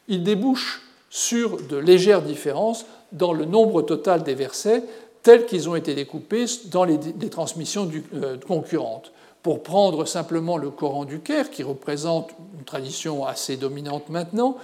Il 0.08 0.24
débouche 0.24 0.84
sur 1.10 1.58
de 1.62 1.76
légères 1.76 2.22
différences 2.22 2.86
dans 3.12 3.34
le 3.34 3.46
nombre 3.46 3.82
total 3.82 4.24
des 4.24 4.36
versets, 4.36 4.84
tels 5.28 5.46
qu'ils 5.46 5.68
ont 5.68 5.76
été 5.76 5.94
découpés 5.94 6.46
dans 6.72 6.86
les, 6.86 6.98
transmissions 7.30 7.92
euh, 8.14 8.38
concurrentes. 8.48 9.12
Pour 9.44 9.62
prendre 9.62 10.06
simplement 10.06 10.58
le 10.58 10.70
Coran 10.70 11.04
du 11.04 11.20
Caire, 11.20 11.52
qui 11.52 11.64
représente 11.64 12.30
une 12.58 12.64
tradition 12.64 13.26
assez 13.26 13.58
dominante 13.58 14.08
maintenant, 14.08 14.56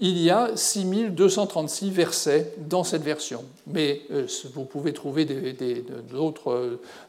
il 0.00 0.18
y 0.18 0.30
a 0.30 0.50
6236 0.56 1.90
versets 1.90 2.52
dans 2.58 2.82
cette 2.82 3.02
version. 3.02 3.44
Mais 3.68 4.02
euh, 4.10 4.26
vous 4.52 4.64
pouvez 4.64 4.92
trouver 4.92 5.24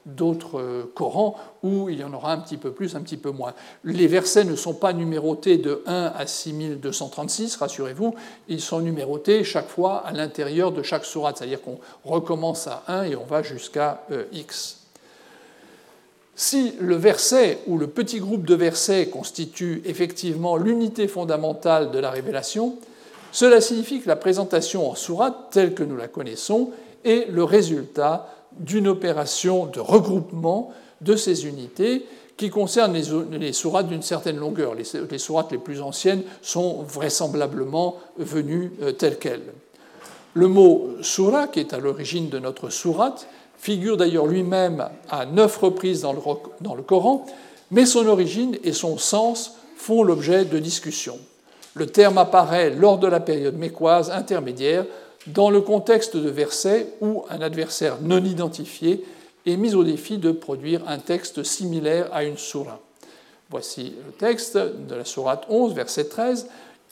d'autres 0.05 0.59
euh, 0.59 0.91
Corans 0.93 1.35
où 1.63 1.89
il 1.89 1.99
y 1.99 2.03
en 2.03 2.13
aura 2.13 2.31
un 2.31 2.37
petit 2.37 2.57
peu 2.57 2.71
plus, 2.71 2.95
un 2.95 3.01
petit 3.01 3.17
peu 3.17 3.31
moins. 3.31 3.53
Les 3.83 4.07
versets 4.07 4.43
ne 4.43 4.55
sont 4.55 4.75
pas 4.75 4.93
numérotés 4.93 5.57
de 5.57 5.81
1 5.87 6.13
à 6.15 6.27
6236, 6.27 7.55
rassurez-vous, 7.55 8.13
ils 8.47 8.61
sont 8.61 8.81
numérotés 8.81 9.43
chaque 9.43 9.69
fois 9.69 9.97
à 10.05 10.11
l'intérieur 10.13 10.71
de 10.71 10.83
chaque 10.83 11.05
sourate, 11.05 11.37
c'est-à-dire 11.37 11.61
qu'on 11.61 11.79
recommence 12.03 12.67
à 12.67 12.83
1 12.87 13.03
et 13.05 13.15
on 13.15 13.25
va 13.25 13.41
jusqu'à 13.41 14.03
euh, 14.11 14.25
X. 14.31 14.84
Si 16.35 16.73
le 16.79 16.95
verset 16.95 17.59
ou 17.67 17.77
le 17.77 17.87
petit 17.87 18.19
groupe 18.19 18.45
de 18.45 18.55
versets 18.55 19.07
constitue 19.07 19.81
effectivement 19.85 20.57
l'unité 20.57 21.07
fondamentale 21.07 21.91
de 21.91 21.99
la 21.99 22.11
révélation, 22.11 22.75
cela 23.31 23.61
signifie 23.61 24.01
que 24.01 24.07
la 24.07 24.15
présentation 24.15 24.89
en 24.89 24.95
sourate, 24.95 25.35
telle 25.51 25.73
que 25.73 25.83
nous 25.83 25.95
la 25.95 26.07
connaissons, 26.07 26.71
est 27.05 27.29
le 27.31 27.43
résultat 27.43 28.29
d'une 28.57 28.87
opération 28.87 29.65
de 29.65 29.79
regroupement 29.79 30.71
de 31.01 31.15
ces 31.15 31.45
unités 31.45 32.05
qui 32.37 32.49
concerne 32.49 32.93
les, 32.93 33.53
sourates 33.53 33.87
d'une 33.87 34.01
certaine 34.01 34.37
longueur. 34.37 34.73
Les, 34.75 35.17
sourates 35.17 35.51
les 35.51 35.57
plus 35.57 35.81
anciennes 35.81 36.23
sont 36.41 36.83
vraisemblablement 36.83 37.97
venues 38.17 38.73
euh, 38.81 38.91
telles 38.91 39.19
quelles. 39.19 39.53
Le 40.33 40.49
mot 40.49 40.89
surah, 41.01 41.47
qui 41.47 41.61
est 41.61 41.73
à 41.73 41.79
l'origine 41.79 42.27
de 42.27 42.39
notre 42.39 42.69
sourate, 42.69 43.27
figure 43.65 43.97
d'ailleurs 43.97 44.27
lui-même 44.27 44.89
à 45.09 45.25
neuf 45.25 45.57
reprises 45.57 46.01
dans 46.01 46.13
le, 46.13 46.83
Coran, 46.83 47.25
mais 47.71 47.87
son 47.87 48.05
origine 48.05 48.55
et 48.63 48.73
son 48.73 48.99
sens 48.99 49.55
font 49.75 50.03
l'objet 50.03 50.45
de 50.45 50.59
discussions. 50.59 51.17
Le 51.73 51.87
terme 51.87 52.19
apparaît 52.19 52.69
lors 52.69 52.99
de 52.99 53.07
la 53.07 53.19
période 53.19 53.57
mécoise 53.57 54.11
intermédiaire 54.11 54.85
dans 55.25 55.49
le 55.49 55.61
contexte 55.61 56.15
de 56.15 56.29
versets 56.29 56.93
où 57.01 57.23
un 57.31 57.41
adversaire 57.41 57.97
non 58.03 58.23
identifié 58.23 59.03
est 59.47 59.57
mis 59.57 59.73
au 59.73 59.83
défi 59.83 60.19
de 60.19 60.31
produire 60.31 60.87
un 60.87 60.99
texte 60.99 61.41
similaire 61.41 62.07
à 62.13 62.23
une 62.23 62.37
sourate. 62.37 62.81
Voici 63.49 63.95
le 64.05 64.11
texte 64.11 64.57
de 64.57 64.93
la 64.93 65.05
sourate 65.05 65.43
11, 65.49 65.73
verset 65.73 66.05
13. 66.05 66.47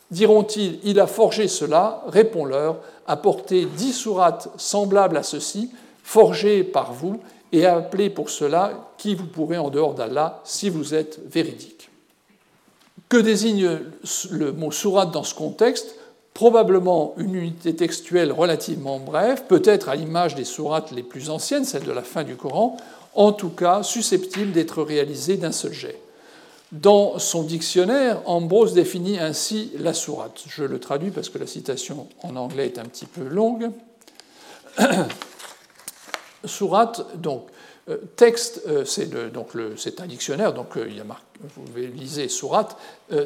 Diront-ils, 0.10 0.80
il 0.84 1.00
a 1.00 1.06
forgé 1.06 1.48
cela 1.48 2.04
Répond-leur, 2.08 2.78
apportez 3.06 3.66
dix 3.66 3.94
sourates 3.94 4.50
semblables 4.58 5.18
à 5.18 5.24
ceci, 5.24 5.70
forgé 6.04 6.64
par 6.64 6.94
vous 6.94 7.20
et 7.52 7.66
appelé 7.66 8.10
pour 8.10 8.30
cela 8.30 8.92
qui 8.98 9.16
vous 9.16 9.26
pourrez 9.26 9.58
en 9.58 9.70
dehors 9.70 9.94
d'Allah 9.94 10.42
si 10.44 10.70
vous 10.70 10.94
êtes 10.94 11.20
véridique. 11.28 11.90
Que 13.10 13.18
désigne 13.18 13.80
le 14.32 14.52
mot 14.52 14.72
sourate 14.72 15.12
dans 15.12 15.24
ce 15.24 15.36
contexte? 15.36 15.96
Probablement 16.34 17.14
une 17.18 17.36
unité 17.36 17.76
textuelle 17.76 18.32
relativement 18.32 18.98
brève, 19.00 19.44
peut-être 19.48 19.88
à 19.88 19.96
l'image 19.96 20.34
des 20.34 20.46
sourates 20.46 20.92
les 20.92 21.04
plus 21.04 21.30
anciennes, 21.30 21.64
celles 21.64 21.84
de 21.84 21.92
la 21.92 22.02
fin 22.02 22.24
du 22.24 22.36
Coran, 22.36 22.76
en 23.14 23.32
tout 23.32 23.52
cas 23.52 23.84
susceptible 23.84 24.52
d'être 24.52 24.82
réalisée 24.82 25.38
d'un 25.38 25.52
seul 25.52 25.74
jet. 25.74 26.00
Dans 26.72 27.20
son 27.20 27.44
dictionnaire, 27.44 28.20
Ambrose 28.26 28.74
définit 28.74 29.20
ainsi 29.20 29.72
la 29.78 29.94
sourate. 29.94 30.44
Je 30.48 30.64
le 30.64 30.80
traduis 30.80 31.12
parce 31.12 31.30
que 31.30 31.38
la 31.38 31.46
citation 31.46 32.08
en 32.24 32.36
anglais 32.36 32.66
est 32.66 32.80
un 32.80 32.86
petit 32.86 33.06
peu 33.06 33.28
longue. 33.28 33.70
Sourate, 36.46 37.06
donc, 37.16 37.48
euh, 37.90 37.98
texte, 38.16 38.62
euh, 38.68 38.86
c'est 38.86 40.00
un 40.00 40.06
dictionnaire, 40.06 40.54
donc 40.54 40.78
euh, 40.78 40.86
il 40.88 40.96
y 40.96 41.02
a 41.02 41.04
marqué, 41.04 41.26
vous 41.42 41.66
lisez 41.76 42.30
sourate, 42.30 42.78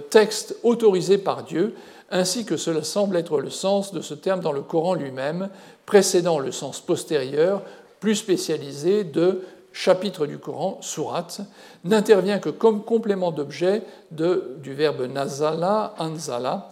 texte 0.10 0.56
autorisé 0.64 1.20
par 1.20 1.44
Dieu, 1.44 1.76
ainsi 2.10 2.44
que 2.44 2.58
cela 2.58 2.82
semble 2.84 3.18
être 3.18 3.40
le 3.40 3.52
sens 3.52 3.94
de 3.94 4.02
ce 4.02 4.16
terme 4.16 4.40
dans 4.40 4.52
le 4.52 4.64
Coran 4.64 4.96
lui-même, 4.96 5.50
précédant 5.86 6.40
le 6.40 6.52
sens 6.52 6.82
postérieur, 6.82 7.62
plus 8.00 8.16
spécialisé 8.16 9.04
de 9.04 9.44
chapitre 9.74 10.26
du 10.26 10.40
Coran, 10.40 10.80
sourate, 10.82 11.42
n'intervient 11.84 12.40
que 12.40 12.50
comme 12.50 12.84
complément 12.84 13.30
d'objet 13.30 13.84
du 14.10 14.74
verbe 14.74 15.02
nazala, 15.02 15.94
anzala, 16.00 16.72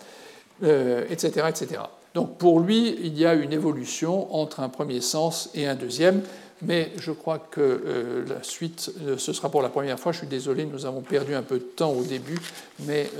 etc., 0.63 1.45
etc. 1.49 1.81
Donc 2.15 2.39
pour 2.39 2.59
lui, 2.61 2.97
il 3.03 3.15
y 3.17 3.25
a 3.25 3.33
une 3.35 3.53
évolution 3.53 4.33
entre 4.33 4.61
un 4.61 4.69
premier 4.69 5.01
sens 5.01 5.51
et 5.53 5.67
un 5.67 5.75
deuxième, 5.75 6.23
mais 6.61 6.93
je 6.97 7.11
crois 7.11 7.39
que 7.39 8.23
la 8.27 8.41
suite, 8.41 8.89
ce 9.17 9.33
sera 9.33 9.49
pour 9.49 9.61
la 9.61 9.67
première 9.67 9.99
fois. 9.99 10.13
Je 10.13 10.19
suis 10.19 10.27
désolé, 10.27 10.65
nous 10.65 10.85
avons 10.85 11.01
perdu 11.01 11.35
un 11.35 11.43
peu 11.43 11.59
de 11.59 11.65
temps 11.65 11.91
au 11.91 12.03
début, 12.03 12.39
mais 12.79 13.11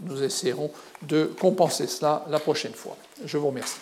nous 0.00 0.22
essaierons 0.22 0.70
de 1.02 1.24
compenser 1.24 1.88
cela 1.88 2.24
la 2.30 2.38
prochaine 2.38 2.72
fois. 2.72 2.96
Je 3.24 3.36
vous 3.36 3.48
remercie. 3.48 3.80